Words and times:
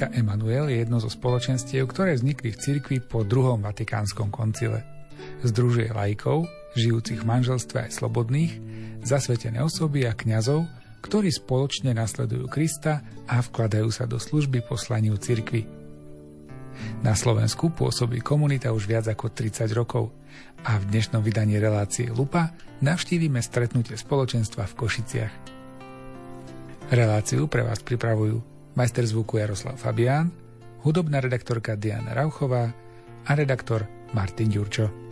Komunita 0.00 0.16
Emanuel 0.16 0.72
je 0.72 0.80
jedno 0.80 0.96
zo 0.96 1.12
spoločenstiev, 1.12 1.84
ktoré 1.84 2.16
vznikli 2.16 2.56
v 2.56 2.60
cirkvi 2.64 3.04
po 3.04 3.20
druhom 3.20 3.60
vatikánskom 3.60 4.32
koncile. 4.32 4.80
Združuje 5.44 5.92
lajkov, 5.92 6.48
žijúcich 6.72 7.20
v 7.20 7.28
manželstve 7.28 7.84
aj 7.84 8.00
slobodných, 8.00 8.52
zasvetené 9.04 9.60
osoby 9.60 10.08
a 10.08 10.16
kňazov, 10.16 10.64
ktorí 11.04 11.28
spoločne 11.28 11.92
nasledujú 11.92 12.48
Krista 12.48 13.04
a 13.28 13.44
vkladajú 13.44 13.92
sa 13.92 14.08
do 14.08 14.16
služby 14.16 14.64
poslaniu 14.64 15.20
cirkvi. 15.20 15.68
Na 17.04 17.12
Slovensku 17.12 17.68
pôsobí 17.68 18.24
komunita 18.24 18.72
už 18.72 18.88
viac 18.88 19.04
ako 19.04 19.28
30 19.36 19.68
rokov 19.76 20.16
a 20.64 20.80
v 20.80 20.96
dnešnom 20.96 21.20
vydaní 21.20 21.60
relácie 21.60 22.08
Lupa 22.08 22.56
navštívime 22.80 23.44
stretnutie 23.44 24.00
spoločenstva 24.00 24.64
v 24.64 24.76
Košiciach. 24.80 25.34
Reláciu 26.88 27.52
pre 27.52 27.68
vás 27.68 27.84
pripravujú 27.84 28.49
majster 28.74 29.06
zvuku 29.06 29.38
Jaroslav 29.38 29.76
Fabián, 29.76 30.30
hudobná 30.82 31.20
redaktorka 31.20 31.76
Diana 31.76 32.14
Rauchová 32.14 32.72
a 33.26 33.32
redaktor 33.34 33.86
Martin 34.12 34.48
Ďurčo. 34.48 35.09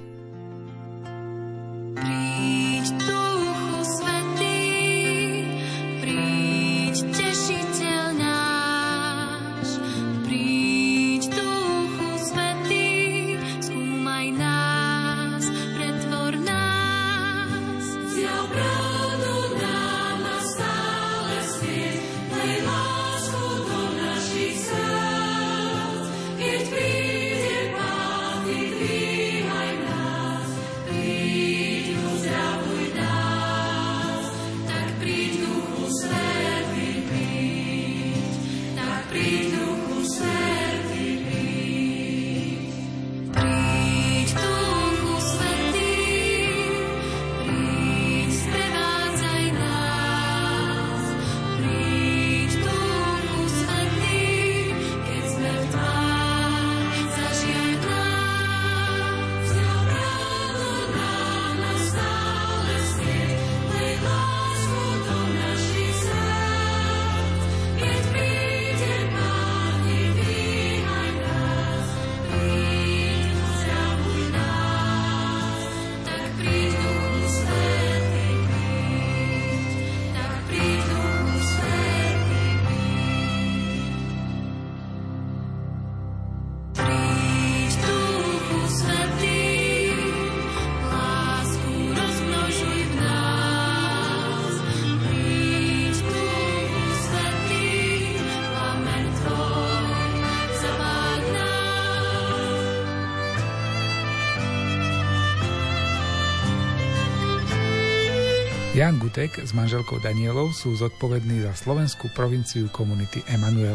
Jan 108.78 108.94
Gutek 108.94 109.42
s 109.42 109.50
manželkou 109.58 109.98
Danielou 109.98 110.54
sú 110.54 110.70
zodpovední 110.78 111.42
za 111.42 111.50
slovenskú 111.50 112.14
provinciu 112.14 112.70
komunity 112.70 113.26
Emanuel. 113.26 113.74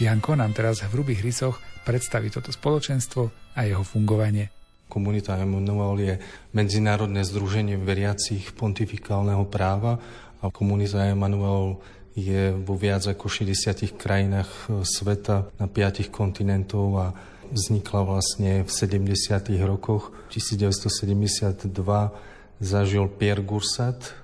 Janko 0.00 0.32
nám 0.32 0.56
teraz 0.56 0.80
v 0.80 0.96
hrubých 0.96 1.20
rysoch 1.20 1.60
predstaví 1.84 2.32
toto 2.32 2.48
spoločenstvo 2.48 3.28
a 3.52 3.68
jeho 3.68 3.84
fungovanie. 3.84 4.48
Komunita 4.88 5.36
Emanuel 5.36 6.00
je 6.00 6.14
medzinárodné 6.56 7.20
združenie 7.20 7.76
veriacich 7.76 8.56
pontifikálneho 8.56 9.44
práva 9.44 10.00
a 10.40 10.48
komunita 10.48 11.04
Emanuel 11.04 11.84
je 12.16 12.48
vo 12.48 12.80
viac 12.80 13.04
ako 13.04 13.28
60 13.28 13.92
krajinách 14.00 14.72
sveta 14.88 15.52
na 15.60 15.68
5 15.68 16.08
kontinentov 16.08 16.96
a 16.96 17.12
vznikla 17.52 18.00
vlastne 18.08 18.64
v 18.64 18.70
70. 18.72 19.52
rokoch 19.68 20.16
1972 20.32 22.32
zažil 22.60 23.10
Pierre 23.10 23.42
Gursat, 23.42 24.14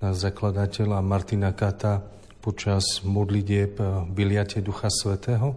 náš 0.00 0.24
zakladateľ 0.24 0.96
a 0.96 1.04
Martina 1.04 1.52
Kata 1.52 2.00
počas 2.40 3.04
modlitieb 3.04 3.76
vyliate 4.16 4.64
Ducha 4.64 4.88
Svetého. 4.88 5.54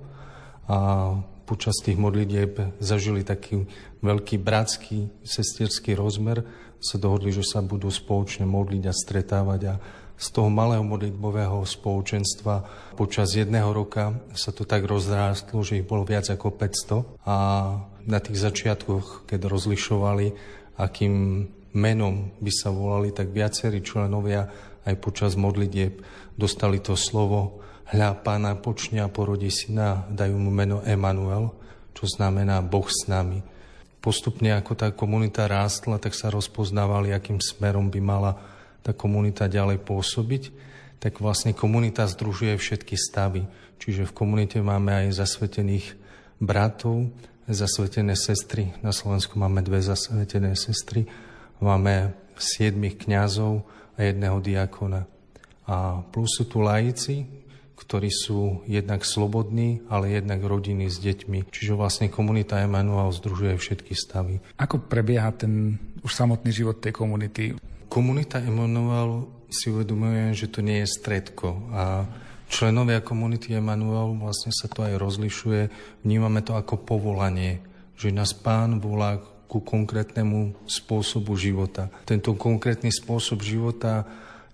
A 0.68 0.78
počas 1.44 1.80
tých 1.84 2.00
modlitieb 2.00 2.80
zažili 2.80 3.24
taký 3.24 3.68
veľký 4.04 4.40
bratský, 4.40 5.12
sesterský 5.24 5.96
rozmer, 5.96 6.44
sa 6.84 7.00
dohodli, 7.00 7.32
že 7.32 7.48
sa 7.48 7.64
budú 7.64 7.88
spoločne 7.88 8.44
modliť 8.44 8.84
a 8.88 8.94
stretávať. 8.94 9.62
A 9.72 9.74
z 10.20 10.28
toho 10.30 10.52
malého 10.52 10.84
modlitbového 10.84 11.64
spoločenstva 11.64 12.68
počas 13.00 13.36
jedného 13.36 13.72
roka 13.72 14.20
sa 14.36 14.52
to 14.52 14.68
tak 14.68 14.84
rozrástlo, 14.84 15.64
že 15.64 15.80
ich 15.80 15.88
bolo 15.88 16.04
viac 16.04 16.28
ako 16.28 16.52
500 16.52 17.24
a 17.24 17.36
na 18.04 18.20
tých 18.20 18.40
začiatkoch, 18.44 19.24
keď 19.28 19.48
rozlišovali, 19.48 20.28
akým 20.76 21.48
menom 21.74 22.34
by 22.40 22.52
sa 22.54 22.70
volali, 22.70 23.10
tak 23.14 23.34
viacerí 23.34 23.82
členovia 23.82 24.50
aj 24.84 24.96
počas 25.02 25.34
modlitieb 25.34 26.02
dostali 26.38 26.82
to 26.82 26.98
slovo 26.98 27.62
hľa 27.94 28.26
pána 28.26 28.58
počne 28.58 29.06
a 29.06 29.12
porodí 29.12 29.54
syna, 29.54 30.10
dajú 30.10 30.38
mu 30.40 30.50
meno 30.50 30.82
Emanuel, 30.82 31.54
čo 31.94 32.10
znamená 32.10 32.64
Boh 32.66 32.90
s 32.90 33.06
nami. 33.06 33.46
Postupne 34.02 34.52
ako 34.58 34.74
tá 34.76 34.88
komunita 34.92 35.48
rástla, 35.48 36.02
tak 36.02 36.18
sa 36.18 36.34
rozpoznávali, 36.34 37.14
akým 37.14 37.40
smerom 37.40 37.88
by 37.88 38.02
mala 38.02 38.32
tá 38.84 38.92
komunita 38.92 39.48
ďalej 39.48 39.80
pôsobiť, 39.86 40.44
tak 41.00 41.24
vlastne 41.24 41.56
komunita 41.56 42.04
združuje 42.04 42.58
všetky 42.60 43.00
stavy. 43.00 43.48
Čiže 43.80 44.10
v 44.10 44.16
komunite 44.16 44.60
máme 44.60 44.92
aj 44.92 45.24
zasvetených 45.24 45.96
bratov, 46.40 47.12
zasvetené 47.48 48.16
sestry. 48.16 48.76
Na 48.84 48.92
Slovensku 48.92 49.40
máme 49.40 49.64
dve 49.64 49.80
zasvetené 49.80 50.56
sestry 50.56 51.08
Máme 51.62 52.16
siedmých 52.40 53.04
kňazov 53.04 53.66
a 53.98 54.00
jedného 54.10 54.42
diakona. 54.42 55.06
A 55.70 56.02
plus 56.12 56.34
sú 56.38 56.50
tu 56.50 56.60
laici, 56.64 57.30
ktorí 57.74 58.10
sú 58.10 58.64
jednak 58.64 59.04
slobodní, 59.04 59.84
ale 59.92 60.16
jednak 60.16 60.40
rodiny 60.40 60.88
s 60.88 61.04
deťmi. 61.04 61.52
Čiže 61.52 61.76
vlastne 61.76 62.08
komunita 62.08 62.64
Emanuel 62.64 63.12
združuje 63.12 63.60
všetky 63.60 63.94
stavy. 63.94 64.40
Ako 64.56 64.88
prebieha 64.88 65.30
ten 65.36 65.78
už 66.00 66.12
samotný 66.16 66.52
život 66.56 66.80
tej 66.80 66.96
komunity? 66.96 67.60
Komunita 67.92 68.40
Emanuel 68.40 69.28
si 69.52 69.70
uvedomuje, 69.70 70.34
že 70.34 70.50
to 70.50 70.66
nie 70.66 70.82
je 70.82 70.88
stredko 70.90 71.70
a 71.70 72.10
členovia 72.50 73.06
komunity 73.06 73.54
Emanuel 73.54 74.18
vlastne 74.18 74.50
sa 74.50 74.66
to 74.72 74.86
aj 74.86 74.98
rozlišuje. 74.98 75.62
Vnímame 76.02 76.42
to 76.42 76.58
ako 76.58 76.82
povolanie, 76.82 77.62
že 78.00 78.10
nás 78.10 78.34
pán 78.34 78.82
volá 78.82 79.22
ku 79.48 79.62
konkrétnemu 79.62 80.56
spôsobu 80.66 81.38
života. 81.38 81.92
Tento 82.08 82.34
konkrétny 82.34 82.90
spôsob 82.90 83.46
života 83.46 84.08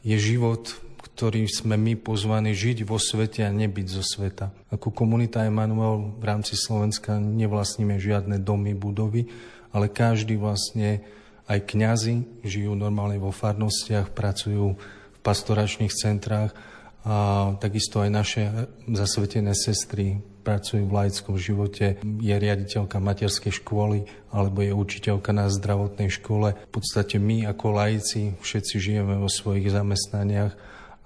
je 0.04 0.16
život, 0.16 0.76
ktorý 1.00 1.52
sme 1.52 1.76
my 1.76 2.00
pozvaní 2.00 2.56
žiť 2.56 2.88
vo 2.88 2.96
svete 2.96 3.44
a 3.44 3.52
nebyť 3.52 3.88
zo 3.92 4.04
sveta. 4.04 4.56
Ako 4.72 4.96
komunita 4.96 5.44
Emanuel 5.44 6.16
v 6.16 6.24
rámci 6.24 6.56
Slovenska 6.56 7.20
nevlastníme 7.20 8.00
žiadne 8.00 8.40
domy, 8.40 8.72
budovy, 8.72 9.28
ale 9.76 9.92
každý 9.92 10.40
vlastne, 10.40 11.04
aj 11.52 11.76
kňazi, 11.76 12.46
žijú 12.48 12.72
normálne 12.72 13.20
vo 13.20 13.36
farnostiach, 13.36 14.16
pracujú 14.16 14.80
v 14.80 15.20
pastoračných 15.20 15.92
centrách 15.92 16.56
a 17.04 17.52
takisto 17.60 18.00
aj 18.00 18.10
naše 18.12 18.44
zasvetené 18.88 19.56
sestry 19.56 20.20
pracujú 20.42 20.88
v 20.88 20.96
laickom 20.96 21.36
živote, 21.36 22.00
je 22.02 22.36
riaditeľka 22.36 22.98
materskej 22.98 23.60
školy 23.60 24.08
alebo 24.32 24.64
je 24.64 24.72
učiteľka 24.72 25.32
na 25.36 25.52
zdravotnej 25.52 26.08
škole. 26.10 26.56
V 26.56 26.72
podstate 26.72 27.20
my 27.20 27.50
ako 27.50 27.66
laici 27.76 28.34
všetci 28.40 28.76
žijeme 28.80 29.20
vo 29.20 29.28
svojich 29.28 29.68
zamestnaniach 29.70 30.54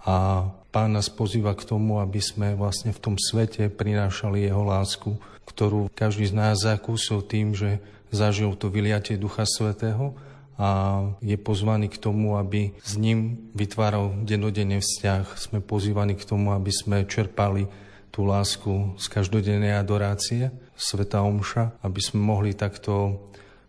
A 0.03 0.47
pán 0.75 0.91
nás 0.91 1.07
pozýva 1.07 1.55
k 1.55 1.63
tomu, 1.63 2.03
aby 2.03 2.19
sme 2.19 2.59
vlastne 2.59 2.91
v 2.91 2.99
tom 2.99 3.15
svete 3.15 3.71
prinášali 3.71 4.43
jeho 4.43 4.63
lásku, 4.63 5.15
ktorú 5.47 5.87
každý 5.95 6.27
z 6.27 6.35
nás 6.35 6.59
zakúsil 6.59 7.23
tým, 7.23 7.55
že 7.55 7.79
zažil 8.11 8.51
to 8.59 8.67
vyliatie 8.67 9.15
Ducha 9.15 9.47
Svetého 9.47 10.11
a 10.59 11.01
je 11.23 11.33
pozvaný 11.39 11.87
k 11.89 11.97
tomu, 11.97 12.35
aby 12.37 12.75
s 12.83 12.99
ním 12.99 13.49
vytváral 13.55 14.13
denodenne 14.27 14.83
vzťah. 14.83 15.39
Sme 15.39 15.63
pozývaní 15.63 16.19
k 16.19 16.27
tomu, 16.27 16.51
aby 16.51 16.69
sme 16.69 17.07
čerpali 17.07 17.65
tú 18.13 18.29
lásku 18.29 18.93
z 19.01 19.05
každodennej 19.09 19.73
adorácie, 19.73 20.53
Sveta 20.77 21.25
Omša, 21.25 21.81
aby 21.81 21.97
sme 21.97 22.21
mohli 22.21 22.53
takto 22.53 23.17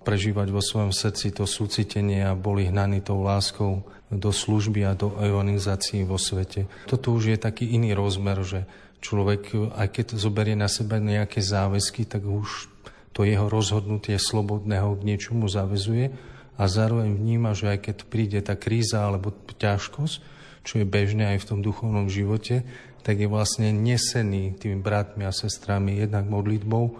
prežívať 0.04 0.52
vo 0.52 0.60
svojom 0.60 0.92
srdci 0.92 1.32
to 1.32 1.48
súcitenie 1.48 2.28
a 2.28 2.36
boli 2.36 2.68
hnaní 2.68 3.00
tou 3.00 3.24
láskou 3.24 3.88
do 4.12 4.28
služby 4.28 4.84
a 4.84 4.92
do 4.92 5.16
evangelizácií 5.16 6.04
vo 6.04 6.20
svete. 6.20 6.68
Toto 6.84 7.16
už 7.16 7.34
je 7.34 7.38
taký 7.40 7.72
iný 7.72 7.96
rozmer, 7.96 8.36
že 8.44 8.68
človek, 9.00 9.72
aj 9.80 9.88
keď 9.88 10.06
zoberie 10.20 10.52
na 10.52 10.68
seba 10.68 11.00
nejaké 11.00 11.40
záväzky, 11.40 12.04
tak 12.04 12.28
už 12.28 12.68
to 13.16 13.24
jeho 13.24 13.48
rozhodnutie 13.48 14.20
slobodného 14.20 14.92
k 15.00 15.06
niečomu 15.08 15.48
zavezuje 15.48 16.12
a 16.60 16.62
zároveň 16.68 17.16
vníma, 17.16 17.56
že 17.56 17.72
aj 17.72 17.78
keď 17.80 17.96
príde 18.12 18.38
tá 18.44 18.60
kríza 18.60 19.08
alebo 19.08 19.32
ťažkosť, 19.56 20.16
čo 20.64 20.74
je 20.80 20.84
bežné 20.84 21.36
aj 21.36 21.44
v 21.44 21.48
tom 21.48 21.60
duchovnom 21.64 22.12
živote, 22.12 22.64
tak 23.04 23.20
je 23.20 23.28
vlastne 23.28 23.68
nesený 23.68 24.56
tými 24.56 24.80
bratmi 24.80 25.28
a 25.28 25.36
sestrami 25.36 26.00
jednak 26.00 26.24
modlitbou 26.24 26.96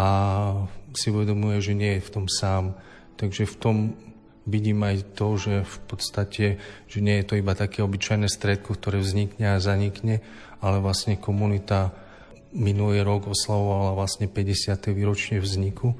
a 0.00 0.08
si 0.96 1.12
uvedomuje, 1.12 1.60
že 1.60 1.76
nie 1.76 2.00
je 2.00 2.06
v 2.08 2.12
tom 2.16 2.26
sám. 2.26 2.72
Takže 3.20 3.44
v 3.44 3.56
tom 3.60 3.76
vidím 4.48 4.80
aj 4.80 5.12
to, 5.12 5.36
že 5.36 5.54
v 5.68 5.78
podstate, 5.84 6.44
že 6.88 6.98
nie 7.04 7.20
je 7.20 7.28
to 7.28 7.34
iba 7.36 7.52
také 7.52 7.84
obyčajné 7.84 8.32
stredko, 8.32 8.72
ktoré 8.72 9.04
vznikne 9.04 9.54
a 9.54 9.62
zanikne, 9.62 10.24
ale 10.64 10.80
vlastne 10.80 11.20
komunita 11.20 11.92
minulý 12.56 13.04
rok 13.04 13.28
oslavovala 13.28 13.92
vlastne 13.92 14.24
50. 14.24 14.96
výročie 14.96 15.36
vzniku 15.36 15.92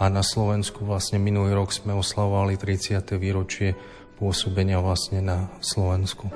a 0.00 0.08
na 0.08 0.24
Slovensku 0.24 0.88
vlastne 0.88 1.20
minulý 1.20 1.52
rok 1.52 1.76
sme 1.76 1.92
oslavovali 1.92 2.56
30. 2.56 3.04
výročie 3.20 3.76
pôsobenia 4.16 4.80
vlastne 4.80 5.20
na 5.20 5.52
Slovensku. 5.60 6.32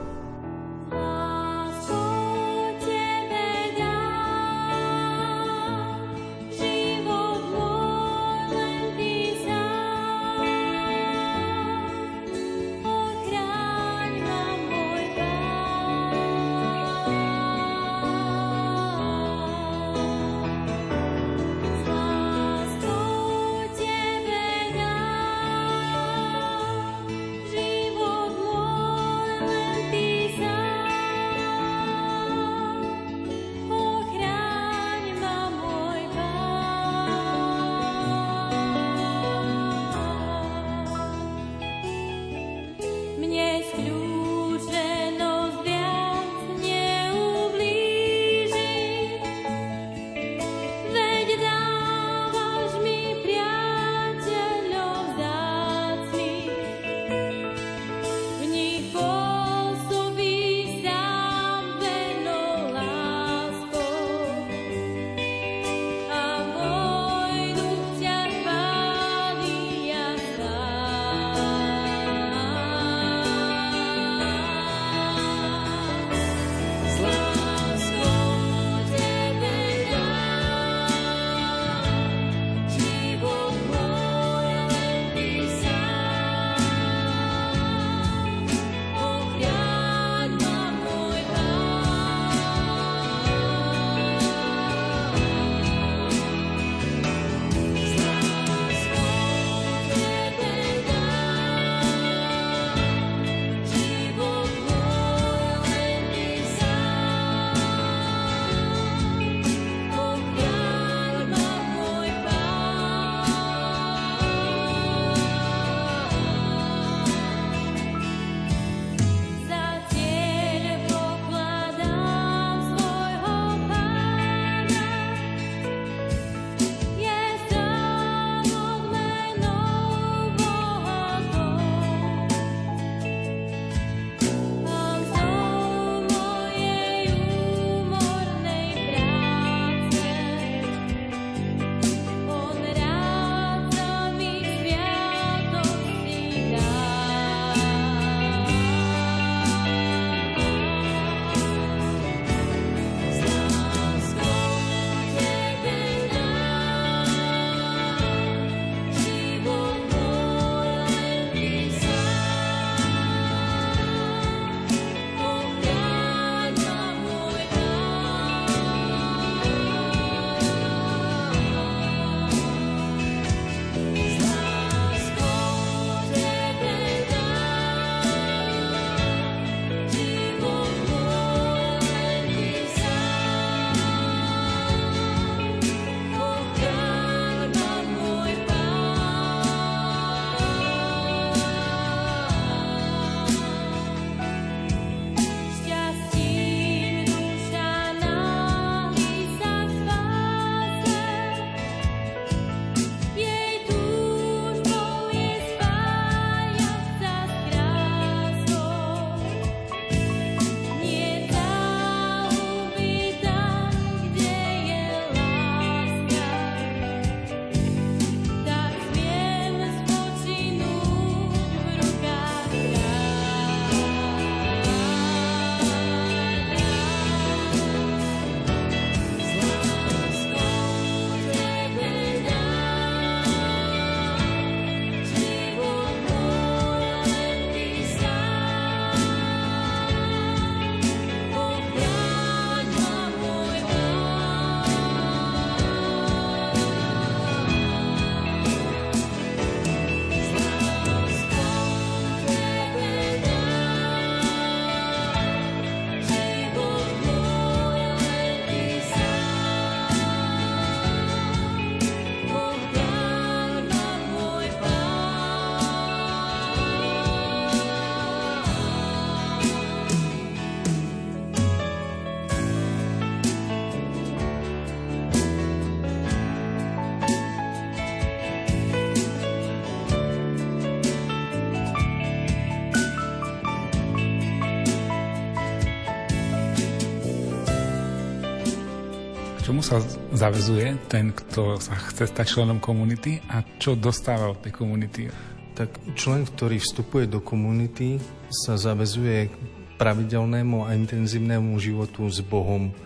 Sa 289.65 289.81
zavezuje 290.13 290.77
ten, 290.93 291.09
kto 291.17 291.57
sa 291.57 291.73
chce 291.89 292.13
stať 292.13 292.37
členom 292.37 292.61
komunity 292.61 293.25
a 293.33 293.41
čo 293.57 293.73
dostáva 293.73 294.29
od 294.29 294.45
tej 294.45 294.53
komunity? 294.53 295.09
Tak 295.57 295.97
člen, 295.97 296.29
ktorý 296.29 296.61
vstupuje 296.61 297.09
do 297.09 297.25
komunity, 297.25 297.97
sa 298.29 298.61
zavezuje 298.61 299.33
k 299.33 299.35
pravidelnému 299.81 300.69
a 300.69 300.77
intenzívnemu 300.77 301.57
životu 301.57 302.05
s 302.05 302.21
Bohom. 302.21 302.77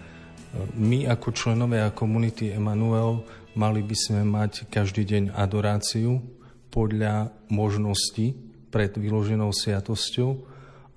My 0.78 1.10
ako 1.10 1.34
členovia 1.34 1.90
komunity 1.90 2.54
Emanuel 2.54 3.26
mali 3.58 3.82
by 3.82 3.96
sme 3.98 4.22
mať 4.22 4.70
každý 4.70 5.02
deň 5.02 5.34
adoráciu 5.34 6.22
podľa 6.70 7.34
možnosti 7.50 8.38
pred 8.70 8.94
vyloženou 8.94 9.50
sviatosťou 9.50 10.30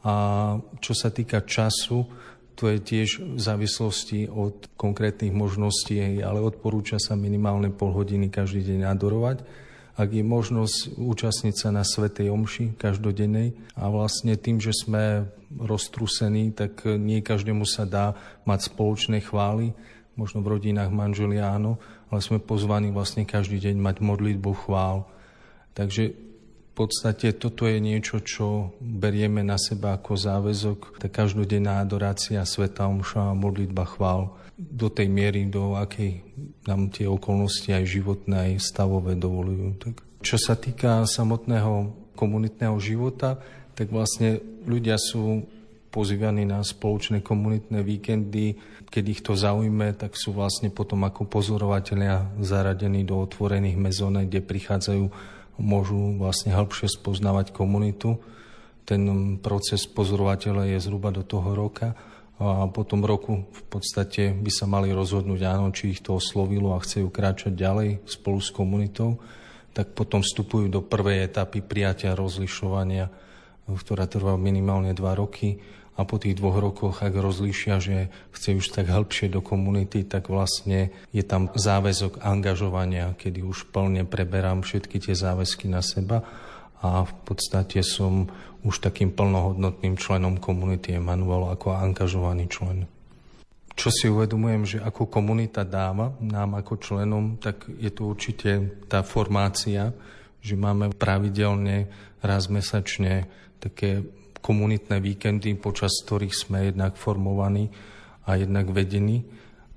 a 0.05 0.13
čo 0.77 0.93
sa 0.93 1.09
týka 1.09 1.41
času, 1.41 2.05
to 2.61 2.69
je 2.69 2.77
tiež 2.77 3.09
v 3.25 3.41
závislosti 3.41 4.29
od 4.29 4.69
konkrétnych 4.77 5.33
možností, 5.33 6.21
ale 6.21 6.45
odporúča 6.45 7.01
sa 7.01 7.17
minimálne 7.17 7.73
pol 7.73 7.89
hodiny 7.89 8.29
každý 8.29 8.61
deň 8.61 8.85
adorovať. 8.85 9.41
Ak 9.97 10.13
je 10.13 10.21
možnosť 10.21 10.93
účastniť 10.93 11.55
sa 11.57 11.73
na 11.73 11.81
Svetej 11.81 12.29
Omši 12.29 12.77
každodennej 12.77 13.57
a 13.73 13.89
vlastne 13.89 14.37
tým, 14.37 14.61
že 14.61 14.77
sme 14.77 15.25
roztrusení, 15.57 16.53
tak 16.53 16.85
nie 16.85 17.25
každému 17.25 17.65
sa 17.65 17.89
dá 17.89 18.13
mať 18.45 18.69
spoločné 18.69 19.25
chvály, 19.25 19.73
možno 20.13 20.45
v 20.45 20.53
rodinách 20.53 20.93
manželia 20.93 21.57
áno, 21.57 21.81
ale 22.13 22.21
sme 22.21 22.37
pozvaní 22.37 22.93
vlastne 22.93 23.25
každý 23.25 23.57
deň 23.57 23.81
mať 23.81 24.05
modlitbu 24.05 24.51
chvál. 24.69 25.09
Takže 25.73 26.13
podstate 26.81 27.37
toto 27.37 27.69
je 27.69 27.77
niečo, 27.77 28.17
čo 28.25 28.73
berieme 28.81 29.45
na 29.45 29.61
seba 29.61 29.93
ako 29.93 30.17
záväzok, 30.17 30.97
tá 30.97 31.07
každodenná 31.13 31.77
adorácia, 31.77 32.41
sveta 32.41 32.89
omša 32.89 33.37
modlitba 33.37 33.85
chvál 33.85 34.33
do 34.57 34.89
tej 34.89 35.05
miery, 35.05 35.45
do 35.45 35.77
akej 35.77 36.25
nám 36.65 36.89
tie 36.89 37.05
okolnosti 37.05 37.69
aj 37.69 37.85
životné, 37.85 38.35
aj 38.57 38.65
stavové 38.65 39.13
dovolujú. 39.13 39.67
Tak. 39.77 39.93
Čo 40.25 40.37
sa 40.41 40.57
týka 40.57 41.05
samotného 41.05 41.93
komunitného 42.17 42.77
života, 42.81 43.37
tak 43.77 43.93
vlastne 43.93 44.41
ľudia 44.65 44.97
sú 44.97 45.45
pozývaní 45.91 46.47
na 46.47 46.63
spoločné 46.63 47.19
komunitné 47.21 47.83
víkendy, 47.83 48.55
keď 48.87 49.03
ich 49.07 49.21
to 49.23 49.35
zaujme, 49.35 49.91
tak 49.95 50.15
sú 50.15 50.31
vlastne 50.35 50.71
potom 50.71 51.03
ako 51.03 51.27
pozorovateľia 51.27 52.39
zaradení 52.39 53.07
do 53.07 53.19
otvorených 53.19 53.79
mezónek, 53.79 54.27
kde 54.27 54.41
prichádzajú 54.43 55.03
môžu 55.61 56.17
vlastne 56.17 56.51
hĺbšie 56.51 56.89
spoznávať 56.89 57.53
komunitu. 57.53 58.17
Ten 58.83 59.37
proces 59.39 59.85
pozorovateľa 59.85 60.73
je 60.73 60.77
zhruba 60.81 61.13
do 61.13 61.21
toho 61.21 61.53
roka 61.53 61.93
a 62.41 62.65
po 62.65 62.81
tom 62.81 63.05
roku 63.05 63.45
v 63.53 63.63
podstate 63.69 64.33
by 64.33 64.49
sa 64.49 64.65
mali 64.65 64.89
rozhodnúť 64.89 65.41
áno, 65.45 65.69
či 65.69 65.93
ich 65.93 66.01
to 66.01 66.17
oslovilo 66.17 66.73
a 66.73 66.81
chcú 66.81 67.13
kráčať 67.13 67.53
ďalej 67.53 68.01
spolu 68.09 68.41
s 68.41 68.49
komunitou, 68.49 69.21
tak 69.77 69.93
potom 69.93 70.25
vstupujú 70.25 70.65
do 70.65 70.81
prvej 70.81 71.29
etapy 71.29 71.61
prijatia 71.61 72.17
rozlišovania, 72.17 73.13
ktorá 73.69 74.09
trvá 74.09 74.35
minimálne 74.41 74.91
dva 74.97 75.13
roky 75.13 75.61
a 75.99 76.07
po 76.07 76.15
tých 76.15 76.39
dvoch 76.39 76.57
rokoch, 76.57 77.03
ak 77.03 77.11
rozlíšia, 77.11 77.75
že 77.83 77.97
chce 78.31 78.55
už 78.55 78.71
tak 78.71 78.87
hĺbšie 78.87 79.27
do 79.27 79.43
komunity, 79.43 80.07
tak 80.07 80.31
vlastne 80.31 80.89
je 81.11 81.23
tam 81.23 81.51
záväzok 81.51 82.23
angažovania, 82.23 83.13
kedy 83.19 83.43
už 83.43 83.69
plne 83.75 84.07
preberám 84.07 84.63
všetky 84.63 85.03
tie 85.03 85.15
záväzky 85.15 85.67
na 85.67 85.83
seba 85.83 86.23
a 86.81 87.03
v 87.05 87.13
podstate 87.27 87.83
som 87.83 88.31
už 88.61 88.81
takým 88.81 89.11
plnohodnotným 89.11 89.97
členom 89.97 90.37
komunity 90.39 90.95
Emanuel 90.95 91.49
ako 91.51 91.75
angažovaný 91.75 92.47
člen. 92.47 92.87
Čo 93.75 93.89
si 93.89 94.05
uvedomujem, 94.11 94.63
že 94.67 94.77
ako 94.83 95.09
komunita 95.09 95.65
dáva 95.65 96.13
nám 96.21 96.59
ako 96.59 96.77
členom, 96.77 97.39
tak 97.41 97.65
je 97.67 97.89
to 97.89 98.11
určite 98.13 98.51
tá 98.85 99.01
formácia, 99.01 99.95
že 100.41 100.57
máme 100.57 100.93
pravidelne 100.93 101.89
raz 102.21 102.49
mesačne 102.49 103.25
také 103.57 104.05
komunitné 104.41 104.97
víkendy, 104.99 105.53
počas 105.55 106.01
ktorých 106.03 106.35
sme 106.35 106.57
jednak 106.73 106.97
formovaní 106.97 107.69
a 108.25 108.35
jednak 108.37 108.69
vedení. 108.73 109.23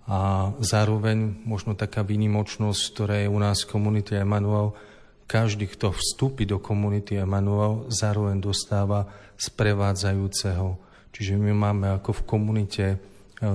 A 0.04 0.52
zároveň 0.61 1.44
možno 1.49 1.73
taká 1.73 2.04
výnimočnosť, 2.04 2.80
ktorá 2.92 3.14
je 3.25 3.28
u 3.28 3.38
nás 3.40 3.64
v 3.64 3.71
komunite 3.73 4.12
Emanuel, 4.16 4.76
každý, 5.25 5.64
kto 5.73 5.97
vstúpi 5.97 6.44
do 6.44 6.61
komunity 6.61 7.16
Emanuel, 7.16 7.88
zároveň 7.88 8.37
dostáva 8.44 9.09
sprevádzajúceho. 9.40 10.76
Čiže 11.14 11.40
my 11.40 11.52
máme 11.56 11.87
ako 11.97 12.21
v 12.21 12.26
komunite 12.28 12.85
e, 12.92 12.97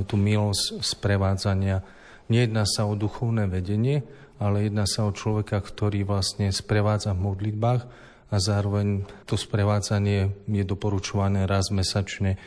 tú 0.09 0.17
milosť 0.17 0.81
sprevádzania. 0.81 1.85
Nejedná 2.33 2.65
sa 2.65 2.89
o 2.89 2.97
duchovné 2.97 3.45
vedenie, 3.45 4.01
ale 4.41 4.65
jedná 4.65 4.89
sa 4.89 5.05
o 5.05 5.13
človeka, 5.13 5.61
ktorý 5.61 6.07
vlastne 6.07 6.49
sprevádza 6.49 7.13
v 7.13 7.29
modlitbách 7.29 7.81
a 8.29 8.35
zároveň 8.37 9.09
to 9.25 9.33
sprevádzanie 9.33 10.45
je 10.45 10.63
doporučované 10.65 11.49
raz 11.49 11.73
mesačne, 11.73 12.37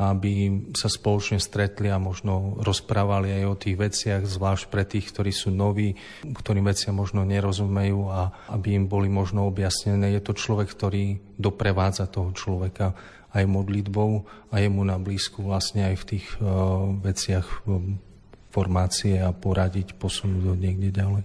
aby 0.00 0.48
sa 0.72 0.88
spoločne 0.88 1.42
stretli 1.42 1.90
a 1.92 2.00
možno 2.00 2.56
rozprávali 2.62 3.36
aj 3.36 3.44
o 3.44 3.58
tých 3.58 3.76
veciach, 3.76 4.22
zvlášť 4.24 4.64
pre 4.70 4.86
tých, 4.86 5.10
ktorí 5.12 5.32
sú 5.34 5.52
noví, 5.52 5.98
ktorým 6.24 6.64
veciam 6.64 6.96
možno 6.96 7.26
nerozumejú 7.26 8.08
a 8.08 8.32
aby 8.54 8.80
im 8.80 8.86
boli 8.86 9.12
možno 9.12 9.44
objasnené. 9.44 10.14
Je 10.14 10.22
to 10.22 10.32
človek, 10.32 10.70
ktorý 10.72 11.20
doprevádza 11.36 12.08
toho 12.08 12.32
človeka 12.32 12.96
aj 13.34 13.44
modlitbou 13.46 14.24
a 14.50 14.54
je 14.58 14.68
mu 14.70 14.82
na 14.86 14.98
blízku 14.98 15.44
vlastne 15.46 15.86
aj 15.86 15.96
v 16.02 16.08
tých 16.16 16.26
uh, 16.38 16.90
veciach 16.98 17.66
um, 17.66 17.98
formácie 18.50 19.18
a 19.22 19.30
poradiť, 19.30 19.94
posunúť 19.94 20.44
ho 20.50 20.54
niekde 20.58 20.90
ďalej. 20.90 21.22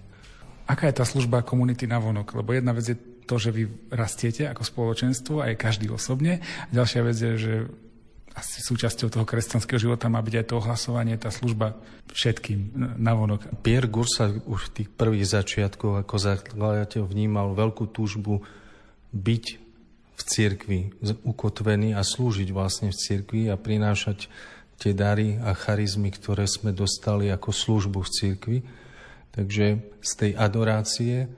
Aká 0.66 0.90
je 0.90 0.98
tá 0.98 1.06
služba 1.06 1.46
komunity 1.46 1.86
na 1.86 2.02
vonok? 2.02 2.34
Lebo 2.34 2.50
jedna 2.50 2.74
vec 2.74 2.90
je 2.90 2.98
to, 3.26 3.36
že 3.42 3.50
vy 3.50 3.68
rastiete 3.90 4.46
ako 4.46 4.62
spoločenstvo, 4.62 5.42
aj 5.42 5.58
každý 5.58 5.90
osobne. 5.90 6.40
A 6.40 6.70
ďalšia 6.70 7.00
vec 7.02 7.16
je, 7.18 7.34
že 7.36 7.54
asi 8.36 8.60
súčasťou 8.60 9.08
toho 9.08 9.24
kresťanského 9.24 9.80
života 9.80 10.12
má 10.12 10.20
byť 10.20 10.34
aj 10.36 10.46
to 10.46 10.54
ohlasovanie, 10.60 11.16
tá 11.16 11.32
služba 11.32 11.72
všetkým 12.12 12.76
navonok. 13.00 13.64
Pierre 13.64 13.88
Gursa 13.88 14.28
už 14.28 14.70
v 14.70 14.74
tých 14.82 14.88
prvých 14.92 15.32
začiatkoch 15.32 16.04
ako 16.04 16.14
zakladateľ 16.20 17.02
vnímal 17.08 17.56
veľkú 17.56 17.88
túžbu 17.88 18.44
byť 19.16 19.44
v 20.16 20.22
cirkvi, 20.24 20.80
ukotvený 21.24 21.96
a 21.96 22.04
slúžiť 22.04 22.48
vlastne 22.52 22.92
v 22.92 23.00
cirkvi 23.00 23.42
a 23.48 23.56
prinášať 23.56 24.28
tie 24.76 24.92
dary 24.92 25.40
a 25.40 25.56
charizmy, 25.56 26.12
ktoré 26.12 26.44
sme 26.44 26.76
dostali 26.76 27.32
ako 27.32 27.48
službu 27.52 28.04
v 28.04 28.12
cirkvi. 28.12 28.58
Takže 29.32 29.66
z 30.00 30.12
tej 30.16 30.32
adorácie 30.36 31.28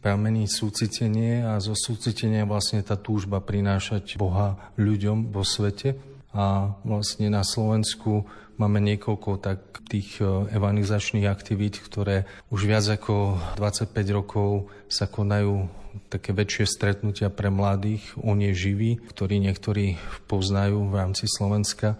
pramení 0.00 0.46
súcitenie 0.46 1.42
a 1.44 1.58
zo 1.58 1.74
súcitenia 1.74 2.48
vlastne 2.48 2.82
tá 2.84 2.94
túžba 2.94 3.42
prinášať 3.42 4.20
Boha 4.20 4.56
ľuďom 4.78 5.32
vo 5.32 5.42
svete. 5.42 5.98
A 6.36 6.76
vlastne 6.84 7.32
na 7.32 7.40
Slovensku 7.40 8.28
máme 8.60 8.80
niekoľko 8.84 9.40
tak 9.40 9.80
tých 9.88 10.20
e, 10.20 10.52
evangelizačných 10.52 11.28
aktivít, 11.28 11.80
ktoré 11.80 12.28
už 12.52 12.68
viac 12.68 12.84
ako 12.88 13.40
25 13.56 13.92
rokov 14.12 14.68
sa 14.90 15.08
konajú 15.08 15.68
také 16.12 16.36
väčšie 16.36 16.68
stretnutia 16.68 17.32
pre 17.32 17.48
mladých, 17.48 18.04
oni 18.20 18.52
živí, 18.52 19.00
ktorí 19.00 19.40
niektorí 19.40 19.96
poznajú 20.28 20.92
v 20.92 20.94
rámci 20.94 21.24
Slovenska. 21.24 21.96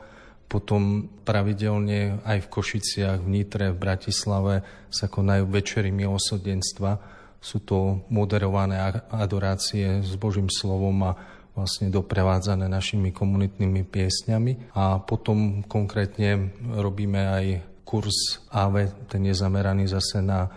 Potom 0.47 1.11
pravidelne 1.27 2.23
aj 2.23 2.47
v 2.47 2.51
Košiciach, 2.53 3.19
v 3.25 3.29
Nitre, 3.29 3.75
v 3.75 3.81
Bratislave 3.83 4.55
sa 4.93 5.11
konajú 5.11 5.49
večery 5.49 5.91
milosrdenstva, 5.91 7.16
sú 7.47 7.63
to 7.63 8.03
moderované 8.11 8.75
adorácie 9.07 10.03
s 10.03 10.19
Božím 10.19 10.51
slovom 10.51 10.99
a 11.07 11.15
vlastne 11.55 11.87
doprevádzané 11.95 12.67
našimi 12.67 13.15
komunitnými 13.15 13.87
piesňami. 13.87 14.75
A 14.75 14.99
potom 14.99 15.63
konkrétne 15.63 16.51
robíme 16.75 17.23
aj 17.23 17.45
kurz 17.87 18.43
AVE, 18.51 18.91
ten 19.07 19.23
je 19.31 19.35
zameraný 19.39 19.87
zase 19.87 20.19
na 20.19 20.51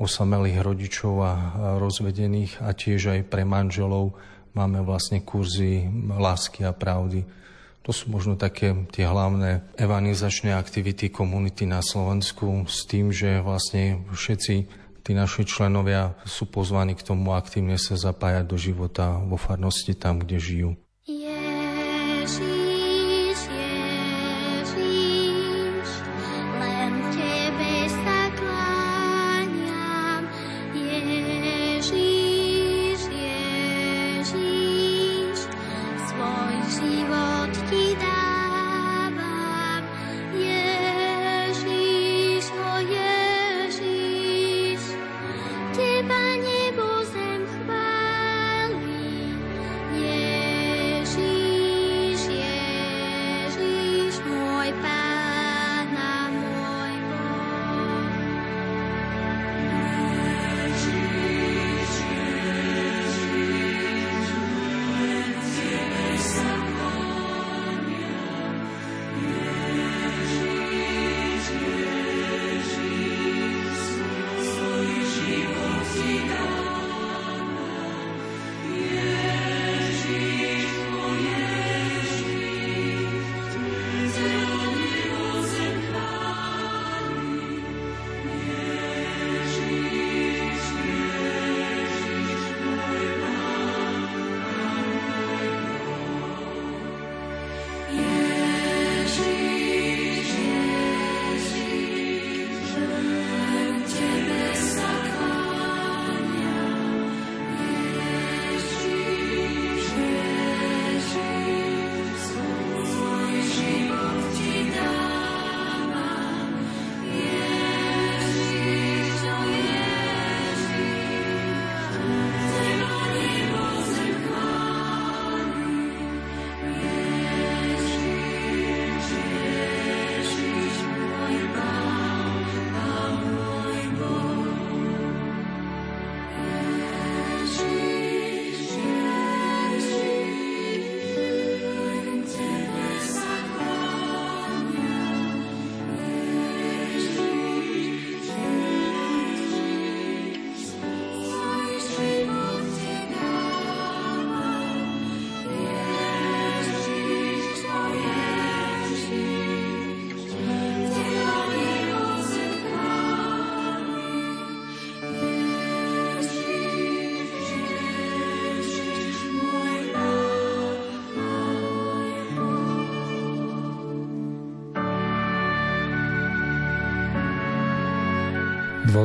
osamelých 0.00 0.64
rodičov 0.64 1.14
a 1.20 1.32
rozvedených 1.76 2.64
a 2.64 2.72
tiež 2.72 3.12
aj 3.12 3.20
pre 3.28 3.44
manželov 3.44 4.16
máme 4.56 4.80
vlastne 4.80 5.20
kurzy 5.20 5.84
lásky 6.16 6.64
a 6.64 6.72
pravdy. 6.72 7.28
To 7.84 7.90
sú 7.92 8.08
možno 8.08 8.40
také 8.40 8.72
tie 8.88 9.04
hlavné 9.04 9.74
evangelizačné 9.76 10.54
aktivity 10.54 11.12
komunity 11.12 11.68
na 11.68 11.84
Slovensku 11.84 12.64
s 12.64 12.88
tým, 12.88 13.12
že 13.12 13.42
vlastne 13.42 14.06
všetci 14.10 14.81
tí 15.02 15.12
naši 15.12 15.42
členovia 15.42 16.14
sú 16.22 16.46
pozvaní 16.46 16.94
k 16.94 17.02
tomu 17.02 17.34
aktívne 17.34 17.74
sa 17.76 17.98
zapájať 17.98 18.44
do 18.46 18.56
života 18.56 19.18
vo 19.18 19.34
farnosti 19.34 19.98
tam, 19.98 20.22
kde 20.22 20.38
žijú. 20.38 20.70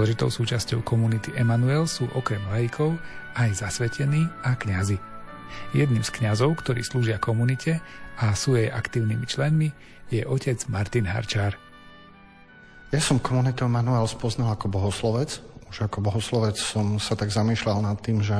Dôležitou 0.07 0.31
súčasťou 0.31 0.87
komunity 0.87 1.35
Emanuel 1.35 1.83
sú 1.83 2.07
okrem 2.15 2.39
laikov 2.47 2.95
aj 3.35 3.59
zasvetení 3.59 4.23
a 4.39 4.55
kňazi. 4.55 4.95
Jedným 5.75 5.99
z 5.99 6.15
kňazov, 6.15 6.63
ktorí 6.63 6.79
slúžia 6.79 7.19
komunite 7.19 7.83
a 8.15 8.31
sú 8.31 8.55
jej 8.55 8.71
aktívnymi 8.71 9.27
členmi, 9.27 9.75
je 10.07 10.23
otec 10.23 10.63
Martin 10.71 11.11
Harčár. 11.11 11.59
Ja 12.95 13.03
som 13.03 13.19
komunitu 13.19 13.67
Emanuel 13.67 14.07
spoznal 14.07 14.55
ako 14.55 14.71
bohoslovec 14.71 15.43
už 15.71 15.87
ako 15.87 15.99
bohoslovec 15.99 16.55
som 16.55 16.97
sa 16.97 17.13
tak 17.19 17.29
zamýšľal 17.29 17.83
nad 17.83 17.99
tým, 17.99 18.23
že 18.23 18.35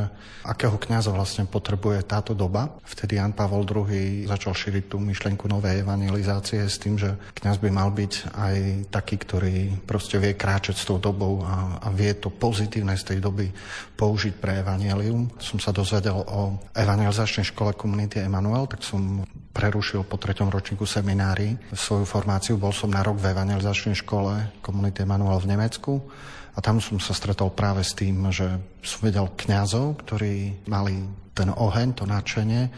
akého 0.47 0.79
kňaza 0.79 1.11
vlastne 1.11 1.43
potrebuje 1.43 2.07
táto 2.07 2.31
doba. 2.31 2.71
Vtedy 2.87 3.19
Jan 3.19 3.35
Pavol 3.35 3.67
II 3.67 4.25
začal 4.25 4.55
šíriť 4.55 4.91
tú 4.91 4.97
myšlienku 4.97 5.45
novej 5.51 5.83
evangelizácie 5.83 6.63
s 6.63 6.79
tým, 6.79 6.95
že 6.95 7.13
kňaz 7.37 7.59
by 7.59 7.69
mal 7.69 7.91
byť 7.91 8.13
aj 8.31 8.55
taký, 8.89 9.15
ktorý 9.19 9.55
proste 9.83 10.17
vie 10.17 10.39
kráčať 10.39 10.75
s 10.79 10.87
tou 10.87 10.97
dobou 10.97 11.43
a, 11.43 11.83
a 11.83 11.87
vie 11.91 12.15
to 12.15 12.31
pozitívne 12.31 12.95
z 12.95 13.03
tej 13.13 13.19
doby 13.19 13.51
použiť 13.99 14.33
pre 14.39 14.63
evangelium. 14.63 15.27
Som 15.43 15.59
sa 15.59 15.75
dozvedel 15.75 16.15
o 16.15 16.55
evangelizačnej 16.73 17.51
škole 17.51 17.75
komunity 17.75 18.23
Emanuel, 18.23 18.71
tak 18.71 18.87
som 18.87 19.27
prerušil 19.57 20.05
po 20.05 20.21
treťom 20.21 20.53
ročníku 20.53 20.85
seminári 20.85 21.57
svoju 21.73 22.05
formáciu. 22.05 22.61
Bol 22.61 22.71
som 22.71 22.93
na 22.93 23.01
rok 23.01 23.17
v 23.17 23.33
evangelizačnej 23.33 23.97
škole 23.97 24.61
komunity 24.61 25.01
Emanuel 25.01 25.41
v 25.41 25.49
Nemecku 25.49 25.93
a 26.57 26.59
tam 26.59 26.81
som 26.81 26.97
sa 26.97 27.13
stretol 27.13 27.53
práve 27.53 27.85
s 27.85 27.93
tým, 27.93 28.33
že 28.33 28.49
som 28.81 29.05
videl 29.05 29.29
kňazov, 29.37 30.01
ktorí 30.01 30.65
mali 30.65 31.05
ten 31.37 31.53
oheň, 31.53 31.93
to 31.93 32.09
nadšenie, 32.09 32.73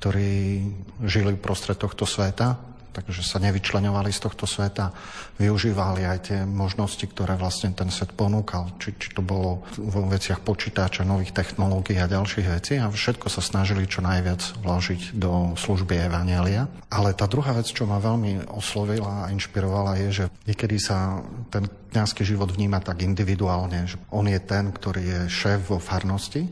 ktorí 0.00 0.64
žili 1.04 1.36
prostred 1.36 1.76
tohto 1.76 2.08
sveta 2.08 2.69
takže 2.92 3.22
sa 3.22 3.38
nevyčlenovali 3.40 4.10
z 4.10 4.20
tohto 4.26 4.44
sveta, 4.44 4.90
využívali 5.38 6.04
aj 6.04 6.18
tie 6.26 6.38
možnosti, 6.44 7.02
ktoré 7.06 7.38
vlastne 7.38 7.72
ten 7.72 7.88
svet 7.88 8.12
ponúkal, 8.12 8.74
či, 8.76 8.92
či 8.98 9.14
to 9.14 9.22
bolo 9.24 9.64
vo 9.78 10.06
veciach 10.10 10.42
počítača, 10.42 11.06
nových 11.06 11.32
technológií 11.32 11.96
a 12.02 12.10
ďalších 12.10 12.48
vecí. 12.50 12.74
A 12.76 12.90
všetko 12.90 13.30
sa 13.32 13.40
snažili 13.40 13.88
čo 13.88 14.02
najviac 14.04 14.60
vložiť 14.60 15.16
do 15.16 15.54
služby 15.56 16.10
Evanielia. 16.10 16.68
Ale 16.92 17.16
tá 17.16 17.30
druhá 17.30 17.56
vec, 17.56 17.70
čo 17.70 17.88
ma 17.88 18.02
veľmi 18.02 18.50
oslovila 18.50 19.26
a 19.26 19.30
inšpirovala 19.32 19.96
je, 20.06 20.08
že 20.10 20.24
niekedy 20.44 20.76
sa 20.76 21.22
ten 21.48 21.70
kňazský 21.90 22.22
život 22.22 22.54
vníma 22.54 22.82
tak 22.82 23.02
individuálne, 23.02 23.86
že 23.86 23.98
on 24.14 24.30
je 24.30 24.38
ten, 24.38 24.70
ktorý 24.70 25.02
je 25.02 25.20
šéf 25.30 25.70
vo 25.70 25.78
farnosti, 25.82 26.46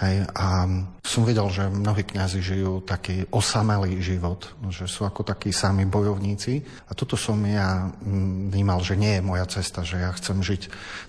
Hej, 0.00 0.24
a 0.32 0.64
som 1.04 1.22
videl, 1.28 1.44
že 1.52 1.68
mnohí 1.68 2.00
kňazi 2.08 2.40
žijú 2.40 2.80
taký 2.80 3.28
osamelý 3.28 4.00
život, 4.00 4.48
že 4.72 4.88
sú 4.88 5.04
ako 5.04 5.20
takí 5.20 5.52
sami 5.52 5.84
bojovníci. 5.84 6.64
A 6.88 6.96
toto 6.96 7.20
som 7.20 7.36
ja 7.44 7.92
mm, 7.92 8.48
vnímal, 8.48 8.80
že 8.80 8.96
nie 8.96 9.20
je 9.20 9.26
moja 9.26 9.44
cesta, 9.44 9.84
že 9.84 10.00
ja 10.00 10.08
chcem 10.16 10.40
žiť 10.40 10.62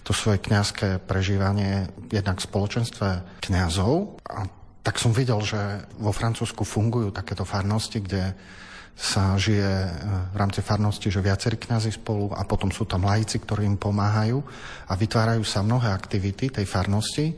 to 0.03 0.11
svoje 0.11 0.43
kňazské 0.43 0.99
prežívanie 0.99 1.87
jednak 2.11 2.43
v 2.43 2.47
spoločenstve 2.51 3.39
kňazov. 3.39 4.19
A 4.27 4.51
tak 4.83 4.99
som 4.99 5.15
videl, 5.15 5.39
že 5.39 5.87
vo 5.95 6.11
Francúzsku 6.11 6.67
fungujú 6.67 7.15
takéto 7.15 7.47
farnosti, 7.47 8.03
kde 8.03 8.35
sa 8.93 9.33
žije 9.41 9.73
e, 9.89 9.91
v 10.33 10.35
rámci 10.37 10.61
farnosti, 10.61 11.09
že 11.09 11.23
viacerí 11.23 11.57
kňazi 11.57 11.89
spolu 11.89 12.29
a 12.29 12.45
potom 12.45 12.69
sú 12.69 12.85
tam 12.85 13.09
laici, 13.09 13.41
ktorí 13.41 13.65
im 13.65 13.77
pomáhajú 13.81 14.37
a 14.85 14.93
vytvárajú 14.93 15.41
sa 15.41 15.65
mnohé 15.65 15.89
aktivity 15.89 16.53
tej 16.53 16.65
farnosti, 16.69 17.33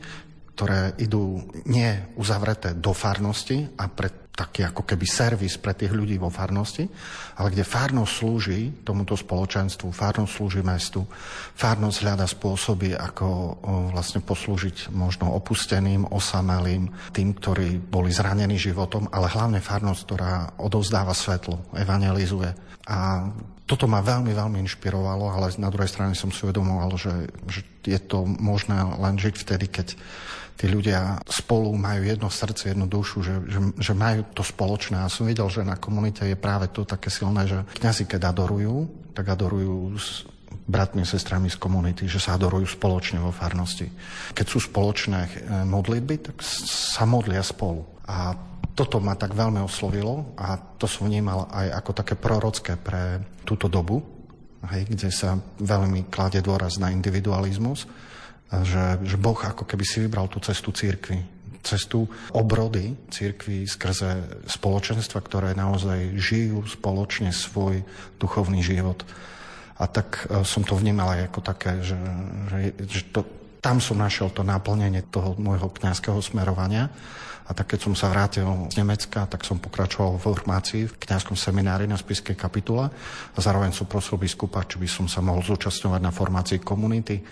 ktoré 0.56 0.96
idú 0.96 1.44
nie 1.68 1.92
uzavreté 2.16 2.72
do 2.72 2.96
farnosti 2.96 3.68
a 3.76 3.92
pre 3.92 4.26
taký 4.36 4.68
ako 4.68 4.84
keby 4.84 5.08
servis 5.08 5.56
pre 5.56 5.72
tých 5.72 5.96
ľudí 5.96 6.20
vo 6.20 6.28
farnosti, 6.28 6.84
ale 7.40 7.48
kde 7.52 7.64
farnosť 7.64 8.12
slúži 8.12 8.60
tomuto 8.84 9.16
spoločenstvu, 9.16 9.88
farnosť 9.88 10.32
slúži 10.32 10.60
mestu, 10.60 11.08
farnosť 11.56 11.96
hľada 12.04 12.28
spôsoby, 12.28 12.92
ako 12.92 13.26
vlastne 13.96 14.20
poslúžiť 14.20 14.92
možno 14.92 15.32
opusteným, 15.32 16.04
osamelým, 16.12 16.92
tým, 17.16 17.32
ktorí 17.32 17.80
boli 17.80 18.12
zranení 18.12 18.60
životom, 18.60 19.08
ale 19.08 19.32
hlavne 19.32 19.64
farnosť, 19.64 20.00
ktorá 20.04 20.32
odovzdáva 20.60 21.16
svetlo, 21.16 21.72
evangelizuje. 21.72 22.52
A 22.92 23.28
toto 23.66 23.90
ma 23.90 24.04
veľmi, 24.04 24.30
veľmi 24.30 24.62
inšpirovalo, 24.62 25.32
ale 25.32 25.50
na 25.58 25.72
druhej 25.72 25.90
strane 25.90 26.14
som 26.14 26.30
si 26.30 26.44
uvedomoval, 26.46 26.92
že, 26.94 27.32
že 27.50 27.66
je 27.82 27.98
to 27.98 28.22
možné 28.22 28.78
len 28.78 29.18
žiť 29.18 29.34
vtedy, 29.42 29.66
keď 29.66 29.98
tí 30.56 30.66
ľudia 30.66 31.20
spolu 31.28 31.76
majú 31.76 32.02
jedno 32.02 32.32
srdce, 32.32 32.72
jednu 32.72 32.88
dušu, 32.88 33.20
že, 33.20 33.34
že, 33.46 33.60
že 33.76 33.92
majú 33.92 34.24
to 34.32 34.40
spoločné. 34.40 35.04
A 35.04 35.12
som 35.12 35.28
videl, 35.28 35.46
že 35.52 35.62
na 35.62 35.76
komunite 35.76 36.24
je 36.24 36.34
práve 36.34 36.72
to 36.72 36.88
také 36.88 37.12
silné, 37.12 37.44
že 37.44 37.60
kňazi, 37.76 38.08
keď 38.08 38.32
adorujú, 38.32 38.88
tak 39.12 39.28
adorujú 39.28 39.94
s 40.00 40.24
bratmi 40.66 41.06
sestrami 41.06 41.46
z 41.52 41.60
komunity, 41.60 42.10
že 42.10 42.18
sa 42.18 42.34
adorujú 42.34 42.66
spoločne 42.66 43.22
vo 43.22 43.30
farnosti. 43.30 43.86
Keď 44.34 44.46
sú 44.48 44.58
spoločné 44.64 45.20
eh, 45.22 45.30
modlitby, 45.68 46.14
tak 46.32 46.36
sa 46.42 47.06
modlia 47.06 47.44
spolu. 47.44 47.86
A 48.08 48.34
toto 48.76 49.00
ma 49.00 49.16
tak 49.16 49.32
veľmi 49.32 49.60
oslovilo 49.64 50.36
a 50.36 50.60
to 50.76 50.84
som 50.84 51.08
vnímal 51.08 51.48
aj 51.48 51.80
ako 51.80 51.90
také 51.96 52.14
prorocké 52.14 52.76
pre 52.76 53.24
túto 53.40 53.72
dobu, 53.72 54.04
hej, 54.68 54.84
kde 54.84 55.08
sa 55.08 55.40
veľmi 55.56 56.12
kladie 56.12 56.44
dôraz 56.44 56.76
na 56.76 56.92
individualizmus 56.92 57.88
že, 58.50 59.02
že 59.02 59.16
Boh 59.18 59.36
ako 59.36 59.66
keby 59.66 59.82
si 59.82 59.98
vybral 60.06 60.30
tú 60.30 60.38
cestu 60.38 60.70
církvy. 60.70 61.18
Cestu 61.66 62.06
obrody 62.30 62.94
církvy 63.10 63.66
skrze 63.66 64.46
spoločenstva, 64.46 65.18
ktoré 65.18 65.50
naozaj 65.58 66.14
žijú 66.14 66.62
spoločne 66.62 67.34
svoj 67.34 67.82
duchovný 68.22 68.62
život. 68.62 69.02
A 69.82 69.90
tak 69.90 70.30
e, 70.30 70.46
som 70.46 70.62
to 70.62 70.78
vnímal 70.78 71.18
aj 71.18 71.26
ako 71.26 71.40
také, 71.42 71.82
že, 71.82 71.98
že, 72.48 72.58
že 72.86 73.00
to, 73.10 73.26
tam 73.58 73.82
som 73.82 73.98
našiel 73.98 74.30
to 74.30 74.46
naplnenie 74.46 75.02
toho 75.10 75.34
môjho 75.42 75.66
kňazského 75.66 76.22
smerovania. 76.22 76.86
A 77.46 77.54
tak 77.54 77.74
keď 77.74 77.90
som 77.90 77.94
sa 77.94 78.10
vrátil 78.10 78.46
z 78.70 78.74
Nemecka, 78.78 79.26
tak 79.26 79.42
som 79.46 79.58
pokračoval 79.62 80.18
v 80.18 80.22
formácii 80.22 80.82
v 80.86 80.98
kňazskom 80.98 81.38
seminári 81.38 81.86
na 81.86 81.98
Spiskej 81.98 82.34
kapitule 82.34 82.90
a 83.34 83.38
zároveň 83.38 83.70
som 83.70 83.86
prosil 83.86 84.18
biskupa, 84.18 84.66
či 84.66 84.82
by 84.82 84.88
som 84.90 85.06
sa 85.06 85.22
mohol 85.22 85.46
zúčastňovať 85.46 86.00
na 86.02 86.10
formácii 86.10 86.58
komunity 86.62 87.22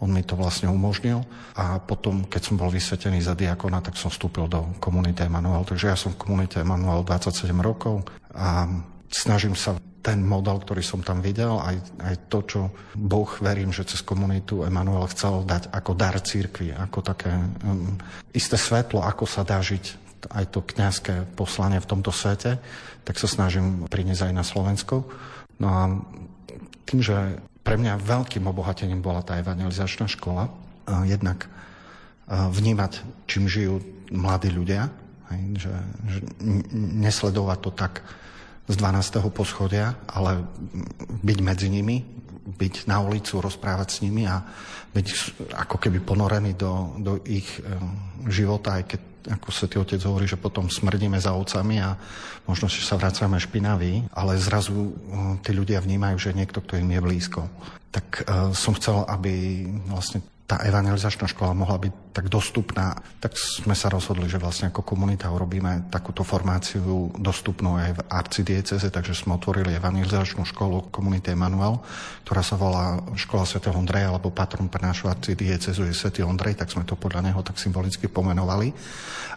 on 0.00 0.10
mi 0.10 0.24
to 0.24 0.34
vlastne 0.34 0.66
umožnil 0.72 1.22
a 1.54 1.76
potom, 1.76 2.24
keď 2.24 2.42
som 2.50 2.56
bol 2.56 2.72
vysvetený 2.72 3.20
za 3.20 3.36
diakona, 3.36 3.84
tak 3.84 4.00
som 4.00 4.08
vstúpil 4.08 4.48
do 4.48 4.64
komunity 4.80 5.28
Emanuel. 5.28 5.62
Takže 5.68 5.92
ja 5.92 5.96
som 5.96 6.16
v 6.16 6.20
komunite 6.20 6.64
Emanuel 6.64 7.04
27 7.04 7.52
rokov 7.60 8.08
a 8.32 8.64
snažím 9.12 9.52
sa 9.52 9.76
ten 10.00 10.24
model, 10.24 10.64
ktorý 10.64 10.80
som 10.80 11.04
tam 11.04 11.20
videl, 11.20 11.60
aj, 11.60 11.76
aj 12.00 12.14
to, 12.32 12.38
čo 12.48 12.60
Boh, 12.96 13.28
verím, 13.44 13.68
že 13.68 13.84
cez 13.84 14.00
komunitu 14.00 14.64
Emanuel 14.64 15.04
chcel 15.12 15.44
dať 15.44 15.68
ako 15.68 15.92
dar 15.92 16.16
církvi, 16.16 16.72
ako 16.72 16.98
také 17.04 17.28
um, 17.28 18.00
isté 18.32 18.56
svetlo, 18.56 19.04
ako 19.04 19.28
sa 19.28 19.44
dá 19.44 19.60
žiť 19.60 20.08
aj 20.28 20.44
to 20.52 20.60
kňazské 20.60 21.14
poslanie 21.36 21.80
v 21.80 21.88
tomto 21.88 22.12
svete, 22.12 22.60
tak 23.04 23.16
sa 23.16 23.28
snažím 23.28 23.88
priniesť 23.88 24.28
aj 24.28 24.34
na 24.36 24.44
Slovensku. 24.44 25.04
No 25.60 25.68
a 25.68 25.82
tým, 26.84 27.00
že 27.00 27.40
pre 27.60 27.76
mňa 27.76 28.00
veľkým 28.00 28.44
obohatením 28.48 29.04
bola 29.04 29.20
tá 29.20 29.36
evangelizačná 29.36 30.08
škola. 30.08 30.48
Jednak 31.04 31.46
vnímať, 32.30 33.04
čím 33.26 33.46
žijú 33.46 33.84
mladí 34.10 34.50
ľudia, 34.50 34.90
že, 35.54 35.70
nesledovať 36.74 37.58
to 37.62 37.70
tak 37.70 38.02
z 38.70 38.74
12. 38.78 39.34
poschodia, 39.34 39.98
ale 40.06 40.46
byť 41.26 41.38
medzi 41.42 41.68
nimi, 41.70 42.06
byť 42.54 42.90
na 42.90 42.98
ulicu, 43.02 43.38
rozprávať 43.38 43.88
s 43.88 43.98
nimi 44.02 44.26
a 44.26 44.42
byť 44.90 45.06
ako 45.54 45.76
keby 45.78 46.02
ponorený 46.02 46.58
do, 46.58 46.98
do 46.98 47.12
ich 47.22 47.46
e, 47.58 47.78
života, 48.26 48.82
aj 48.82 48.84
keď 48.90 49.00
ako 49.28 49.48
Svetý 49.52 49.76
Otec 49.76 50.00
hovorí, 50.08 50.24
že 50.24 50.40
potom 50.40 50.72
smrdíme 50.72 51.20
za 51.20 51.36
ovcami 51.36 51.76
a 51.84 51.92
možno, 52.48 52.72
že 52.72 52.80
sa 52.80 52.96
vracame 52.96 53.36
špinaví, 53.36 54.08
ale 54.16 54.40
zrazu 54.40 54.72
uh, 54.72 55.36
tí 55.44 55.52
ľudia 55.52 55.84
vnímajú, 55.84 56.16
že 56.16 56.32
niekto, 56.32 56.64
kto 56.64 56.80
im 56.80 56.88
je 56.88 57.04
blízko. 57.04 57.44
Tak 57.92 58.24
uh, 58.24 58.50
som 58.56 58.72
chcel, 58.72 59.04
aby 59.04 59.66
vlastne 59.92 60.24
tá 60.50 60.66
evangelizačná 60.66 61.30
škola 61.30 61.54
mohla 61.54 61.78
byť 61.78 62.10
tak 62.10 62.26
dostupná, 62.26 62.98
tak 63.22 63.38
sme 63.38 63.70
sa 63.78 63.86
rozhodli, 63.86 64.26
že 64.26 64.42
vlastne 64.42 64.74
ako 64.74 64.82
komunita 64.82 65.30
urobíme 65.30 65.86
takúto 65.94 66.26
formáciu 66.26 67.14
dostupnú 67.14 67.78
aj 67.78 67.94
v 67.94 68.00
arcidieceze, 68.10 68.90
takže 68.90 69.14
sme 69.14 69.38
otvorili 69.38 69.78
evangelizačnú 69.78 70.42
školu 70.42 70.90
komunity 70.90 71.38
Emanuel, 71.38 71.78
ktorá 72.26 72.42
sa 72.42 72.58
volá 72.58 72.98
Škola 73.14 73.46
Sv. 73.46 73.62
Ondreja, 73.70 74.10
alebo 74.10 74.34
patron 74.34 74.66
pre 74.66 74.82
našu 74.82 75.06
arcidiecezu 75.06 75.86
je 75.86 75.94
Sv. 75.94 76.18
Ondrej, 76.26 76.58
tak 76.58 76.74
sme 76.74 76.82
to 76.82 76.98
podľa 76.98 77.30
neho 77.30 77.46
tak 77.46 77.54
symbolicky 77.54 78.10
pomenovali. 78.10 78.74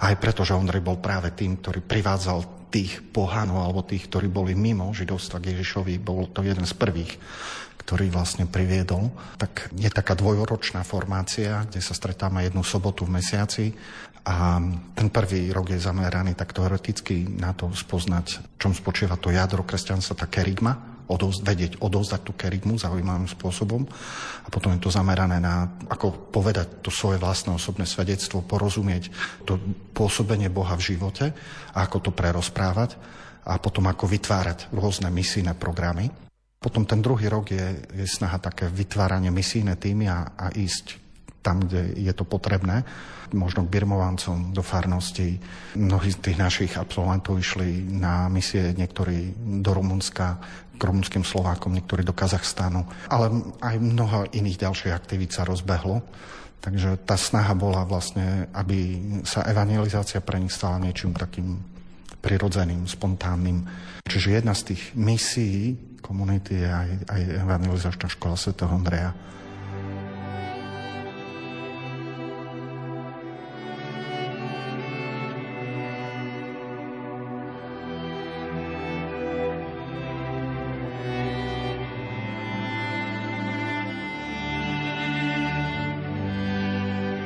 Aj 0.02 0.18
preto, 0.18 0.42
že 0.42 0.58
Ondrej 0.58 0.82
bol 0.82 0.98
práve 0.98 1.30
tým, 1.38 1.62
ktorý 1.62 1.86
privádzal 1.86 2.66
tých 2.74 3.06
pohanov 3.14 3.62
alebo 3.62 3.86
tých, 3.86 4.10
ktorí 4.10 4.34
boli 4.34 4.58
mimo 4.58 4.90
židovstva 4.90 5.38
k 5.38 5.54
Ježišovi, 5.54 6.02
bol 6.02 6.34
to 6.34 6.42
jeden 6.42 6.66
z 6.66 6.74
prvých 6.74 7.22
ktorý 7.84 8.08
vlastne 8.10 8.48
priviedol, 8.48 9.12
tak 9.36 9.68
je 9.76 9.92
taká 9.92 10.16
dvojročná 10.16 10.88
formácia, 10.88 11.68
kde 11.68 11.84
sa 11.84 11.92
stretáme 11.92 12.48
jednu 12.48 12.64
sobotu 12.64 13.04
v 13.04 13.20
mesiaci 13.20 13.76
a 14.24 14.56
ten 14.96 15.12
prvý 15.12 15.52
rok 15.52 15.68
je 15.68 15.84
zameraný 15.84 16.32
tak 16.32 16.56
teoreticky 16.56 17.28
na 17.28 17.52
to 17.52 17.68
spoznať, 17.76 18.56
čom 18.56 18.72
spočíva 18.72 19.20
to 19.20 19.36
jadro 19.36 19.68
kresťanstva, 19.68 20.16
tá 20.16 20.28
kerigma, 20.32 21.04
odoz, 21.12 21.44
vedieť 21.44 21.84
odovzdať 21.84 22.22
tú 22.24 22.32
kerygmu 22.32 22.80
zaujímavým 22.80 23.28
spôsobom 23.28 23.84
a 24.44 24.48
potom 24.48 24.72
je 24.72 24.80
to 24.80 24.96
zamerané 24.96 25.44
na, 25.44 25.68
ako 25.92 26.32
povedať 26.32 26.80
to 26.80 26.88
svoje 26.88 27.20
vlastné 27.20 27.52
osobné 27.52 27.84
svedectvo, 27.84 28.40
porozumieť 28.40 29.12
to 29.44 29.60
pôsobenie 29.92 30.48
Boha 30.48 30.80
v 30.80 30.96
živote 30.96 31.36
a 31.76 31.78
ako 31.84 32.08
to 32.08 32.12
prerozprávať 32.16 32.96
a 33.44 33.60
potom 33.60 33.92
ako 33.92 34.08
vytvárať 34.08 34.72
rôzne 34.72 35.12
misijné 35.12 35.52
programy. 35.60 36.23
Potom 36.64 36.88
ten 36.88 37.04
druhý 37.04 37.28
rok 37.28 37.52
je, 37.52 37.76
je 37.92 38.08
snaha 38.08 38.40
také 38.40 38.72
vytváranie 38.72 39.28
misijné 39.36 39.76
týmy 39.76 40.08
a, 40.08 40.32
a 40.32 40.48
ísť 40.56 41.04
tam, 41.44 41.60
kde 41.60 42.00
je 42.00 42.14
to 42.16 42.24
potrebné, 42.24 42.88
možno 43.36 43.68
k 43.68 43.74
birmovancom 43.76 44.56
do 44.56 44.64
farnosti. 44.64 45.36
Mnohí 45.76 46.16
z 46.16 46.24
tých 46.24 46.38
našich 46.40 46.74
absolventov 46.80 47.36
išli 47.36 47.84
na 47.84 48.32
misie, 48.32 48.72
niektorí 48.72 49.36
do 49.60 49.76
Rumunska, 49.76 50.40
k 50.80 50.82
rumunským 50.82 51.28
Slovákom, 51.28 51.76
niektorí 51.76 52.08
do 52.08 52.16
Kazachstánu, 52.16 52.88
ale 53.12 53.26
aj 53.60 53.76
mnoho 53.84 54.32
iných 54.32 54.64
ďalších 54.64 54.96
aktivít 54.96 55.36
sa 55.36 55.44
rozbehlo. 55.44 56.00
Takže 56.64 56.96
tá 57.04 57.20
snaha 57.20 57.52
bola 57.60 57.84
vlastne, 57.84 58.48
aby 58.56 59.04
sa 59.28 59.44
evangelizácia 59.44 60.24
pre 60.24 60.40
nich 60.40 60.56
stala 60.56 60.80
niečím 60.80 61.12
takým 61.12 61.60
prirodzeným, 62.24 62.88
spontánnym. 62.88 63.68
Čiže 64.08 64.40
jedna 64.40 64.56
z 64.56 64.72
tých 64.72 64.96
misií 64.96 65.76
komunity 66.00 66.64
je 66.64 66.70
aj, 66.72 66.90
aj 67.12 67.22
evangelizačná 67.44 68.08
škola 68.08 68.40
Sv. 68.40 68.56
Ondreja. 68.64 69.12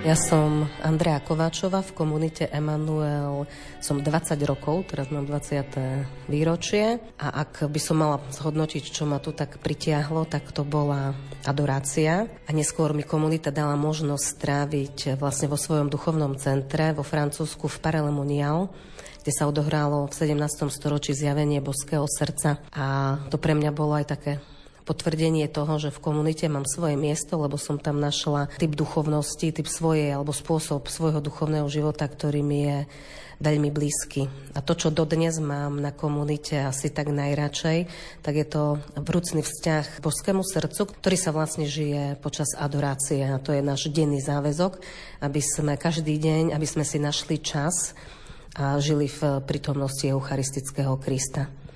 Ja 0.08 0.16
som 0.16 0.72
Andrea 0.88 1.20
Kováčova 1.20 1.84
v 1.84 1.92
komunite 1.92 2.48
Emanuel. 2.48 3.44
Som 3.84 4.00
20 4.00 4.40
rokov, 4.48 4.88
teraz 4.88 5.12
mám 5.12 5.28
20. 5.28 6.32
výročie. 6.32 7.04
A 7.20 7.44
ak 7.44 7.68
by 7.68 7.76
som 7.76 8.00
mala 8.00 8.24
zhodnotiť, 8.32 8.88
čo 8.88 9.04
ma 9.04 9.20
tu 9.20 9.36
tak 9.36 9.60
pritiahlo, 9.60 10.24
tak 10.24 10.56
to 10.56 10.64
bola 10.64 11.12
adorácia. 11.44 12.24
A 12.24 12.50
neskôr 12.56 12.96
mi 12.96 13.04
komunita 13.04 13.52
dala 13.52 13.76
možnosť 13.76 14.24
stráviť 14.24 14.98
vlastne 15.20 15.52
vo 15.52 15.60
svojom 15.60 15.92
duchovnom 15.92 16.40
centre 16.40 16.96
vo 16.96 17.04
Francúzsku 17.04 17.68
v 17.68 17.78
Paralemonial 17.84 18.72
kde 19.28 19.36
sa 19.36 19.52
odohralo 19.52 20.08
v 20.08 20.16
17. 20.16 20.72
storočí 20.72 21.12
zjavenie 21.12 21.60
boského 21.60 22.08
srdca. 22.08 22.64
A 22.72 23.20
to 23.28 23.36
pre 23.36 23.60
mňa 23.60 23.76
bolo 23.76 24.00
aj 24.00 24.16
také 24.16 24.40
potvrdenie 24.88 25.52
toho, 25.52 25.76
že 25.76 25.92
v 25.92 26.00
komunite 26.00 26.48
mám 26.48 26.64
svoje 26.64 26.96
miesto, 26.96 27.36
lebo 27.36 27.60
som 27.60 27.76
tam 27.76 28.00
našla 28.00 28.48
typ 28.56 28.72
duchovnosti, 28.72 29.52
typ 29.52 29.68
svojej 29.68 30.16
alebo 30.16 30.32
spôsob 30.32 30.88
svojho 30.88 31.20
duchovného 31.20 31.68
života, 31.68 32.08
ktorý 32.08 32.40
mi 32.40 32.60
je 32.64 32.78
veľmi 33.38 33.70
blízky. 33.70 34.26
A 34.58 34.66
to, 34.66 34.74
čo 34.74 34.90
dodnes 34.90 35.38
mám 35.38 35.78
na 35.78 35.94
komunite 35.94 36.58
asi 36.58 36.90
tak 36.90 37.14
najradšej, 37.14 37.86
tak 38.26 38.34
je 38.34 38.48
to 38.48 38.82
vrúcný 38.98 39.46
vzťah 39.46 40.02
k 40.02 40.04
božskému 40.04 40.42
srdcu, 40.42 40.90
ktorý 40.98 41.18
sa 41.20 41.30
vlastne 41.30 41.70
žije 41.70 42.18
počas 42.18 42.58
adorácie. 42.58 43.22
A 43.30 43.38
to 43.38 43.54
je 43.54 43.62
náš 43.62 43.94
denný 43.94 44.24
záväzok, 44.26 44.82
aby 45.22 45.42
sme 45.44 45.78
každý 45.78 46.18
deň, 46.18 46.56
aby 46.58 46.66
sme 46.66 46.82
si 46.82 46.98
našli 46.98 47.38
čas 47.38 47.94
a 48.58 48.82
žili 48.82 49.06
v 49.06 49.46
prítomnosti 49.46 50.10
Eucharistického 50.10 50.98
Krista. 50.98 51.67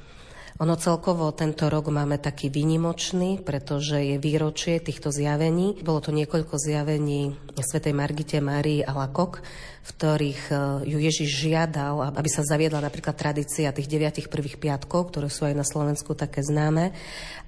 Ono 0.62 0.78
celkovo 0.78 1.34
tento 1.34 1.74
rok 1.74 1.90
máme 1.90 2.22
taký 2.22 2.54
výnimočný, 2.54 3.42
pretože 3.42 3.98
je 3.98 4.22
výročie 4.22 4.78
týchto 4.78 5.10
zjavení. 5.10 5.82
Bolo 5.82 6.06
to 6.06 6.14
niekoľko 6.14 6.54
zjavení 6.54 7.34
svätej 7.58 7.98
Margite 7.98 8.38
Márii 8.46 8.86
a 8.86 8.94
Lakok, 8.94 9.42
v 9.82 9.90
ktorých 9.98 10.42
e, 10.50 10.54
ju 10.86 10.98
Ježiš 11.02 11.50
žiadal, 11.50 12.14
aby 12.14 12.30
sa 12.30 12.46
zaviedla 12.46 12.86
napríklad 12.86 13.18
tradícia 13.18 13.74
tých 13.74 13.90
deviatich 13.90 14.30
prvých 14.30 14.62
piatkov, 14.62 15.10
ktoré 15.10 15.28
sú 15.28 15.50
aj 15.50 15.58
na 15.58 15.66
Slovensku 15.66 16.14
také 16.14 16.46
známe, 16.46 16.94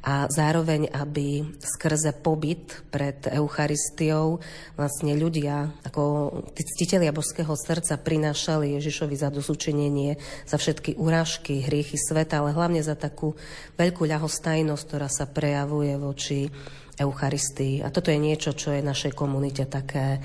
a 0.04 0.28
zároveň, 0.28 0.92
aby 0.92 1.48
skrze 1.64 2.12
pobyt 2.20 2.84
pred 2.92 3.24
Eucharistiou 3.24 4.44
vlastne 4.76 5.16
ľudia, 5.16 5.72
ako 5.88 6.04
tí 6.52 6.68
ctitelia 6.68 7.16
božského 7.16 7.56
srdca, 7.56 7.96
prinášali 7.96 8.76
Ježišovi 8.76 9.16
za 9.16 9.32
dosučenenie 9.32 10.20
za 10.44 10.60
všetky 10.60 11.00
urážky, 11.00 11.64
hriechy 11.64 11.96
sveta, 11.96 12.44
ale 12.44 12.52
hlavne 12.52 12.84
za 12.84 13.00
takú 13.00 13.32
veľkú 13.80 14.04
ľahostajnosť, 14.04 14.84
ktorá 14.84 15.08
sa 15.08 15.24
prejavuje 15.24 15.96
voči 15.96 16.52
Eucharistii. 17.00 17.80
A 17.80 17.88
toto 17.88 18.12
je 18.12 18.20
niečo, 18.20 18.52
čo 18.52 18.76
je 18.76 18.84
našej 18.84 19.16
komunite 19.16 19.64
také 19.72 20.20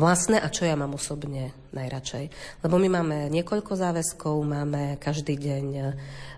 vlastné 0.00 0.40
a 0.40 0.48
čo 0.48 0.64
ja 0.64 0.74
mám 0.74 0.96
osobne 0.96 1.52
najradšej. 1.70 2.24
Lebo 2.66 2.80
my 2.80 2.88
máme 2.88 3.16
niekoľko 3.30 3.78
záväzkov, 3.78 4.34
máme 4.42 4.98
každý 4.98 5.38
deň, 5.38 5.66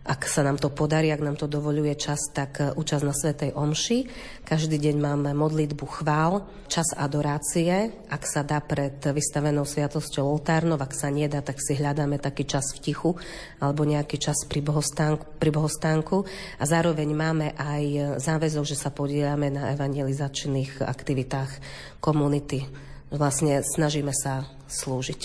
ak 0.03 0.27
sa 0.27 0.43
nám 0.43 0.59
to 0.59 0.69
podarí, 0.69 1.09
ak 1.15 1.23
nám 1.23 1.39
to 1.39 1.47
dovoluje 1.47 1.95
čas, 1.95 2.19
tak 2.35 2.59
účasť 2.75 3.05
na 3.07 3.15
Svetej 3.15 3.51
Omši. 3.55 3.99
Každý 4.43 4.77
deň 4.77 4.97
máme 4.99 5.31
modlitbu 5.33 5.87
chvál, 5.89 6.45
čas 6.67 6.91
adorácie, 6.93 7.95
ak 8.11 8.23
sa 8.27 8.43
dá 8.43 8.59
pred 8.61 8.99
vystavenou 8.99 9.63
sviatosťou 9.65 10.27
oltárnov, 10.27 10.83
ak 10.83 10.93
sa 10.93 11.09
nedá, 11.09 11.41
tak 11.41 11.63
si 11.63 11.79
hľadáme 11.79 12.19
taký 12.19 12.45
čas 12.45 12.75
v 12.77 12.93
tichu 12.93 13.15
alebo 13.63 13.87
nejaký 13.87 14.19
čas 14.19 14.43
pri 14.45 14.61
bohostánku, 14.61 15.39
pri 15.39 15.51
bohostánku. 15.55 16.27
A 16.59 16.65
zároveň 16.67 17.09
máme 17.15 17.55
aj 17.57 18.19
záväzok, 18.21 18.65
že 18.69 18.77
sa 18.77 18.91
podielame 18.91 19.49
na 19.55 19.73
evangelizačných 19.73 20.83
aktivitách 20.83 21.51
komunity 22.03 22.92
vlastne 23.15 23.61
snažíme 23.63 24.13
sa 24.17 24.49
slúžiť. 24.69 25.21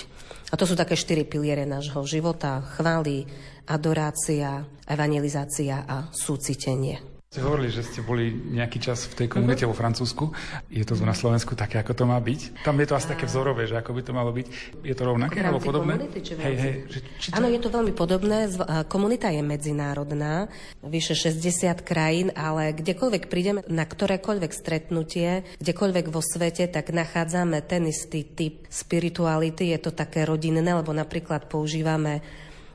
A 0.51 0.55
to 0.55 0.63
sú 0.63 0.79
také 0.79 0.95
štyri 0.95 1.27
piliere 1.27 1.67
nášho 1.67 2.03
života. 2.07 2.63
Chvály, 2.79 3.27
adorácia, 3.67 4.63
evangelizácia 4.87 5.83
a 5.83 6.07
súcitenie. 6.15 7.16
Ste 7.27 7.43
hovorili, 7.43 7.67
že 7.67 7.83
ste 7.83 7.99
boli 8.07 8.31
nejaký 8.31 8.79
čas 8.79 9.03
v 9.11 9.19
tej 9.19 9.27
komunite 9.27 9.67
uh-huh. 9.67 9.75
vo 9.75 9.81
Francúzsku. 9.83 10.31
Je 10.71 10.87
to 10.87 10.95
na 11.03 11.11
Slovensku 11.11 11.59
také, 11.59 11.75
ako 11.75 11.91
to 11.91 12.03
má 12.07 12.15
byť? 12.23 12.63
Tam 12.63 12.79
je 12.79 12.87
to 12.87 12.95
asi 12.95 13.11
také 13.11 13.27
vzorové, 13.27 13.67
že 13.67 13.75
ako 13.75 13.99
by 13.99 14.01
to 14.07 14.11
malo 14.15 14.31
byť. 14.31 14.47
Je 14.79 14.95
to 14.95 15.03
rovnaké 15.03 15.43
alebo 15.43 15.59
podobné? 15.59 15.99
Komunity, 15.99 16.23
či 16.23 16.39
hej, 16.39 16.55
hej, 16.55 16.73
že, 16.87 16.99
či 17.19 17.27
to... 17.27 17.35
Áno, 17.35 17.51
je 17.51 17.59
to 17.59 17.67
veľmi 17.67 17.91
podobné. 17.91 18.47
Komunita 18.87 19.27
je 19.27 19.43
medzinárodná, 19.43 20.47
vyše 20.79 21.19
60 21.19 21.83
krajín, 21.83 22.31
ale 22.31 22.71
kdekoľvek 22.71 23.27
prídeme 23.27 23.59
na 23.67 23.83
ktorékoľvek 23.83 24.51
stretnutie, 24.55 25.43
kdekoľvek 25.59 26.07
vo 26.07 26.23
svete, 26.23 26.71
tak 26.71 26.95
nachádzame 26.95 27.59
ten 27.67 27.91
istý 27.91 28.23
typ 28.23 28.71
spirituality. 28.71 29.75
Je 29.75 29.83
to 29.83 29.91
také 29.91 30.23
rodinné, 30.23 30.63
lebo 30.63 30.95
napríklad 30.95 31.51
používame 31.51 32.23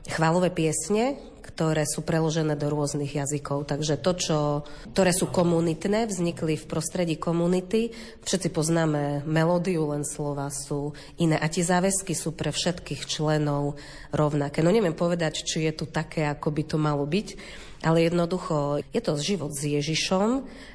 chválové 0.05 0.53
piesne, 0.53 1.32
ktoré 1.53 1.85
sú 1.85 2.01
preložené 2.01 2.57
do 2.57 2.65
rôznych 2.73 3.13
jazykov. 3.13 3.69
Takže 3.69 4.01
to, 4.01 4.11
čo, 4.17 4.37
ktoré 4.89 5.13
sú 5.13 5.29
komunitné, 5.29 6.09
vznikli 6.09 6.57
v 6.57 6.65
prostredí 6.65 7.15
komunity. 7.21 7.93
Všetci 8.25 8.49
poznáme 8.49 9.21
melódiu, 9.29 9.85
len 9.93 10.01
slova 10.01 10.49
sú 10.49 10.97
iné. 11.21 11.37
A 11.37 11.45
tie 11.45 11.61
záväzky 11.61 12.17
sú 12.17 12.33
pre 12.33 12.49
všetkých 12.49 13.05
členov 13.05 13.77
rovnaké. 14.09 14.65
No 14.65 14.73
neviem 14.73 14.97
povedať, 14.97 15.45
či 15.45 15.69
je 15.69 15.73
tu 15.77 15.85
také, 15.85 16.25
ako 16.25 16.49
by 16.49 16.63
to 16.65 16.77
malo 16.81 17.05
byť, 17.05 17.37
ale 17.83 18.07
jednoducho 18.07 18.81
je 18.89 19.01
to 19.03 19.13
život 19.19 19.51
s 19.53 19.67
Ježišom. 19.67 20.27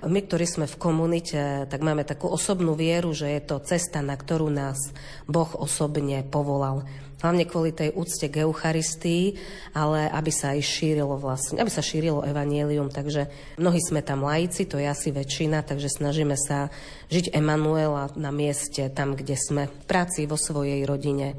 My, 0.06 0.20
ktorí 0.22 0.46
sme 0.46 0.70
v 0.70 0.76
komunite, 0.78 1.66
tak 1.66 1.80
máme 1.82 2.06
takú 2.06 2.30
osobnú 2.30 2.78
vieru, 2.78 3.10
že 3.16 3.32
je 3.34 3.42
to 3.42 3.64
cesta, 3.64 3.98
na 3.98 4.14
ktorú 4.14 4.46
nás 4.52 4.92
Boh 5.26 5.48
osobne 5.58 6.22
povolal 6.22 6.86
hlavne 7.18 7.44
kvôli 7.46 7.74
tej 7.74 7.94
úcte 7.94 8.26
k 8.30 8.46
Eucharistii, 8.46 9.34
ale 9.74 10.06
aby 10.10 10.30
sa 10.30 10.54
aj 10.54 10.62
šírilo 10.62 11.18
vlastne, 11.18 11.58
aby 11.58 11.70
sa 11.70 11.82
šírilo 11.82 12.22
evanielium, 12.22 12.90
takže 12.90 13.26
mnohí 13.58 13.82
sme 13.82 14.02
tam 14.02 14.22
laici, 14.22 14.66
to 14.66 14.78
je 14.78 14.86
asi 14.86 15.10
väčšina, 15.10 15.66
takže 15.66 15.90
snažíme 15.90 16.38
sa 16.38 16.70
žiť 17.10 17.34
Emanuela 17.34 18.10
na 18.14 18.30
mieste, 18.30 18.86
tam, 18.94 19.18
kde 19.18 19.34
sme 19.34 19.66
v 19.66 19.78
práci 19.86 20.30
vo 20.30 20.38
svojej 20.38 20.86
rodine. 20.86 21.34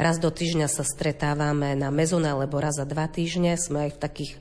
Raz 0.00 0.16
do 0.16 0.32
týždňa 0.32 0.64
sa 0.72 0.80
stretávame 0.80 1.76
na 1.76 1.92
mezone, 1.92 2.32
alebo 2.32 2.56
raz 2.56 2.80
za 2.80 2.88
dva 2.88 3.04
týždne. 3.04 3.60
Sme 3.60 3.84
aj 3.84 3.90
v 3.92 4.00
takých 4.00 4.32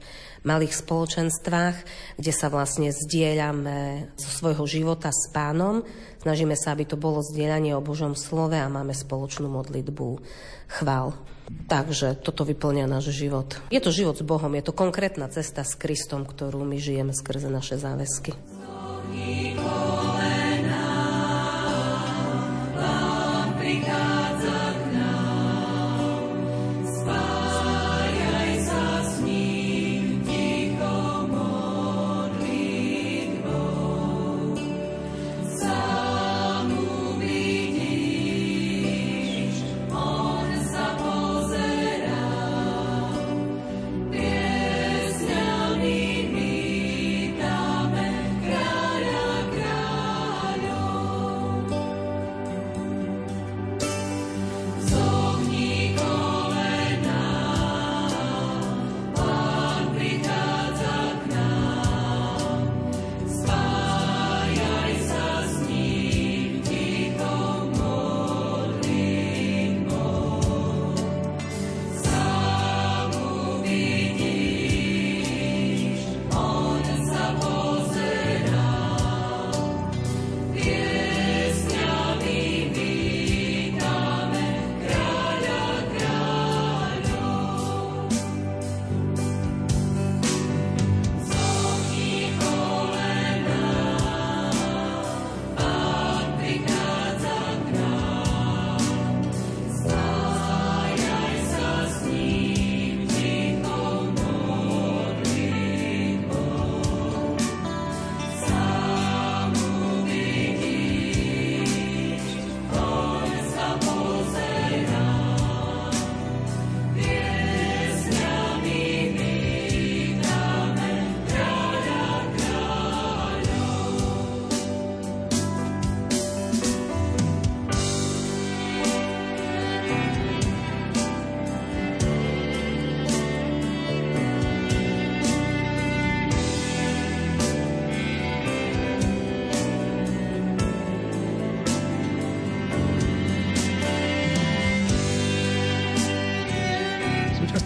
malých 0.44 0.74
spoločenstvách, 0.76 1.78
kde 2.16 2.34
sa 2.34 2.48
vlastne 2.48 2.92
zdieľame 2.92 4.12
zo 4.16 4.30
svojho 4.30 4.64
života 4.70 5.12
s 5.12 5.28
pánom. 5.32 5.84
Snažíme 6.24 6.56
sa, 6.56 6.76
aby 6.76 6.88
to 6.88 7.00
bolo 7.00 7.24
zdieľanie 7.24 7.76
o 7.76 7.84
Božom 7.84 8.16
slove 8.16 8.56
a 8.56 8.72
máme 8.72 8.96
spoločnú 8.96 9.48
modlitbu 9.52 10.08
chvál. 10.80 11.16
Takže 11.66 12.14
toto 12.22 12.46
vyplňa 12.46 12.86
náš 12.86 13.10
život. 13.10 13.58
Je 13.74 13.82
to 13.82 13.90
život 13.90 14.14
s 14.14 14.22
Bohom, 14.22 14.54
je 14.54 14.62
to 14.62 14.74
konkrétna 14.74 15.26
cesta 15.34 15.66
s 15.66 15.74
Kristom, 15.74 16.22
ktorú 16.30 16.62
my 16.62 16.78
žijeme 16.78 17.10
skrze 17.10 17.50
naše 17.50 17.82
záväzky. 17.82 18.38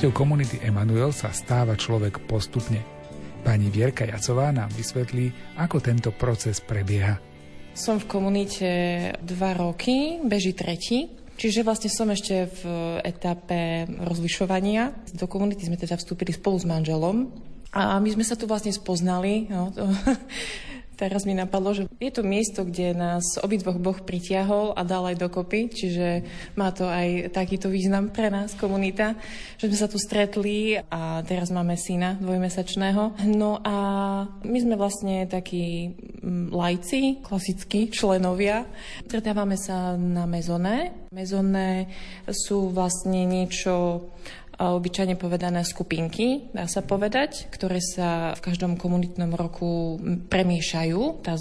Súčasťou 0.03 0.19
komunity 0.19 0.59
Emanuel 0.59 1.15
sa 1.15 1.31
stáva 1.31 1.79
človek 1.79 2.27
postupne. 2.27 2.83
Pani 3.39 3.71
Vierka 3.71 4.03
Jacová 4.03 4.51
nám 4.51 4.67
vysvetlí, 4.75 5.55
ako 5.55 5.79
tento 5.79 6.11
proces 6.11 6.59
prebieha. 6.59 7.23
Som 7.71 8.03
v 8.03 8.11
komunite 8.11 8.67
dva 9.23 9.55
roky, 9.55 10.19
beží 10.27 10.51
tretí. 10.59 11.07
Čiže 11.39 11.63
vlastne 11.63 11.87
som 11.87 12.11
ešte 12.11 12.51
v 12.51 12.63
etape 12.99 13.87
rozlišovania. 14.03 14.91
Do 15.15 15.23
komunity 15.31 15.71
sme 15.71 15.79
teda 15.79 15.95
vstúpili 15.95 16.35
spolu 16.35 16.59
s 16.59 16.67
manželom. 16.67 17.31
A 17.71 17.95
my 18.03 18.09
sme 18.11 18.27
sa 18.27 18.35
tu 18.35 18.43
vlastne 18.43 18.75
spoznali. 18.75 19.47
No, 19.47 19.71
to 19.71 19.87
Teraz 20.93 21.25
mi 21.25 21.33
napadlo, 21.33 21.73
že 21.73 21.89
je 21.97 22.11
to 22.13 22.21
miesto, 22.21 22.61
kde 22.61 22.93
nás 22.93 23.41
obidvoch 23.41 23.81
Boh 23.81 23.97
pritiahol 23.97 24.77
a 24.77 24.85
dal 24.85 25.09
aj 25.09 25.17
dokopy, 25.17 25.73
čiže 25.73 26.21
má 26.53 26.69
to 26.69 26.85
aj 26.85 27.33
takýto 27.33 27.67
význam 27.67 28.13
pre 28.13 28.29
nás, 28.29 28.53
komunita, 28.53 29.17
že 29.57 29.73
sme 29.73 29.77
sa 29.77 29.89
tu 29.89 29.97
stretli 29.97 30.77
a 30.77 31.25
teraz 31.25 31.49
máme 31.49 31.73
syna 31.73 32.21
dvojmesačného. 32.21 33.25
No 33.25 33.57
a 33.65 33.75
my 34.45 34.57
sme 34.61 34.77
vlastne 34.77 35.25
takí 35.25 35.97
mm, 36.21 36.53
lajci, 36.53 37.25
klasickí 37.25 37.89
členovia. 37.89 38.69
Stretávame 39.09 39.57
sa 39.57 39.97
na 39.97 40.29
mezoné. 40.29 41.09
Mezoné 41.09 41.89
sú 42.29 42.69
vlastne 42.69 43.25
niečo 43.25 44.07
obyčajne 44.59 45.17
povedané 45.17 45.65
skupinky, 45.65 46.49
dá 46.53 46.69
sa 46.69 46.85
povedať, 46.85 47.49
ktoré 47.49 47.81
sa 47.81 48.37
v 48.37 48.43
každom 48.43 48.77
komunitnom 48.77 49.33
roku 49.33 49.97
premiešajú. 50.29 51.25
Tá 51.25 51.33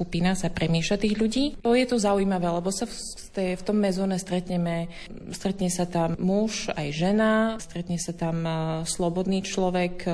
skupina 0.00 0.32
sa 0.32 0.48
premieša 0.48 0.96
tých 0.96 1.20
ľudí. 1.20 1.44
To 1.60 1.76
je 1.76 1.84
to 1.84 2.00
zaujímavé, 2.00 2.48
lebo 2.48 2.72
sa 2.72 2.88
v, 2.88 2.94
v 3.34 3.62
tom 3.62 3.78
mezone 3.78 4.18
stretneme, 4.18 4.90
stretne 5.30 5.70
sa 5.70 5.86
tam 5.86 6.18
muž 6.18 6.72
aj 6.74 6.88
žena, 6.90 7.32
stretne 7.62 8.00
sa 8.00 8.10
tam 8.10 8.42
slobodný 8.82 9.46
človek, 9.46 10.08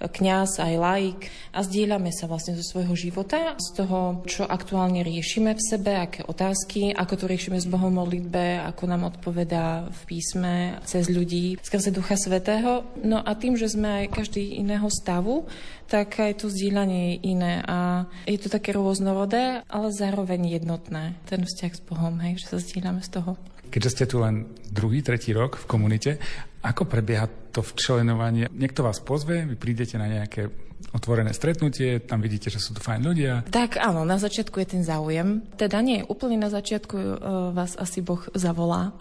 kňaz 0.00 0.64
aj 0.64 0.74
laik 0.80 1.20
a 1.52 1.60
zdieľame 1.60 2.08
sa 2.08 2.24
vlastne 2.24 2.56
zo 2.56 2.64
svojho 2.64 2.96
života, 2.96 3.60
z 3.60 3.68
toho, 3.84 4.24
čo 4.24 4.48
aktuálne 4.48 5.04
riešime 5.04 5.52
v 5.52 5.60
sebe, 5.60 5.92
aké 5.92 6.24
otázky, 6.24 6.96
ako 6.96 7.14
to 7.20 7.24
riešime 7.28 7.60
s 7.60 7.68
Bohom 7.68 7.92
modlitbe, 7.92 8.64
ako 8.64 8.82
nám 8.88 9.12
odpovedá 9.12 9.92
v 9.92 10.00
písme 10.08 10.80
cez 10.88 11.12
ľudí, 11.12 11.60
skrze 11.60 11.92
Ducha 11.92 12.16
Svetého. 12.16 12.88
No 13.04 13.20
a 13.20 13.36
tým, 13.36 13.60
že 13.60 13.68
sme 13.68 14.04
aj 14.04 14.16
každý 14.16 14.56
iného 14.56 14.88
stavu, 14.88 15.44
tak 15.90 16.22
aj 16.22 16.46
to 16.46 16.46
zdieľanie 16.46 17.18
je 17.18 17.34
iné 17.34 17.66
a 17.66 18.06
je 18.22 18.38
to 18.38 18.46
také 18.46 18.70
rôznorodé, 18.70 19.66
ale 19.66 19.90
zároveň 19.90 20.54
jednotné. 20.54 21.18
Ten 21.26 21.42
vzťah 21.42 21.72
s 21.74 21.82
Bohom, 21.82 22.14
hej, 22.22 22.29
že 22.36 22.50
sa 22.50 22.56
zdieľame 22.60 23.00
z 23.00 23.10
toho. 23.18 23.38
Keďže 23.70 23.90
ste 23.94 24.04
tu 24.10 24.18
len 24.18 24.50
druhý, 24.68 25.00
tretí 25.00 25.30
rok 25.30 25.54
v 25.56 25.66
komunite, 25.70 26.18
ako 26.60 26.84
prebieha 26.84 27.28
to 27.50 27.64
včlenovanie? 27.64 28.48
Niekto 28.52 28.84
vás 28.84 29.00
pozve, 29.00 29.44
vy 29.48 29.56
prídete 29.56 29.96
na 29.96 30.06
nejaké 30.06 30.70
otvorené 30.90 31.30
stretnutie, 31.36 32.00
tam 32.02 32.24
vidíte, 32.24 32.50
že 32.50 32.58
sú 32.58 32.74
tu 32.74 32.80
fajn 32.80 33.00
ľudia. 33.04 33.32
Tak 33.46 33.78
áno, 33.78 34.02
na 34.02 34.16
začiatku 34.16 34.56
je 34.64 34.68
ten 34.78 34.82
záujem. 34.82 35.44
Teda 35.54 35.78
nie, 35.84 36.02
úplne 36.02 36.40
na 36.40 36.50
začiatku 36.50 36.96
uh, 36.96 37.12
vás 37.54 37.76
asi 37.76 38.02
Boh 38.02 38.20
zavolá 38.34 38.96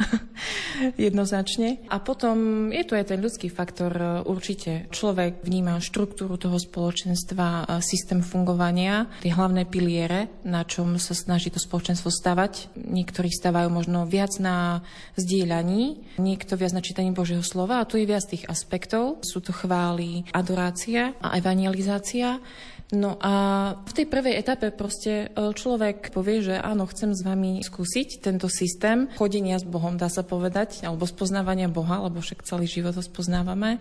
jednoznačne. 1.00 1.82
A 1.90 1.98
potom 2.04 2.70
je 2.70 2.84
tu 2.86 2.94
aj 2.94 3.10
ten 3.10 3.20
ľudský 3.20 3.50
faktor. 3.50 3.92
Uh, 3.96 4.08
určite 4.28 4.92
človek 4.94 5.42
vníma 5.42 5.82
štruktúru 5.82 6.38
toho 6.38 6.60
spoločenstva, 6.60 7.66
uh, 7.66 7.82
systém 7.82 8.22
fungovania, 8.22 9.10
tie 9.24 9.34
hlavné 9.34 9.66
piliere, 9.66 10.30
na 10.46 10.68
čom 10.68 11.00
sa 11.02 11.18
snaží 11.18 11.50
to 11.50 11.58
spoločenstvo 11.58 12.12
stavať. 12.14 12.76
Niektorí 12.78 13.32
stavajú 13.34 13.72
možno 13.72 14.06
viac 14.06 14.38
na 14.38 14.86
zdieľaní, 15.18 16.18
niekto 16.22 16.54
viac 16.60 16.76
na 16.76 16.86
čítaní 16.86 17.16
Božieho 17.16 17.42
slova 17.50 17.82
a 17.82 17.88
tu 17.90 17.98
je 17.98 18.06
viac 18.06 18.22
tých 18.30 18.46
aspektov. 18.46 19.26
Sú 19.26 19.42
to 19.42 19.50
chvály, 19.50 20.30
adorácia 20.30 21.18
a 21.18 21.34
evangelizácia. 21.42 22.38
No 22.90 23.22
a 23.22 23.34
v 23.86 23.92
tej 23.94 24.06
prvej 24.10 24.42
etape 24.42 24.74
proste 24.74 25.30
e, 25.30 25.54
človek 25.54 26.10
povie, 26.10 26.42
že 26.42 26.58
áno, 26.58 26.90
chcem 26.90 27.14
s 27.14 27.22
vami 27.22 27.62
skúsiť 27.62 28.18
tento 28.18 28.50
systém 28.50 29.06
chodenia 29.14 29.62
s 29.62 29.66
Bohom, 29.66 29.94
dá 29.94 30.10
sa 30.10 30.26
povedať, 30.26 30.82
alebo 30.82 31.06
spoznávania 31.06 31.70
Boha, 31.70 32.02
lebo 32.02 32.18
však 32.18 32.42
celý 32.50 32.66
život 32.66 32.98
ho 32.98 33.04
spoznávame 33.06 33.78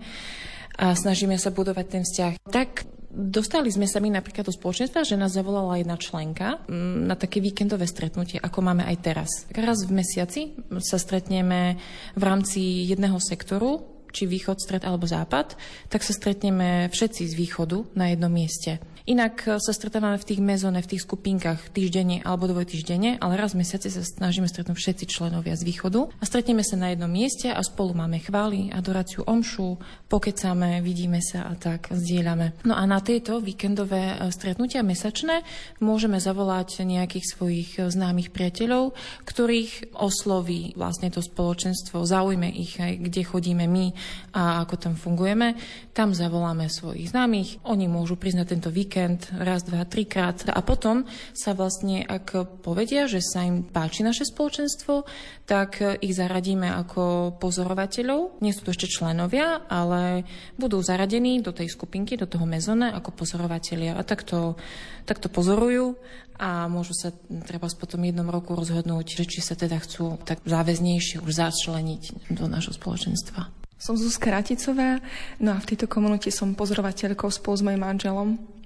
a 0.77 0.93
snažíme 0.93 1.41
sa 1.41 1.49
budovať 1.49 1.87
ten 1.89 2.03
vzťah. 2.05 2.33
Tak 2.53 2.98
Dostali 3.09 3.73
sme 3.73 3.89
sa 3.89 4.05
my 4.05 4.21
napríklad 4.21 4.45
do 4.45 4.53
spoločenstva, 4.53 5.01
že 5.01 5.17
nás 5.17 5.33
zavolala 5.33 5.81
jedna 5.81 5.97
členka 5.97 6.61
mm, 6.69 7.09
na 7.09 7.17
také 7.17 7.41
víkendové 7.41 7.89
stretnutie, 7.89 8.37
ako 8.37 8.61
máme 8.61 8.85
aj 8.85 8.97
teraz. 9.01 9.31
Raz 9.49 9.89
v 9.89 9.97
mesiaci 9.97 10.53
sa 10.85 11.01
stretneme 11.01 11.81
v 12.13 12.23
rámci 12.23 12.85
jedného 12.85 13.17
sektoru, 13.17 13.99
či 14.13 14.29
východ, 14.29 14.61
stred 14.61 14.85
alebo 14.85 15.09
západ, 15.09 15.57
tak 15.89 16.05
sa 16.05 16.13
stretneme 16.13 16.93
všetci 16.93 17.29
z 17.29 17.35
východu 17.37 17.97
na 17.97 18.13
jednom 18.13 18.33
mieste. 18.33 18.77
Inak 19.09 19.49
e, 19.49 19.57
sa 19.57 19.73
stretávame 19.73 20.21
v 20.21 20.29
tých 20.29 20.41
mezone, 20.45 20.85
v 20.85 20.93
tých 20.93 21.09
skupinkách 21.09 21.73
týždenne 21.73 22.21
alebo 22.29 22.45
dvojtýždenne, 22.45 23.17
ale 23.25 23.41
raz 23.41 23.57
v 23.57 23.65
mesiaci 23.65 23.89
sa 23.89 24.05
snažíme 24.05 24.45
stretnúť 24.45 24.77
všetci 24.77 25.05
členovia 25.09 25.57
z 25.57 25.65
východu 25.65 26.13
a 26.13 26.23
stretneme 26.29 26.61
sa 26.61 26.77
na 26.77 26.93
jednom 26.93 27.09
mieste 27.09 27.49
a 27.49 27.57
spolu 27.65 27.97
máme 27.97 28.21
chvály, 28.21 28.69
adoráciu 28.69 29.25
omšu, 29.25 29.81
pokecame, 30.13 30.85
vidíme 30.85 31.25
sa 31.25 31.49
a 31.49 31.57
tak 31.57 31.89
zdieľame. 31.89 32.61
No 32.69 32.77
a 32.77 32.85
na 32.85 33.01
tieto 33.01 33.41
víkendové 33.41 34.13
e, 34.13 34.29
stretnutia 34.29 34.85
mesačné 34.85 35.41
môžeme 35.81 36.21
zavolať 36.21 36.85
nejakých 36.85 37.25
svojich 37.33 37.71
e, 37.81 37.89
známych 37.89 38.29
priateľov, 38.29 38.93
ktorých 39.25 39.97
osloví 39.97 40.77
vlastne 40.77 41.09
to 41.09 41.25
spoločenstvo, 41.25 42.05
zaujme 42.05 42.53
ich 42.53 42.77
aj 42.77 43.01
kde 43.01 43.25
chodíme 43.25 43.65
my 43.65 43.89
a 44.37 44.61
ako 44.69 44.75
tam 44.77 44.95
fungujeme. 45.01 45.57
Tam 45.97 46.13
zavoláme 46.13 46.69
svojich 46.69 47.09
známych, 47.17 47.65
oni 47.65 47.89
môžu 47.89 48.21
priznať 48.21 48.53
tento 48.53 48.69
víkend 48.69 48.98
víkend, 48.99 49.31
raz, 49.39 49.63
dva, 49.63 49.87
trikrát. 49.87 50.43
A 50.51 50.59
potom 50.59 51.07
sa 51.31 51.55
vlastne, 51.55 52.03
ak 52.03 52.59
povedia, 52.67 53.07
že 53.07 53.23
sa 53.23 53.47
im 53.47 53.63
páči 53.63 54.03
naše 54.03 54.27
spoločenstvo, 54.27 55.07
tak 55.47 55.79
ich 56.03 56.19
zaradíme 56.19 56.67
ako 56.67 57.39
pozorovateľov. 57.39 58.43
Nie 58.43 58.51
sú 58.51 58.67
to 58.67 58.75
ešte 58.75 58.91
členovia, 58.91 59.63
ale 59.71 60.27
budú 60.59 60.83
zaradení 60.83 61.39
do 61.39 61.55
tej 61.55 61.71
skupinky, 61.71 62.19
do 62.19 62.27
toho 62.27 62.43
mezone 62.43 62.91
ako 62.91 63.15
pozorovatelia. 63.15 63.95
A 63.95 64.03
takto, 64.03 64.59
takto 65.07 65.31
pozorujú 65.31 65.95
a 66.43 66.67
môžu 66.67 66.99
sa 66.99 67.15
treba 67.47 67.71
potom 67.71 68.03
jednom 68.03 68.27
roku 68.27 68.59
rozhodnúť, 68.59 69.23
že 69.23 69.25
či 69.31 69.39
sa 69.39 69.55
teda 69.55 69.79
chcú 69.79 70.19
tak 70.27 70.43
záväznejšie 70.43 71.23
už 71.23 71.33
začleniť 71.39 72.35
do 72.35 72.51
nášho 72.51 72.75
spoločenstva. 72.75 73.55
Som 73.79 73.95
Zuzka 73.95 74.35
Raticová, 74.35 74.99
no 75.39 75.55
a 75.55 75.63
v 75.63 75.69
tejto 75.71 75.87
komunite 75.87 76.35
som 76.35 76.59
pozorovateľkou 76.59 77.31
spolu 77.31 77.55
s 77.55 77.63
mojim 77.63 77.79
manželom. 77.79 78.58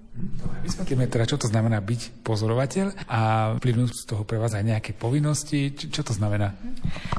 Vysvetlíme 0.62 1.08
teda, 1.08 1.24
čo 1.24 1.40
to 1.40 1.48
znamená 1.48 1.80
byť 1.80 2.20
pozorovateľ 2.20 3.08
a 3.08 3.20
vplyvnú 3.56 3.88
z 3.88 4.04
toho 4.04 4.28
pre 4.28 4.36
vás 4.36 4.52
aj 4.52 4.60
nejaké 4.60 4.92
povinnosti. 4.92 5.72
Čo, 5.72 5.88
čo 5.88 6.02
to 6.04 6.12
znamená? 6.12 6.52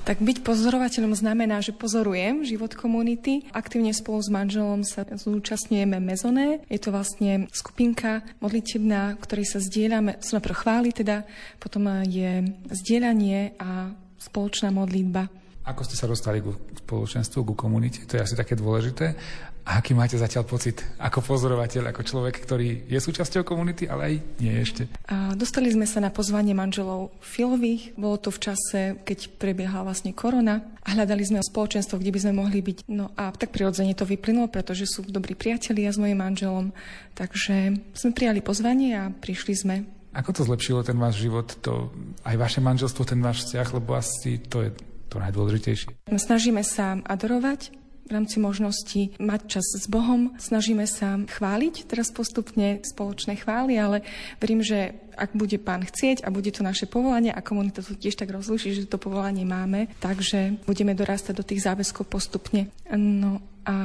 Tak 0.05 0.21
byť 0.21 0.45
pozorovateľom 0.45 1.17
znamená, 1.17 1.57
že 1.65 1.73
pozorujem 1.73 2.45
život 2.45 2.77
komunity. 2.77 3.49
Aktívne 3.49 3.97
spolu 3.97 4.21
s 4.21 4.29
manželom 4.29 4.85
sa 4.85 5.09
zúčastňujeme 5.09 5.97
mezoné. 5.97 6.61
Je 6.69 6.77
to 6.77 6.93
vlastne 6.93 7.49
skupinka 7.49 8.21
modlitebná, 8.37 9.17
ktorej 9.17 9.49
sa 9.49 9.59
zdieľame, 9.59 10.21
sú 10.21 10.37
najprv 10.37 10.61
chváli 10.61 10.89
teda, 10.93 11.25
potom 11.57 11.89
je 12.05 12.45
zdieľanie 12.69 13.57
a 13.57 13.89
spoločná 14.21 14.69
modlitba. 14.69 15.33
Ako 15.63 15.81
ste 15.87 15.95
sa 15.95 16.11
dostali 16.11 16.43
ku 16.43 16.53
spoločenstvu, 16.83 17.39
ku 17.41 17.53
komunite? 17.55 18.03
To 18.05 18.19
je 18.19 18.23
asi 18.27 18.35
také 18.35 18.53
dôležité. 18.59 19.15
A 19.63 19.79
aký 19.79 19.95
máte 19.95 20.19
zatiaľ 20.19 20.43
pocit 20.43 20.83
ako 20.99 21.23
pozorovateľ, 21.23 21.95
ako 21.95 22.01
človek, 22.03 22.35
ktorý 22.43 22.83
je 22.83 22.99
súčasťou 22.99 23.47
komunity, 23.47 23.87
ale 23.87 24.01
aj 24.11 24.15
nie 24.43 24.53
ešte? 24.59 24.91
A 25.07 25.31
dostali 25.39 25.71
sme 25.71 25.87
sa 25.87 26.03
na 26.03 26.11
pozvanie 26.11 26.51
manželov 26.51 27.15
Filových. 27.23 27.95
Bolo 27.95 28.19
to 28.19 28.27
v 28.27 28.51
čase, 28.51 28.99
keď 29.07 29.39
prebiehala 29.39 29.87
vlastne 29.87 30.11
korona 30.11 30.67
a 30.83 30.91
hľadali 30.91 31.23
sme 31.23 31.39
spoločenstvo, 31.39 31.95
kde 31.95 32.11
by 32.11 32.19
sme 32.19 32.33
mohli 32.43 32.59
byť. 32.59 32.91
No 32.91 33.15
a 33.15 33.31
tak 33.31 33.55
prirodzene 33.55 33.95
to 33.95 34.03
vyplynulo, 34.03 34.51
pretože 34.51 34.83
sú 34.83 35.07
dobrí 35.07 35.31
priatelia 35.31 35.95
s 35.95 35.99
mojim 35.99 36.19
manželom. 36.19 36.75
Takže 37.15 37.79
sme 37.95 38.11
prijali 38.11 38.43
pozvanie 38.43 38.99
a 38.99 39.15
prišli 39.15 39.53
sme. 39.55 39.75
Ako 40.11 40.35
to 40.35 40.45
zlepšilo 40.45 40.83
ten 40.83 40.99
váš 40.99 41.23
život, 41.23 41.55
to, 41.63 41.89
aj 42.27 42.35
vaše 42.35 42.59
manželstvo, 42.59 43.07
ten 43.07 43.23
váš 43.23 43.47
vzťah, 43.47 43.67
lebo 43.79 43.95
asi 43.95 44.43
to 44.43 44.61
je 44.61 44.69
to 45.09 45.17
najdôležitejšie? 45.23 46.09
Snažíme 46.09 46.61
sa 46.61 47.01
adorovať, 47.01 47.82
v 48.07 48.11
rámci 48.11 48.37
možností 48.39 49.15
mať 49.19 49.59
čas 49.59 49.65
s 49.79 49.85
Bohom. 49.87 50.35
Snažíme 50.35 50.83
sa 50.87 51.19
chváliť 51.19 51.87
teraz 51.87 52.11
postupne 52.11 52.83
spoločné 52.83 53.39
chvály, 53.39 53.79
ale 53.79 54.03
verím, 54.39 54.63
že 54.63 54.95
ak 55.13 55.37
bude 55.37 55.61
pán 55.61 55.85
chcieť 55.85 56.25
a 56.25 56.33
bude 56.33 56.49
to 56.49 56.65
naše 56.65 56.89
povolanie 56.89 57.29
a 57.29 57.45
komunita 57.45 57.85
to 57.85 57.93
tiež 57.93 58.17
tak 58.17 58.33
rozlúši, 58.33 58.73
že 58.73 58.89
to 58.89 58.97
povolanie 58.97 59.45
máme, 59.45 59.87
takže 60.01 60.57
budeme 60.65 60.97
dorastať 60.97 61.33
do 61.37 61.45
tých 61.45 61.63
záväzkov 61.63 62.09
postupne. 62.09 62.73
No 62.89 63.39
a 63.63 63.75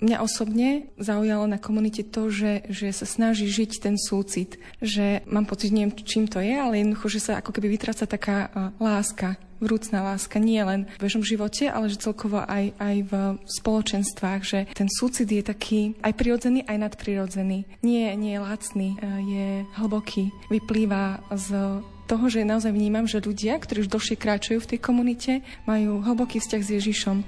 mňa 0.00 0.24
osobne 0.24 0.88
zaujalo 0.96 1.44
na 1.44 1.60
komunite 1.60 2.00
to, 2.00 2.32
že, 2.32 2.64
že 2.72 2.88
sa 2.96 3.04
snaží 3.04 3.44
žiť 3.44 3.84
ten 3.84 4.00
súcit. 4.00 4.56
Že 4.80 5.28
mám 5.28 5.44
pocit, 5.44 5.68
neviem, 5.68 5.92
čím 5.92 6.24
to 6.24 6.40
je, 6.40 6.56
ale 6.56 6.80
jednoducho, 6.80 7.12
že 7.12 7.20
sa 7.20 7.32
ako 7.44 7.52
keby 7.52 7.76
vytráca 7.76 8.08
taká 8.08 8.48
uh, 8.48 8.72
láska 8.80 9.36
vrúcná 9.60 10.02
láska 10.02 10.38
nie 10.38 10.58
len 10.62 10.90
v 10.98 11.02
bežnom 11.06 11.22
živote, 11.22 11.70
ale 11.70 11.90
že 11.90 12.02
celkovo 12.02 12.42
aj, 12.42 12.74
aj 12.78 12.96
v 13.06 13.12
spoločenstvách, 13.60 14.42
že 14.42 14.58
ten 14.74 14.88
súcit 14.90 15.28
je 15.28 15.42
taký 15.42 15.98
aj 16.02 16.12
prirodzený, 16.14 16.64
aj 16.66 16.76
nadprirodzený. 16.88 17.66
Nie, 17.82 18.14
nie 18.14 18.38
je 18.38 18.40
lacný, 18.42 18.88
e, 18.94 18.98
je 19.22 19.48
hlboký. 19.78 20.30
Vyplýva 20.50 21.22
z 21.34 21.82
toho, 22.08 22.24
že 22.32 22.40
naozaj 22.40 22.72
vnímam, 22.72 23.04
že 23.04 23.20
ľudia, 23.20 23.60
ktorí 23.60 23.84
už 23.84 23.92
dlhšie 23.92 24.16
kráčajú 24.16 24.64
v 24.64 24.70
tej 24.74 24.80
komunite, 24.80 25.32
majú 25.68 26.00
hlboký 26.00 26.40
vzťah 26.40 26.62
s 26.64 26.74
Ježišom 26.80 27.18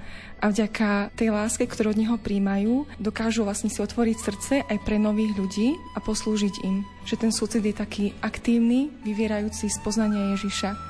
a 0.40 0.48
vďaka 0.48 1.12
tej 1.20 1.28
láske, 1.28 1.68
ktorú 1.68 1.92
od 1.92 2.00
neho 2.00 2.16
príjmajú, 2.16 2.88
dokážu 2.96 3.44
vlastne 3.44 3.68
si 3.68 3.84
otvoriť 3.84 4.16
srdce 4.16 4.54
aj 4.64 4.78
pre 4.80 4.96
nových 4.96 5.36
ľudí 5.36 5.76
a 5.92 6.00
poslúžiť 6.00 6.64
im. 6.64 6.88
Že 7.04 7.28
ten 7.28 7.32
súcit 7.36 7.60
je 7.60 7.76
taký 7.76 8.16
aktívny, 8.24 8.88
vyvierajúci 9.04 9.68
z 9.68 9.78
poznania 9.84 10.32
Ježiša. 10.32 10.89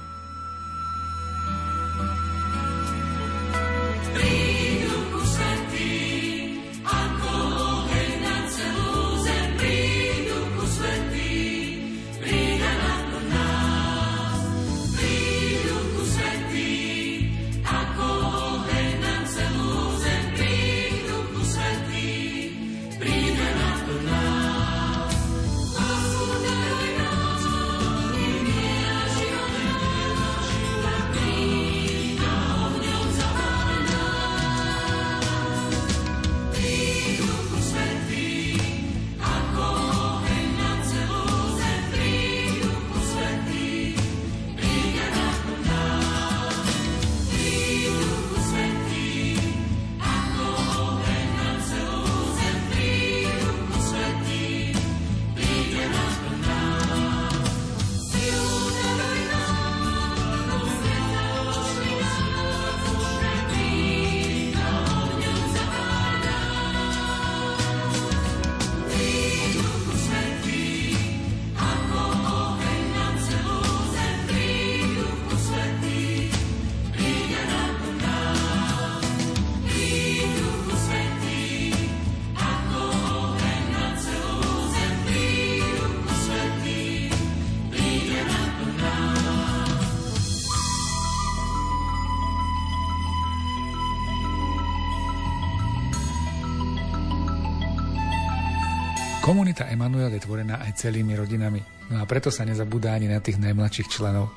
Komunita 99.61 99.76
Emanuel 99.76 100.16
je 100.16 100.24
tvorená 100.24 100.56
aj 100.64 100.72
celými 100.72 101.12
rodinami, 101.20 101.61
no 101.92 102.00
a 102.00 102.08
preto 102.08 102.32
sa 102.32 102.48
nezabúda 102.48 102.96
ani 102.96 103.12
na 103.12 103.20
tých 103.20 103.36
najmladších 103.36 103.92
členov. 103.92 104.32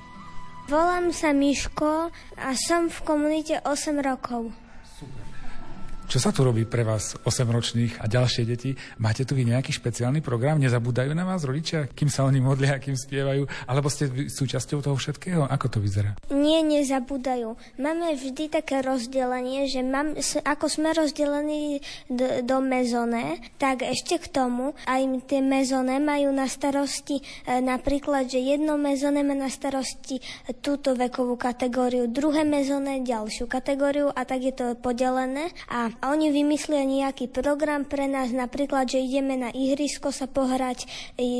Volám 0.67 1.15
sa 1.15 1.31
Miško 1.31 2.11
a 2.35 2.49
som 2.59 2.91
v 2.91 2.99
komunite 3.07 3.55
8 3.63 4.03
rokov. 4.03 4.51
Čo 6.13 6.21
sa 6.21 6.29
tu 6.29 6.45
robí 6.45 6.61
pre 6.69 6.85
vás 6.85 7.17
8-ročných 7.25 7.97
a 7.97 8.05
ďalšie 8.05 8.45
deti? 8.45 8.77
Máte 9.01 9.25
tu 9.25 9.33
vy 9.33 9.49
nejaký 9.49 9.73
špeciálny 9.73 10.21
program? 10.21 10.61
Nezabúdajú 10.61 11.09
na 11.09 11.25
vás 11.25 11.41
rodičia, 11.41 11.89
kým 11.89 12.05
sa 12.05 12.29
oni 12.29 12.37
modlia, 12.37 12.77
kým 12.77 12.93
spievajú? 12.93 13.49
Alebo 13.65 13.89
ste 13.89 14.29
súčasťou 14.29 14.85
toho 14.85 14.93
všetkého? 14.93 15.49
Ako 15.49 15.73
to 15.73 15.81
vyzerá? 15.81 16.13
Nie, 16.29 16.61
nezabúdajú. 16.61 17.57
Máme 17.81 18.13
vždy 18.13 18.45
také 18.45 18.85
rozdelenie, 18.85 19.65
že 19.65 19.81
mám, 19.81 20.13
ako 20.45 20.65
sme 20.69 20.93
rozdelení 20.93 21.81
do, 22.05 22.45
do 22.45 22.61
mezone, 22.61 23.41
tak 23.57 23.81
ešte 23.81 24.21
k 24.21 24.29
tomu 24.29 24.77
aj 24.85 25.25
tie 25.25 25.41
mezone 25.41 25.97
majú 25.97 26.29
na 26.29 26.45
starosti 26.45 27.25
e, 27.49 27.57
napríklad, 27.57 28.29
že 28.29 28.37
jedno 28.37 28.77
mezone 28.77 29.25
má 29.25 29.33
na 29.33 29.49
starosti 29.49 30.21
túto 30.61 30.93
vekovú 30.93 31.41
kategóriu, 31.41 32.05
druhé 32.05 32.45
mezone 32.45 33.01
ďalšiu 33.01 33.49
kategóriu 33.49 34.13
a 34.13 34.21
tak 34.29 34.45
je 34.45 34.53
to 34.53 34.77
podelené 34.77 35.49
a 35.73 36.02
a 36.03 36.11
oni 36.11 36.35
vymyslia 36.35 36.83
nejaký 36.83 37.31
program 37.31 37.87
pre 37.87 38.11
nás, 38.11 38.35
napríklad, 38.35 38.91
že 38.91 38.99
ideme 38.99 39.39
na 39.39 39.55
ihrisko 39.55 40.11
sa 40.11 40.27
pohrať, 40.27 40.83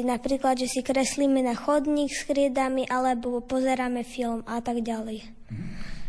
napríklad, 0.07 0.55
že 0.55 0.71
si 0.71 0.79
kreslíme 0.79 1.43
na 1.43 1.51
chodník 1.51 2.15
s 2.15 2.23
kriedami, 2.23 2.87
alebo 2.87 3.43
pozeráme 3.43 4.07
film 4.07 4.39
a 4.47 4.63
tak 4.63 4.79
ďalej. 4.79 5.27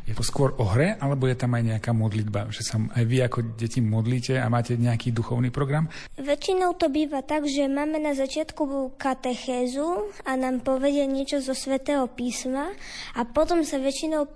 Je 0.04 0.12
to 0.12 0.20
skôr 0.20 0.52
o 0.60 0.68
hre, 0.68 1.00
alebo 1.00 1.24
je 1.24 1.32
tam 1.32 1.56
aj 1.56 1.64
nejaká 1.64 1.96
modlitba? 1.96 2.52
Že 2.52 2.62
sa 2.62 2.76
aj 2.76 3.04
vy 3.08 3.24
ako 3.24 3.56
deti 3.56 3.80
modlíte 3.80 4.36
a 4.36 4.52
máte 4.52 4.76
nejaký 4.76 5.16
duchovný 5.16 5.48
program? 5.48 5.88
Väčšinou 6.20 6.76
to 6.76 6.92
býva 6.92 7.24
tak, 7.24 7.48
že 7.48 7.64
máme 7.64 7.96
na 8.04 8.12
začiatku 8.12 8.94
katechézu 9.00 10.12
a 10.28 10.36
nám 10.36 10.60
povedia 10.60 11.08
niečo 11.08 11.40
zo 11.40 11.56
svätého 11.56 12.04
písma 12.06 12.68
a 13.16 13.24
potom 13.24 13.64
sa 13.64 13.80
väčšinou 13.80 14.28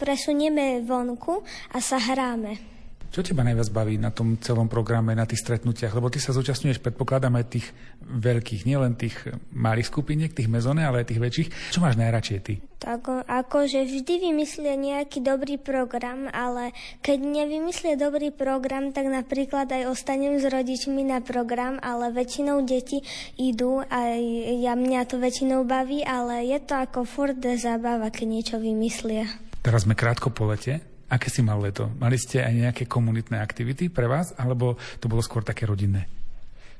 presunieme 0.00 0.80
vonku 0.88 1.44
a 1.76 1.78
sa 1.84 2.00
hráme. 2.00 2.79
Čo 3.10 3.26
teba 3.26 3.42
najviac 3.42 3.74
baví 3.74 3.98
na 3.98 4.14
tom 4.14 4.38
celom 4.38 4.70
programe, 4.70 5.18
na 5.18 5.26
tých 5.26 5.42
stretnutiach? 5.42 5.90
Lebo 5.98 6.14
ty 6.14 6.22
sa 6.22 6.30
zúčastňuješ, 6.30 6.78
predpokladám, 6.78 7.42
aj 7.42 7.58
tých 7.58 7.66
veľkých, 8.06 8.70
nielen 8.70 8.94
tých 8.94 9.34
malých 9.50 9.90
skupiniek, 9.90 10.30
tých 10.30 10.46
mezone, 10.46 10.86
ale 10.86 11.02
aj 11.02 11.10
tých 11.10 11.18
väčších. 11.18 11.48
Čo 11.74 11.82
máš 11.82 11.98
najradšej 11.98 12.38
ty? 12.46 12.62
Tak 12.78 13.26
akože 13.26 13.82
vždy 13.82 14.30
vymyslia 14.30 14.78
nejaký 14.78 15.26
dobrý 15.26 15.58
program, 15.58 16.30
ale 16.30 16.70
keď 17.02 17.18
nevymyslia 17.18 17.98
dobrý 17.98 18.30
program, 18.30 18.94
tak 18.94 19.10
napríklad 19.10 19.66
aj 19.74 19.90
ostanem 19.90 20.38
s 20.38 20.46
rodičmi 20.46 21.02
na 21.02 21.18
program, 21.18 21.82
ale 21.82 22.14
väčšinou 22.14 22.62
deti 22.62 23.02
idú 23.36 23.82
a 23.90 24.14
ja 24.54 24.78
mňa 24.78 25.10
to 25.10 25.18
väčšinou 25.18 25.66
baví, 25.66 26.06
ale 26.06 26.46
je 26.46 26.62
to 26.62 26.78
ako 26.78 27.02
furt 27.02 27.42
zábava, 27.58 28.06
keď 28.14 28.26
niečo 28.30 28.56
vymyslia. 28.62 29.26
Teraz 29.60 29.84
sme 29.84 29.98
krátko 29.98 30.32
po 30.32 30.46
lete. 30.48 30.89
Aké 31.10 31.26
si 31.26 31.42
mal 31.42 31.58
leto? 31.58 31.90
Mali 31.98 32.14
ste 32.14 32.38
aj 32.46 32.54
nejaké 32.54 32.84
komunitné 32.86 33.42
aktivity 33.42 33.90
pre 33.90 34.06
vás, 34.06 34.30
alebo 34.38 34.78
to 35.02 35.10
bolo 35.10 35.18
skôr 35.20 35.42
také 35.42 35.66
rodinné? 35.66 36.19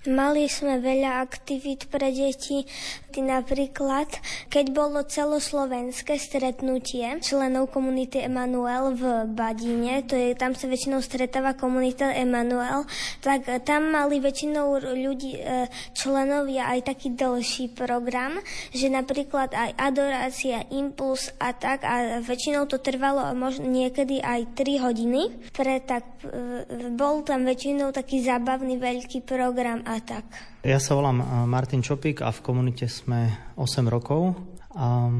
Mali 0.09 0.49
sme 0.49 0.81
veľa 0.81 1.21
aktivít 1.21 1.93
pre 1.93 2.09
deti, 2.09 2.65
napríklad 3.21 4.09
keď 4.49 4.73
bolo 4.73 5.05
celoslovenské 5.05 6.17
stretnutie 6.17 7.05
členov 7.21 7.69
komunity 7.69 8.25
Emanuel 8.25 8.97
v 8.97 9.29
Badine, 9.29 10.01
to 10.09 10.17
je, 10.17 10.33
tam 10.39 10.57
sa 10.57 10.73
väčšinou 10.73 11.05
stretáva 11.05 11.53
komunita 11.53 12.09
Emanuel, 12.17 12.89
tak 13.21 13.45
tam 13.69 13.93
mali 13.93 14.25
väčšinou 14.25 14.81
ľudí, 14.81 15.37
e, 15.37 15.69
členovia 15.93 16.73
aj 16.73 16.95
taký 16.97 17.13
dlhší 17.13 17.77
program, 17.77 18.41
že 18.73 18.89
napríklad 18.89 19.53
aj 19.53 19.77
adorácia, 19.77 20.65
impuls 20.73 21.29
a 21.43 21.53
tak 21.53 21.85
a 21.85 22.25
väčšinou 22.25 22.65
to 22.71 22.81
trvalo 22.81 23.37
možno 23.37 23.69
niekedy 23.69 24.23
aj 24.25 24.55
3 24.57 24.81
hodiny, 24.81 25.51
pre 25.53 25.83
tak 25.85 26.09
e, 26.25 26.89
bol 26.97 27.21
tam 27.21 27.45
väčšinou 27.45 27.93
taký 27.93 28.25
zábavný 28.25 28.81
veľký 28.81 29.29
program 29.29 29.83
a 29.91 29.99
tak. 29.99 30.27
Ja 30.63 30.79
sa 30.79 30.95
volám 30.95 31.19
eh, 31.19 31.27
Martin 31.51 31.83
Čopík 31.83 32.23
a 32.23 32.31
v 32.31 32.41
komunite 32.47 32.87
sme 32.87 33.51
8 33.59 33.91
rokov. 33.91 34.39
A 34.71 35.11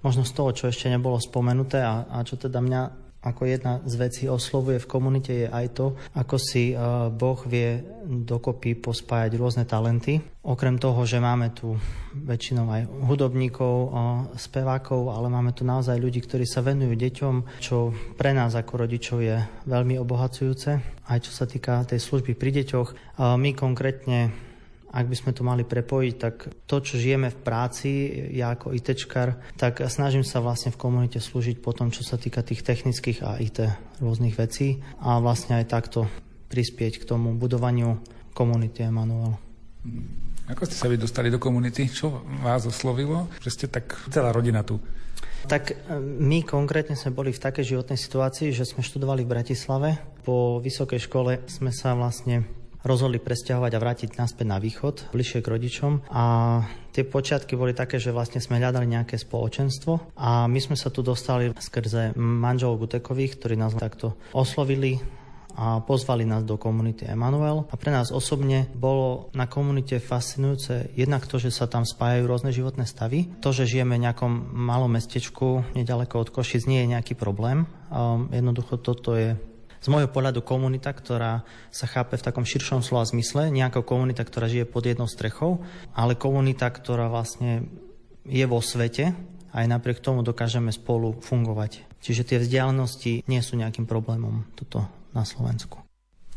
možno 0.00 0.24
z 0.24 0.32
toho, 0.32 0.50
čo 0.56 0.64
ešte 0.72 0.88
nebolo 0.88 1.20
spomenuté 1.20 1.84
a, 1.84 2.08
a 2.08 2.24
čo 2.24 2.40
teda 2.40 2.64
mňa 2.64 2.82
ako 3.22 3.46
jedna 3.46 3.78
z 3.86 3.94
vecí 4.02 4.24
oslovuje 4.26 4.82
v 4.82 4.90
komunite 4.90 5.32
je 5.32 5.46
aj 5.46 5.66
to, 5.78 5.94
ako 6.18 6.36
si 6.42 6.74
eh, 6.74 6.78
Boh 7.14 7.38
vie 7.46 7.78
dokopy 8.02 8.74
pospájať 8.74 9.38
rôzne 9.38 9.62
talenty. 9.62 10.18
Okrem 10.42 10.74
toho, 10.74 11.06
že 11.06 11.22
máme 11.22 11.54
tu 11.54 11.78
väčšinou 12.18 12.66
aj 12.66 12.82
hudobníkov, 13.06 13.74
eh, 13.78 13.90
spevákov, 14.42 15.14
ale 15.14 15.30
máme 15.30 15.54
tu 15.54 15.62
naozaj 15.62 16.02
ľudí, 16.02 16.18
ktorí 16.18 16.42
sa 16.42 16.66
venujú 16.66 16.98
deťom, 16.98 17.62
čo 17.62 17.94
pre 18.18 18.34
nás 18.34 18.58
ako 18.58 18.90
rodičov 18.90 19.22
je 19.22 19.38
veľmi 19.70 19.94
obohacujúce. 20.02 20.82
Aj 21.06 21.18
čo 21.22 21.30
sa 21.30 21.46
týka 21.46 21.86
tej 21.86 22.02
služby 22.02 22.34
pri 22.34 22.62
deťoch. 22.62 23.18
My 23.18 23.50
konkrétne 23.52 24.30
ak 24.92 25.08
by 25.08 25.16
sme 25.16 25.32
to 25.32 25.42
mali 25.42 25.64
prepojiť, 25.64 26.14
tak 26.20 26.52
to, 26.68 26.76
čo 26.84 27.00
žijeme 27.00 27.32
v 27.32 27.38
práci, 27.40 27.90
ja 28.36 28.52
ako 28.52 28.76
ITčkar, 28.76 29.56
tak 29.56 29.80
snažím 29.88 30.22
sa 30.22 30.44
vlastne 30.44 30.68
v 30.68 30.80
komunite 30.80 31.16
slúžiť 31.16 31.64
po 31.64 31.72
tom, 31.72 31.88
čo 31.88 32.04
sa 32.04 32.20
týka 32.20 32.44
tých 32.44 32.60
technických 32.60 33.24
a 33.24 33.40
IT 33.40 33.64
rôznych 34.04 34.36
vecí 34.36 34.84
a 35.00 35.16
vlastne 35.18 35.56
aj 35.56 35.66
takto 35.72 36.04
prispieť 36.52 37.00
k 37.00 37.08
tomu 37.08 37.32
budovaniu 37.32 37.96
komunity 38.36 38.84
Emanuel. 38.84 39.40
Ako 40.52 40.68
ste 40.68 40.76
sa 40.76 40.90
vy 40.92 41.00
dostali 41.00 41.32
do 41.32 41.40
komunity? 41.40 41.88
Čo 41.88 42.20
vás 42.44 42.68
oslovilo? 42.68 43.32
Že 43.40 43.50
ste 43.50 43.66
tak 43.72 43.96
celá 44.12 44.28
rodina 44.28 44.60
tu. 44.60 44.76
Tak 45.48 45.64
e, 45.70 45.74
my 45.98 46.46
konkrétne 46.46 46.94
sme 46.94 47.14
boli 47.14 47.34
v 47.34 47.42
takej 47.42 47.74
životnej 47.74 47.98
situácii, 47.98 48.54
že 48.54 48.68
sme 48.68 48.84
študovali 48.84 49.26
v 49.26 49.32
Bratislave. 49.32 49.88
Po 50.22 50.62
vysokej 50.62 51.00
škole 51.08 51.32
sme 51.50 51.74
sa 51.74 51.98
vlastne 51.98 52.46
rozhodli 52.82 53.22
presťahovať 53.22 53.72
a 53.72 53.82
vrátiť 53.82 54.10
naspäť 54.18 54.46
na 54.46 54.58
východ, 54.58 55.14
bližšie 55.14 55.40
k 55.42 55.50
rodičom. 55.50 55.92
A 56.10 56.24
tie 56.90 57.06
počiatky 57.06 57.54
boli 57.54 57.72
také, 57.72 57.96
že 58.02 58.14
vlastne 58.14 58.42
sme 58.42 58.58
hľadali 58.60 58.86
nejaké 58.86 59.16
spoločenstvo 59.16 60.14
a 60.18 60.46
my 60.46 60.60
sme 60.60 60.76
sa 60.76 60.92
tu 60.92 61.00
dostali 61.00 61.54
skrze 61.56 62.14
manželov 62.18 62.84
Gutekových, 62.84 63.38
ktorí 63.38 63.54
nás 63.56 63.72
takto 63.78 64.18
oslovili 64.34 65.00
a 65.52 65.84
pozvali 65.84 66.24
nás 66.24 66.44
do 66.48 66.56
komunity 66.56 67.04
Emanuel. 67.04 67.68
A 67.68 67.76
pre 67.76 67.92
nás 67.92 68.08
osobne 68.08 68.72
bolo 68.72 69.28
na 69.36 69.44
komunite 69.44 70.00
fascinujúce 70.00 70.92
jednak 70.96 71.28
to, 71.28 71.36
že 71.36 71.52
sa 71.52 71.68
tam 71.68 71.84
spájajú 71.84 72.24
rôzne 72.24 72.50
životné 72.56 72.88
stavy. 72.88 73.28
To, 73.44 73.52
že 73.52 73.68
žijeme 73.68 74.00
v 74.00 74.04
nejakom 74.08 74.32
malom 74.52 74.96
mestečku 74.96 75.76
nedaleko 75.76 76.24
od 76.24 76.32
Košic 76.32 76.64
nie 76.64 76.84
je 76.84 76.92
nejaký 76.96 77.14
problém. 77.14 77.68
Um, 77.92 78.32
jednoducho 78.32 78.80
toto 78.80 79.12
je 79.12 79.36
z 79.82 79.86
môjho 79.90 80.06
pohľadu 80.08 80.46
komunita, 80.46 80.94
ktorá 80.94 81.42
sa 81.74 81.90
chápe 81.90 82.14
v 82.14 82.22
takom 82.22 82.46
širšom 82.46 82.86
slova 82.86 83.02
zmysle, 83.10 83.50
nejaká 83.50 83.82
komunita, 83.82 84.22
ktorá 84.22 84.46
žije 84.46 84.70
pod 84.70 84.86
jednou 84.86 85.10
strechou, 85.10 85.66
ale 85.92 86.14
komunita, 86.14 86.70
ktorá 86.70 87.10
vlastne 87.10 87.66
je 88.22 88.46
vo 88.46 88.62
svete 88.62 89.10
aj 89.52 89.68
napriek 89.68 90.00
tomu 90.00 90.24
dokážeme 90.24 90.72
spolu 90.72 91.20
fungovať. 91.20 91.84
Čiže 92.00 92.22
tie 92.24 92.38
vzdialenosti 92.40 93.28
nie 93.28 93.40
sú 93.44 93.60
nejakým 93.60 93.84
problémom 93.84 94.48
toto 94.56 94.88
na 95.12 95.28
Slovensku. 95.28 95.78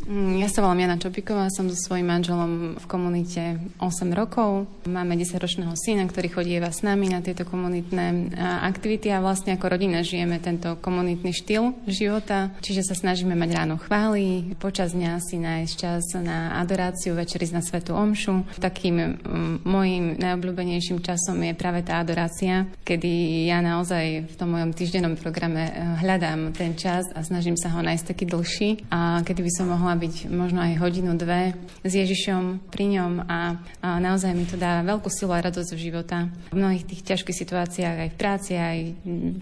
Mm, 0.04 0.44
ja 0.44 0.52
sa 0.52 0.60
volám 0.60 0.84
Jana 0.84 1.00
Čopiková, 1.00 1.48
som 1.48 1.72
so 1.72 1.80
svojím 1.80 2.12
manželom 2.12 2.76
v 2.76 2.86
komunite 2.86 3.64
8 3.80 4.12
rokov. 4.12 4.68
Máme 4.84 5.16
10-ročného 5.16 5.72
syna, 5.80 6.04
ktorý 6.04 6.36
chodíva 6.36 6.68
s 6.68 6.84
nami 6.84 7.08
na 7.08 7.24
tieto 7.24 7.48
komunitné 7.48 8.36
aktivity 8.68 9.08
a 9.16 9.24
vlastne 9.24 9.56
ako 9.56 9.72
rodina 9.72 10.04
žijeme 10.04 10.44
tento 10.44 10.76
komunitný 10.84 11.32
štýl 11.32 11.72
života. 11.88 12.52
Čiže 12.60 12.92
sa 12.92 12.96
snažíme 13.00 13.40
mať 13.40 13.50
ráno 13.56 13.80
chvály, 13.80 14.52
počas 14.60 14.92
dňa 14.92 15.16
si 15.24 15.40
nájsť 15.40 15.74
čas 15.80 16.04
na 16.20 16.60
adoráciu, 16.60 17.16
večer 17.16 17.40
ísť 17.40 17.56
na 17.56 17.64
Svetu 17.64 17.96
Omšu. 17.96 18.60
Takým 18.60 19.24
môjim 19.64 20.20
najobľúbenejším 20.20 21.00
časom 21.00 21.40
je 21.40 21.56
práve 21.56 21.88
tá 21.88 22.04
adorácia, 22.04 22.68
kedy 22.84 23.48
ja 23.48 23.64
naozaj 23.64 24.28
v 24.28 24.36
tom 24.36 24.60
mojom 24.60 24.76
týždennom 24.76 25.16
programe 25.16 25.72
e, 25.72 25.74
hľadám 26.04 26.52
ten 26.52 26.76
čas 26.76 27.08
a 27.16 27.24
snažím 27.24 27.56
sa 27.56 27.72
ho 27.72 27.80
nájsť 27.80 28.06
taký 28.12 28.26
dlhší 28.28 28.70
a 28.92 29.24
kedy 29.24 29.40
by 29.40 29.52
som 29.56 29.72
mohla 29.72 29.85
mohla 29.86 30.02
byť 30.02 30.34
možno 30.34 30.66
aj 30.66 30.82
hodinu, 30.82 31.14
dve 31.14 31.54
s 31.86 31.94
Ježišom 31.94 32.74
pri 32.74 32.98
ňom 32.98 33.22
a, 33.30 33.62
a 33.86 34.02
naozaj 34.02 34.34
mi 34.34 34.50
to 34.50 34.58
dá 34.58 34.82
veľkú 34.82 35.14
silu 35.14 35.30
a 35.30 35.46
radosť 35.46 35.78
v 35.78 35.84
života. 35.94 36.26
V 36.50 36.58
mnohých 36.58 36.90
tých 36.90 37.06
ťažkých 37.06 37.38
situáciách 37.46 37.98
aj 38.02 38.10
v 38.10 38.18
práci, 38.18 38.52
aj 38.58 38.78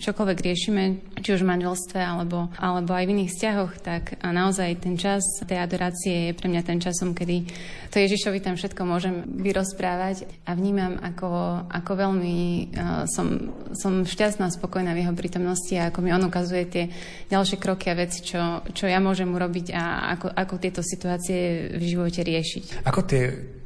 čokoľvek 0.03 0.37
riešime, 0.43 0.83
či 1.23 1.31
už 1.31 1.47
v 1.47 1.51
manželstve 1.55 1.95
alebo, 2.03 2.51
alebo 2.59 2.91
aj 2.91 3.07
v 3.07 3.13
iných 3.15 3.31
vzťahoch, 3.31 3.73
tak 3.79 4.19
naozaj 4.19 4.83
ten 4.83 4.99
čas 4.99 5.23
tej 5.47 5.63
adorácie 5.63 6.27
je 6.27 6.35
pre 6.35 6.51
mňa 6.51 6.61
ten 6.67 6.83
časom, 6.83 7.15
kedy 7.15 7.47
to 7.93 8.01
Ježišovi 8.01 8.41
tam 8.41 8.57
všetko 8.57 8.89
môžem 8.89 9.21
vyrozprávať 9.37 10.25
a 10.49 10.57
vnímam, 10.57 10.97
ako, 10.97 11.61
ako 11.69 11.91
veľmi 11.93 12.35
uh, 12.73 13.05
som, 13.05 13.53
som 13.77 14.01
šťastná, 14.01 14.49
spokojná 14.49 14.97
v 14.97 15.05
jeho 15.05 15.13
prítomnosti 15.13 15.77
a 15.77 15.93
ako 15.93 16.01
mi 16.01 16.09
on 16.09 16.25
ukazuje 16.25 16.65
tie 16.65 16.83
ďalšie 17.29 17.61
kroky 17.61 17.93
a 17.93 17.99
veci, 18.01 18.25
čo, 18.25 18.65
čo 18.73 18.89
ja 18.89 18.97
môžem 18.97 19.29
urobiť 19.29 19.77
a 19.77 20.17
ako, 20.17 20.32
ako 20.34 20.59
tieto 20.59 20.81
situácie 20.81 21.71
v 21.77 21.84
živote 21.84 22.21
riešiť. 22.25 22.86
Ako 22.86 23.01
tie 23.05 23.23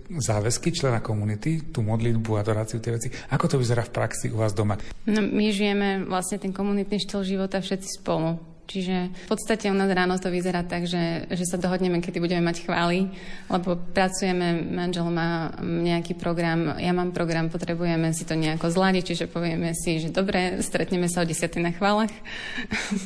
záväzky 0.08 0.72
člena 0.72 1.04
komunity, 1.04 1.68
tú 1.68 1.84
modlitbu, 1.84 2.40
adoráciu, 2.40 2.80
tie 2.80 2.96
veci. 2.96 3.12
Ako 3.12 3.52
to 3.52 3.56
vyzerá 3.60 3.84
v 3.84 3.92
praxi 3.92 4.32
u 4.32 4.40
vás 4.40 4.56
doma? 4.56 4.80
No, 5.04 5.20
my 5.20 5.52
žijeme 5.52 6.08
vlastne 6.08 6.40
ten 6.40 6.56
komunitný 6.56 7.04
štýl 7.04 7.28
života 7.28 7.60
všetci 7.60 8.00
spolu. 8.00 8.40
Čiže 8.68 9.16
v 9.16 9.30
podstate 9.32 9.72
u 9.72 9.76
nás 9.80 9.88
ráno 9.88 10.20
to 10.20 10.28
vyzerá 10.28 10.60
tak, 10.68 10.92
že, 10.92 11.24
že 11.32 11.48
sa 11.48 11.56
dohodneme, 11.56 12.04
kedy 12.04 12.20
budeme 12.20 12.44
mať 12.44 12.68
chvály, 12.68 13.08
lebo 13.48 13.80
pracujeme, 13.96 14.60
manžel 14.60 15.08
má 15.08 15.56
nejaký 15.64 16.20
program, 16.20 16.76
ja 16.76 16.92
mám 16.92 17.16
program, 17.16 17.48
potrebujeme 17.48 18.12
si 18.12 18.28
to 18.28 18.36
nejako 18.36 18.68
zladiť, 18.68 19.04
čiže 19.08 19.32
povieme 19.32 19.72
si, 19.72 20.04
že 20.04 20.12
dobre, 20.12 20.60
stretneme 20.60 21.08
sa 21.08 21.24
o 21.24 21.30
10 21.30 21.48
na 21.64 21.72
chválach 21.72 22.12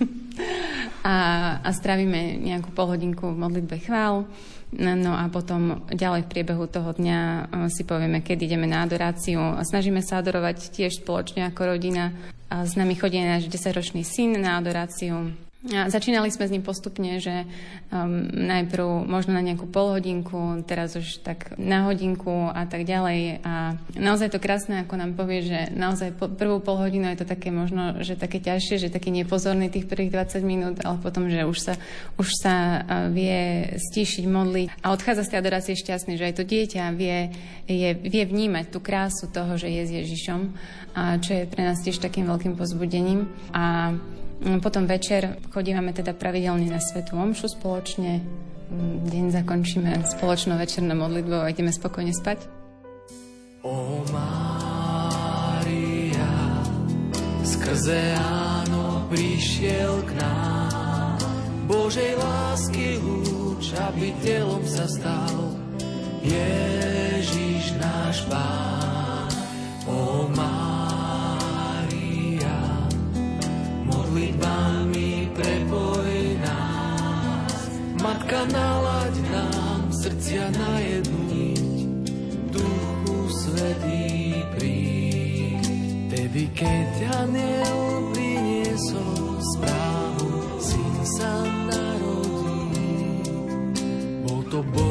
a, 1.06 1.16
a 1.62 1.70
strávime 1.78 2.42
nejakú 2.42 2.74
polhodinku 2.74 3.30
v 3.30 3.42
modlitbe 3.46 3.78
chvál. 3.86 4.26
No 4.72 5.12
a 5.12 5.28
potom 5.28 5.84
ďalej 5.92 6.26
v 6.26 6.32
priebehu 6.32 6.64
toho 6.64 6.96
dňa 6.96 7.20
e, 7.20 7.42
si 7.68 7.84
povieme, 7.84 8.24
kedy 8.24 8.48
ideme 8.48 8.72
na 8.72 8.88
adoráciu. 8.88 9.60
Snažíme 9.68 10.00
sa 10.00 10.24
adorovať 10.24 10.72
tiež 10.72 11.04
spoločne 11.04 11.44
ako 11.52 11.76
rodina. 11.76 12.16
A 12.48 12.64
s 12.64 12.80
nami 12.80 12.96
chodí 12.96 13.20
náš 13.20 13.52
10-ročný 13.52 14.08
syn 14.08 14.40
na 14.40 14.56
adoráciu. 14.64 15.36
A 15.62 15.94
začínali 15.94 16.34
sme 16.34 16.50
s 16.50 16.54
ním 16.58 16.66
postupne, 16.66 17.22
že 17.22 17.46
um, 17.94 18.26
najprv 18.34 19.06
možno 19.06 19.38
na 19.38 19.46
nejakú 19.46 19.70
polhodinku, 19.70 20.66
teraz 20.66 20.98
už 20.98 21.22
tak 21.22 21.54
na 21.62 21.86
hodinku 21.86 22.50
a 22.50 22.66
tak 22.66 22.82
ďalej. 22.82 23.46
A 23.46 23.78
naozaj 23.94 24.34
to 24.34 24.42
krásne, 24.42 24.82
ako 24.82 24.98
nám 24.98 25.14
povie, 25.14 25.46
že 25.46 25.70
naozaj 25.70 26.18
po, 26.18 26.34
prvú 26.34 26.66
polhodinu 26.66 27.14
je 27.14 27.22
to 27.22 27.30
také 27.30 27.54
možno, 27.54 28.02
že 28.02 28.18
také 28.18 28.42
ťažšie, 28.42 28.90
že 28.90 28.90
taký 28.90 29.14
nepozorný 29.14 29.70
tých 29.70 29.86
prvých 29.86 30.10
20 30.34 30.42
minút, 30.42 30.76
ale 30.82 30.98
potom, 30.98 31.30
že 31.30 31.46
už 31.46 31.58
sa, 31.62 31.74
už 32.18 32.30
sa 32.42 32.82
vie 33.14 33.78
stíšiť, 33.78 34.26
modliť 34.26 34.82
a 34.82 34.90
odchádza 34.90 35.30
z 35.30 35.30
tej 35.30 35.40
adorácie 35.46 35.78
šťastný, 35.78 36.18
že 36.18 36.26
aj 36.26 36.42
to 36.42 36.44
dieťa 36.50 36.90
vie, 36.98 37.38
je, 37.70 37.94
vie 38.02 38.24
vnímať 38.26 38.74
tú 38.74 38.82
krásu 38.82 39.30
toho, 39.30 39.62
že 39.62 39.70
je 39.70 39.82
s 39.86 39.92
Ježišom, 39.94 40.42
a 40.98 41.22
čo 41.22 41.38
je 41.38 41.46
pre 41.46 41.70
nás 41.70 41.78
tiež 41.86 42.02
takým 42.02 42.26
veľkým 42.26 42.58
pozbudením. 42.58 43.30
A 43.54 43.94
potom 44.42 44.90
večer 44.90 45.38
chodívame 45.54 45.94
teda 45.94 46.18
pravidelne 46.18 46.66
na 46.66 46.82
Svetu 46.82 47.14
Omšu 47.14 47.48
spoločne. 47.54 48.22
Mm, 48.72 49.06
deň 49.06 49.26
zakončíme 49.38 50.02
spoločnou 50.18 50.58
večernou 50.58 50.98
modlitbou 50.98 51.46
a 51.46 51.52
ideme 51.54 51.70
spokojne 51.70 52.16
spať. 52.16 52.50
O 53.62 54.02
Mária, 54.10 54.58
skrze 57.46 58.18
áno 58.18 59.06
prišiel 59.14 60.02
k 60.10 60.18
nám, 60.18 61.22
Božej 61.70 62.18
lásky 62.18 62.98
lúč, 62.98 63.78
aby 63.78 64.10
telom 64.26 64.66
sa 64.66 64.90
stal, 64.90 65.54
Ježiš 66.26 67.78
náš 67.78 68.26
Pán. 68.26 69.30
O 69.86 70.26
Mária, 70.34 70.71
modlitbami 74.42 75.30
prepoj 75.38 76.10
nás. 76.42 77.54
Matka, 78.02 78.42
nalaď 78.50 79.14
nám 79.30 79.82
srdcia 79.94 80.50
na 80.58 80.74
jednu 80.82 81.20
niť, 81.30 81.66
Duchu 82.50 83.20
Svetý 83.30 84.34
príď. 84.58 85.66
Tedy, 86.10 86.44
keď 86.58 86.92
aniel 87.22 87.82
priniesol 88.12 89.38
správu, 89.56 90.30
syn 90.58 90.96
sa 91.06 91.34
narodí. 91.70 93.22
Bol 94.26 94.42
to 94.50 94.60
Boh, 94.66 94.91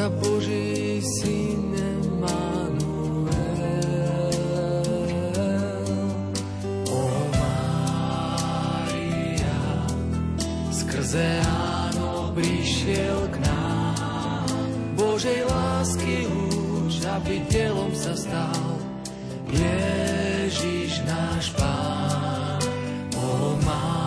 vchádza 0.00 0.08
Boží 0.08 1.02
syn 1.20 1.76
Emanuel. 1.76 3.28
O 6.88 7.02
Mária, 7.36 8.96
skrze 10.72 11.40
áno 11.44 12.32
prišiel 12.32 13.28
k 13.28 13.36
nám. 13.44 14.48
Božej 14.96 15.44
lásky 15.44 16.24
lúč, 16.24 17.04
aby 17.04 17.44
telom 17.52 17.92
sa 17.92 18.16
stal. 18.16 18.80
Ježiš 19.52 21.04
náš 21.04 21.52
Pán, 21.58 22.62
o 23.20 23.52
Mária, 23.66 23.99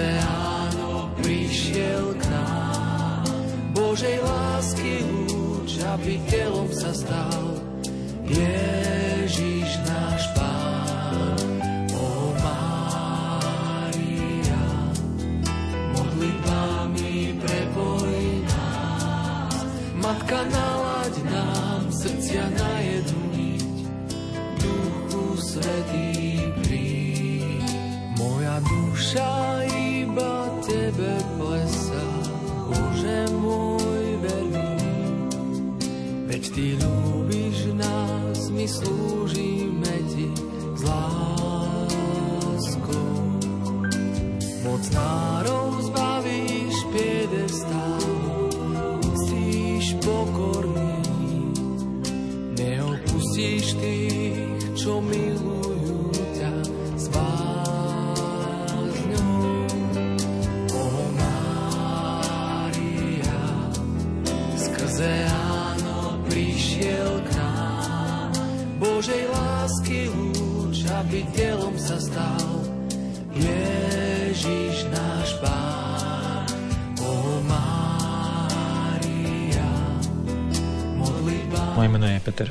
áno 0.00 1.12
prišiel 1.20 2.16
k 2.16 2.22
nám. 2.32 3.28
Božej 3.76 4.24
lásky 4.24 5.04
lúč, 5.04 5.84
aby 5.84 6.16
telom 6.32 6.72
sa 6.72 6.96
stal. 6.96 7.51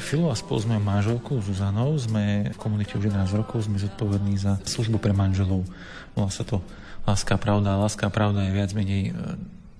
Filo 0.02 0.34
a 0.34 0.36
spolu 0.36 0.58
s 0.58 0.66
mojou 0.66 0.84
manželkou 0.84 1.36
Zuzanou 1.46 1.94
sme 1.96 2.50
v 2.50 2.58
komunite 2.58 2.98
už 2.98 3.14
11 3.14 3.38
rokov, 3.38 3.70
sme 3.70 3.78
zodpovední 3.78 4.36
za 4.36 4.58
službu 4.66 4.98
pre 4.98 5.14
manželov. 5.14 5.64
Volá 6.18 6.34
sa 6.34 6.42
to 6.42 6.60
Láska 7.06 7.38
pravda. 7.38 7.82
Láska 7.82 8.10
pravda 8.14 8.46
je 8.46 8.54
viac 8.54 8.72
menej 8.78 9.10
e, 9.10 9.12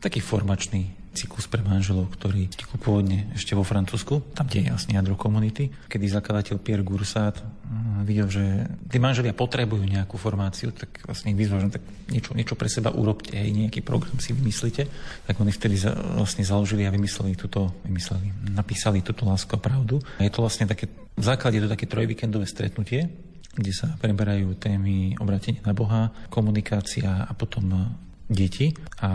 taký 0.02 0.22
formačný 0.22 1.01
cyklus 1.12 1.52
pre 1.52 1.60
manželov, 1.60 2.08
ktorý 2.16 2.48
vznikol 2.48 2.78
pôvodne 2.80 3.28
ešte 3.36 3.52
vo 3.52 3.68
Francúzsku, 3.68 4.32
tam, 4.32 4.48
kde 4.48 4.64
je 4.64 4.72
jasne 4.72 4.96
jadro 4.96 5.20
komunity, 5.20 5.68
kedy 5.92 6.08
zakladateľ 6.08 6.56
Pierre 6.64 6.88
Goursat 6.88 7.44
mm, 7.44 8.08
videl, 8.08 8.28
že 8.32 8.44
tí 8.88 8.96
manželia 8.96 9.36
potrebujú 9.36 9.84
nejakú 9.84 10.16
formáciu, 10.16 10.72
tak 10.72 11.04
vlastne 11.04 11.36
ich 11.36 11.40
vyzval, 11.40 11.68
že 11.68 11.80
tak 11.80 11.84
niečo, 12.08 12.32
niečo 12.32 12.56
pre 12.56 12.72
seba 12.72 12.96
urobte, 12.96 13.36
aj 13.36 13.52
nejaký 13.52 13.84
program 13.84 14.16
si 14.24 14.32
vymyslíte. 14.32 14.88
Tak 15.28 15.36
oni 15.36 15.52
vtedy 15.52 15.76
za, 15.76 15.92
vlastne 15.96 16.48
založili 16.48 16.88
a 16.88 16.96
vymysleli 16.96 17.36
túto, 17.36 17.76
vymysleli, 17.84 18.56
napísali 18.56 19.04
túto 19.04 19.28
lásku 19.28 19.52
a 19.52 19.60
pravdu. 19.60 20.00
A 20.16 20.24
je 20.24 20.32
to 20.32 20.40
vlastne 20.40 20.64
také, 20.64 20.88
v 21.16 21.26
základe 21.28 21.60
je 21.60 21.68
to 21.68 21.74
také 21.76 21.92
trojvíkendové 21.92 22.48
stretnutie, 22.48 23.12
kde 23.52 23.74
sa 23.76 24.00
preberajú 24.00 24.56
témy 24.56 25.20
obratenia 25.20 25.60
na 25.68 25.76
Boha, 25.76 26.08
komunikácia 26.32 27.28
a 27.28 27.32
potom 27.36 28.00
deti 28.32 28.72
a 29.04 29.10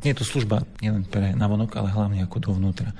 nie 0.00 0.10
je 0.16 0.18
to 0.18 0.24
služba 0.24 0.64
nielen 0.80 1.04
pre 1.04 1.36
navonok, 1.36 1.76
ale 1.76 1.92
hlavne 1.92 2.24
ako 2.24 2.40
dovnútra. 2.40 2.96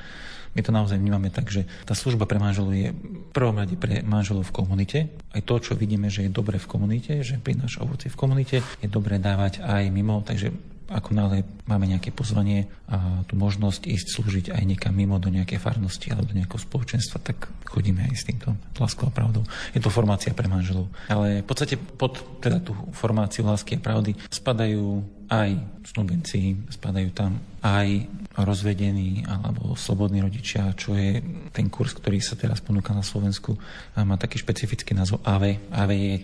My 0.50 0.60
to 0.66 0.74
naozaj 0.74 0.98
vnímame 0.98 1.30
tak, 1.30 1.46
že 1.46 1.62
tá 1.86 1.94
služba 1.94 2.26
pre 2.26 2.42
manželov 2.42 2.74
je 2.74 2.90
v 2.90 3.30
prvom 3.30 3.54
rade 3.54 3.78
pre 3.78 4.02
manželov 4.02 4.50
v 4.50 4.56
komunite. 4.60 4.98
Aj 5.30 5.40
to, 5.46 5.62
čo 5.62 5.78
vidíme, 5.78 6.10
že 6.10 6.26
je 6.26 6.30
dobre 6.30 6.58
v 6.58 6.66
komunite, 6.66 7.22
že 7.22 7.38
prináša 7.38 7.86
ovocie 7.86 8.10
v 8.10 8.18
komunite, 8.18 8.56
je 8.82 8.88
dobre 8.90 9.22
dávať 9.22 9.62
aj 9.62 9.86
mimo. 9.94 10.18
Takže 10.26 10.50
ako 10.90 11.14
nále 11.14 11.46
máme 11.70 11.86
nejaké 11.86 12.10
pozvanie 12.10 12.66
a 12.90 13.22
tú 13.30 13.38
možnosť 13.38 13.86
ísť 13.86 14.06
slúžiť 14.10 14.46
aj 14.50 14.62
niekam 14.66 14.90
mimo 14.90 15.22
do 15.22 15.30
nejakej 15.30 15.62
farnosti 15.62 16.10
alebo 16.10 16.26
do 16.26 16.36
nejakého 16.36 16.58
spoločenstva, 16.58 17.22
tak 17.22 17.46
chodíme 17.70 18.02
aj 18.10 18.14
s 18.18 18.26
týmto 18.26 18.58
láskou 18.74 19.06
a 19.06 19.14
pravdou. 19.14 19.46
Je 19.70 19.78
to 19.78 19.94
formácia 19.94 20.34
pre 20.34 20.50
manželov. 20.50 20.90
Ale 21.06 21.40
v 21.40 21.46
podstate 21.46 21.78
pod 21.78 22.42
teda 22.42 22.58
tú 22.58 22.74
formáciu 22.90 23.46
lásky 23.46 23.78
a 23.78 23.82
pravdy 23.82 24.18
spadajú 24.26 25.06
aj 25.30 25.54
snúbenci, 25.86 26.58
spadajú 26.74 27.14
tam 27.14 27.38
aj 27.62 28.10
rozvedení 28.34 29.22
alebo 29.30 29.78
slobodní 29.78 30.18
rodičia, 30.18 30.74
čo 30.74 30.98
je 30.98 31.22
ten 31.54 31.70
kurz, 31.70 31.94
ktorý 31.94 32.18
sa 32.18 32.34
teraz 32.34 32.58
ponúka 32.58 32.90
na 32.90 33.06
Slovensku. 33.06 33.54
A 33.94 34.02
má 34.02 34.18
taký 34.18 34.42
špecifický 34.42 34.90
názov 34.90 35.22
AVE. 35.22 35.70
AVE 35.70 35.94
je 35.94 36.14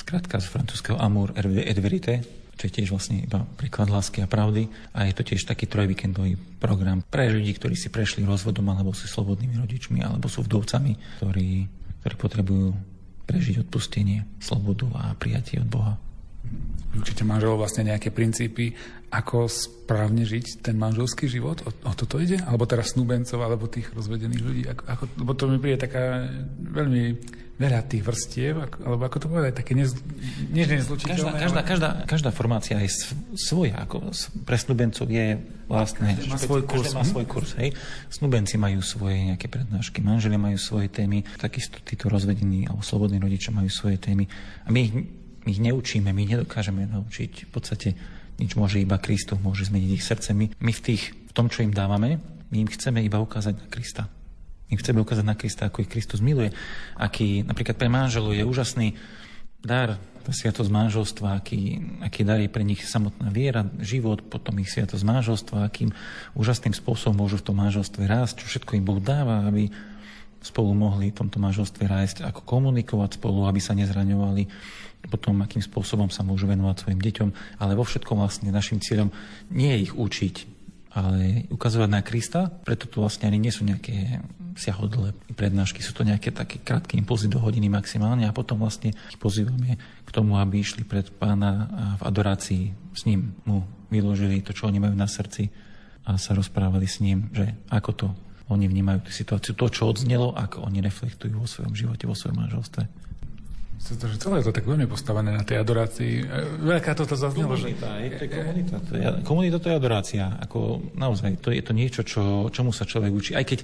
skratka 0.00 0.40
z 0.40 0.48
francúzského 0.48 0.96
Amour 0.96 1.36
et 1.36 1.78
Verité, 1.78 2.24
čo 2.54 2.70
je 2.70 2.74
tiež 2.80 2.94
vlastne 2.94 3.22
iba 3.22 3.42
príklad 3.58 3.90
lásky 3.90 4.22
a 4.22 4.30
pravdy. 4.30 4.70
A 4.94 5.10
je 5.10 5.14
to 5.14 5.26
tiež 5.26 5.42
taký 5.44 5.66
trojvíkendový 5.66 6.38
program 6.62 7.02
pre 7.02 7.28
ľudí, 7.30 7.54
ktorí 7.54 7.74
si 7.74 7.90
prešli 7.90 8.22
rozvodom 8.22 8.70
alebo 8.70 8.94
sú 8.94 9.10
slobodnými 9.10 9.58
rodičmi 9.58 10.00
alebo 10.02 10.30
sú 10.30 10.46
vdovcami, 10.46 11.20
ktorí, 11.20 11.50
ktorí 12.02 12.14
potrebujú 12.14 12.68
prežiť 13.24 13.64
odpustenie, 13.66 14.24
slobodu 14.38 14.86
a 14.94 15.02
prijatie 15.16 15.58
od 15.60 15.68
Boha. 15.68 15.94
určite 16.94 17.24
manželov 17.24 17.64
vlastne 17.64 17.88
nejaké 17.90 18.12
princípy, 18.12 18.76
ako 19.10 19.48
správne 19.48 20.22
žiť 20.26 20.62
ten 20.62 20.76
manželský 20.76 21.26
život? 21.30 21.62
O, 21.64 21.70
o 21.70 21.92
toto 21.96 22.20
ide? 22.20 22.38
Alebo 22.44 22.68
teraz 22.68 22.94
snúbencov, 22.94 23.40
alebo 23.40 23.70
tých 23.70 23.90
rozvedených 23.94 24.42
ľudí? 24.42 24.62
Ako, 24.68 24.82
ako, 24.86 25.04
lebo 25.22 25.32
to 25.34 25.44
mi 25.50 25.58
príde 25.58 25.86
taká 25.86 26.28
veľmi 26.58 27.02
veľa 27.54 27.86
tých 27.86 28.02
vrstiev, 28.02 28.66
alebo 28.82 29.06
ako 29.06 29.18
to 29.22 29.26
povedať, 29.30 29.62
také 29.62 29.78
nez, 29.78 29.94
nie, 30.50 30.66
nezlučiteľné. 30.66 31.38
Každá, 31.38 31.38
každá, 31.38 31.60
každá, 31.62 31.90
každá 32.02 32.30
formácia 32.34 32.74
je 32.82 32.90
svoja. 33.38 33.78
Ako 33.86 34.10
pre 34.42 34.58
snúbencov 34.58 35.06
je 35.06 35.38
vlastne... 35.70 36.18
Každý 36.18 36.34
má 36.34 36.38
svoj 36.42 36.62
kurz. 36.66 36.90
má 36.90 37.06
svoj 37.06 37.26
kurz 37.30 37.54
hej. 37.62 37.70
Snúbenci 38.10 38.58
majú 38.58 38.82
svoje 38.82 39.30
nejaké 39.30 39.46
prednášky, 39.46 40.02
manželia 40.02 40.40
majú 40.40 40.58
svoje 40.58 40.90
témy, 40.90 41.22
takisto 41.38 41.78
títo 41.86 42.10
rozvedení 42.10 42.66
alebo 42.66 42.82
slobodní 42.82 43.22
rodičia 43.22 43.54
majú 43.54 43.70
svoje 43.70 44.02
témy. 44.02 44.26
A 44.66 44.74
my 44.74 44.78
ich, 44.82 44.92
my 45.46 45.48
ich 45.54 45.62
neučíme, 45.62 46.10
my 46.10 46.22
nedokážeme 46.26 46.90
naučiť. 46.90 47.46
V 47.46 47.50
podstate 47.54 47.94
nič 48.42 48.58
môže 48.58 48.82
iba 48.82 48.98
Kristus, 48.98 49.38
môže 49.38 49.70
zmeniť 49.70 49.90
ich 49.94 50.02
srdce. 50.02 50.34
My, 50.34 50.50
my 50.58 50.72
v, 50.74 50.80
tých, 50.82 51.14
v 51.14 51.32
tom, 51.38 51.46
čo 51.46 51.62
im 51.62 51.70
dávame, 51.70 52.18
my 52.50 52.56
im 52.66 52.70
chceme 52.70 52.98
iba 52.98 53.22
ukázať 53.22 53.54
na 53.62 53.66
Krista. 53.70 54.10
My 54.70 54.80
chceme 54.80 55.04
ukázať 55.04 55.26
na 55.26 55.36
Krista, 55.36 55.68
ako 55.68 55.84
ich 55.84 55.92
Kristus 55.92 56.24
miluje. 56.24 56.50
Aký 56.96 57.44
napríklad 57.44 57.76
pre 57.76 57.92
manželov 57.92 58.32
je 58.32 58.44
úžasný 58.46 58.96
dar, 59.64 59.96
tá 60.24 60.32
sviatosť 60.32 60.72
manželstva, 60.72 61.36
aký, 61.36 61.84
aký 62.00 62.24
dar 62.24 62.40
je 62.40 62.48
pre 62.48 62.64
nich 62.64 62.80
samotná 62.80 63.28
viera, 63.28 63.68
život, 63.84 64.24
potom 64.24 64.56
ich 64.56 64.72
sviatosť 64.72 65.04
manželstva, 65.04 65.68
akým 65.68 65.92
úžasným 66.32 66.72
spôsobom 66.72 67.20
môžu 67.20 67.44
v 67.44 67.52
tom 67.52 67.60
manželstve 67.60 68.08
rásť, 68.08 68.40
čo 68.40 68.56
všetko 68.56 68.80
im 68.80 68.88
Boh 68.88 69.00
dáva, 69.04 69.44
aby 69.44 69.68
spolu 70.40 70.72
mohli 70.72 71.12
v 71.12 71.18
tomto 71.24 71.40
manželstve 71.40 71.84
rásť, 71.84 72.16
ako 72.24 72.40
komunikovať 72.44 73.20
spolu, 73.20 73.48
aby 73.48 73.60
sa 73.60 73.76
nezraňovali, 73.76 74.48
potom 75.08 75.40
akým 75.44 75.60
spôsobom 75.60 76.08
sa 76.08 76.24
môžu 76.24 76.48
venovať 76.48 76.84
svojim 76.84 77.00
deťom, 77.00 77.28
ale 77.60 77.72
vo 77.76 77.84
všetkom 77.84 78.20
vlastne 78.20 78.48
našim 78.52 78.80
cieľom 78.80 79.12
nie 79.52 79.72
je 79.76 79.82
ich 79.88 79.92
učiť, 79.96 80.36
ale 80.96 81.48
ukazovať 81.52 81.90
na 81.92 82.00
Krista, 82.00 82.48
preto 82.48 82.88
tu 82.88 83.04
vlastne 83.04 83.28
ani 83.28 83.40
nie 83.40 83.52
sú 83.52 83.64
nejaké 83.64 84.24
siahodlé 84.54 85.14
prednášky, 85.34 85.82
sú 85.82 85.92
to 85.94 86.06
nejaké 86.06 86.30
také 86.30 86.62
krátke 86.62 86.94
impulzy 86.94 87.26
do 87.26 87.42
hodiny 87.42 87.66
maximálne 87.66 88.24
a 88.24 88.32
potom 88.34 88.62
vlastne 88.62 88.94
ich 88.94 89.18
pozývame 89.18 89.76
k 89.78 90.10
tomu, 90.14 90.38
aby 90.38 90.62
išli 90.62 90.86
pred 90.86 91.10
pána 91.10 91.66
v 91.98 92.02
adorácii 92.06 92.62
s 92.94 93.02
ním, 93.06 93.34
mu 93.42 93.66
vyložili 93.90 94.42
to, 94.46 94.54
čo 94.54 94.70
oni 94.70 94.78
majú 94.78 94.94
na 94.94 95.10
srdci 95.10 95.50
a 96.06 96.14
sa 96.14 96.36
rozprávali 96.36 96.86
s 96.86 97.02
ním, 97.02 97.30
že 97.34 97.50
ako 97.70 97.90
to 97.94 98.06
oni 98.52 98.68
vnímajú 98.68 99.08
tú 99.08 99.10
situáciu, 99.10 99.56
to, 99.56 99.66
čo 99.72 99.88
odznelo, 99.88 100.36
ako 100.36 100.68
oni 100.68 100.84
reflektujú 100.84 101.34
vo 101.40 101.48
svojom 101.48 101.72
živote, 101.72 102.04
vo 102.04 102.12
svojom 102.12 102.44
manželstve. 102.44 102.82
Myslím, 103.84 104.16
že 104.16 104.16
celé 104.16 104.40
je 104.40 104.48
to 104.48 104.56
tak 104.56 104.64
veľmi 104.64 104.88
postavené 104.88 105.28
na 105.28 105.44
tej 105.44 105.60
adorácii. 105.60 106.24
E, 106.24 106.64
veľká 106.64 106.96
toto 106.96 107.20
zaznelo. 107.20 107.52
Komunita, 107.52 108.00
že... 108.00 108.08
je, 108.08 108.10
to 108.16 108.24
komunita. 108.32 108.76
To 108.80 108.92
je, 108.96 109.04
komunita 109.28 109.56
to 109.60 109.68
je 109.68 109.76
adorácia. 109.76 110.24
Ako, 110.40 110.80
naozaj, 110.96 111.36
to 111.44 111.52
je 111.52 111.60
to 111.60 111.76
niečo, 111.76 112.00
čo, 112.00 112.48
čomu 112.48 112.72
sa 112.72 112.88
človek 112.88 113.12
učí. 113.12 113.30
Aj 113.36 113.44
keď 113.44 113.60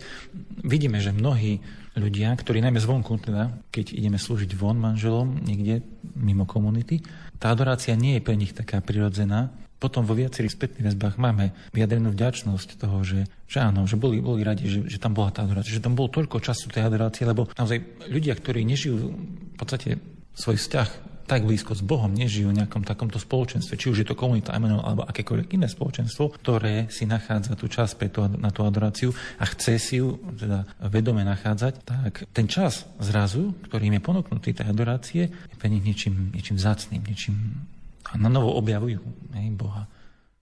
vidíme, 0.60 1.00
že 1.00 1.16
mnohí 1.16 1.64
ľudia, 1.96 2.36
ktorí 2.36 2.60
najmä 2.60 2.76
zvonku, 2.76 3.16
teda, 3.16 3.48
keď 3.72 3.96
ideme 3.96 4.20
slúžiť 4.20 4.52
von 4.52 4.76
manželom 4.76 5.40
niekde 5.40 5.80
mimo 6.12 6.44
komunity, 6.44 7.00
tá 7.40 7.56
adorácia 7.56 7.96
nie 7.96 8.20
je 8.20 8.24
pre 8.28 8.36
nich 8.36 8.52
taká 8.52 8.84
prirodzená, 8.84 9.48
potom 9.80 10.04
vo 10.04 10.12
viacerých 10.12 10.52
spätných 10.52 10.92
väzbách 10.92 11.16
máme 11.16 11.56
vyjadrenú 11.72 12.12
vďačnosť 12.12 12.76
toho, 12.76 13.00
že, 13.00 13.24
že 13.48 13.58
áno, 13.64 13.88
že 13.88 13.96
boli, 13.96 14.20
boli 14.20 14.44
radi, 14.44 14.68
že, 14.68 14.84
že 14.84 15.00
tam 15.00 15.16
bola 15.16 15.32
tá 15.32 15.42
adorácia, 15.42 15.72
že 15.72 15.80
tam 15.80 15.96
bolo 15.96 16.12
toľko 16.12 16.36
času 16.38 16.68
tej 16.68 16.84
adorácie, 16.84 17.24
lebo 17.24 17.48
naozaj 17.56 18.06
ľudia, 18.12 18.36
ktorí 18.36 18.60
nežijú 18.68 18.94
v 19.10 19.56
podstate 19.56 19.96
svoj 20.36 20.60
vzťah 20.60 21.10
tak 21.30 21.46
blízko 21.46 21.78
s 21.78 21.86
Bohom, 21.86 22.10
nežijú 22.10 22.50
v 22.50 22.58
nejakom 22.58 22.82
takomto 22.82 23.22
spoločenstve, 23.22 23.78
či 23.78 23.86
už 23.86 24.02
je 24.02 24.06
to 24.10 24.18
komunita 24.18 24.50
Emanuel 24.50 24.82
alebo 24.82 25.06
akékoľvek 25.06 25.54
iné 25.54 25.70
spoločenstvo, 25.70 26.26
ktoré 26.42 26.90
si 26.90 27.06
nachádza 27.06 27.54
tú 27.54 27.70
čas 27.70 27.94
pre 27.94 28.10
tú, 28.10 28.26
na 28.26 28.50
tú 28.50 28.66
adoráciu 28.66 29.14
a 29.38 29.46
chce 29.46 29.78
si 29.78 30.02
ju 30.02 30.18
teda 30.34 30.66
vedome 30.90 31.22
nachádzať, 31.22 31.86
tak 31.86 32.26
ten 32.34 32.50
čas 32.50 32.82
zrazu, 32.98 33.54
ktorý 33.70 33.94
im 33.94 34.02
je 34.02 34.06
ponúknutý 34.10 34.50
tej 34.58 34.74
adorácie, 34.74 35.30
je 35.30 35.54
pre 35.54 35.70
nich 35.70 35.86
niečím, 35.86 36.34
niečím 36.34 36.58
zácným, 36.58 36.98
niečím 37.06 37.62
a 38.10 38.18
na 38.18 38.28
novo 38.28 38.58
objavujú 38.58 38.98
hej, 39.38 39.48
Boha. 39.54 39.86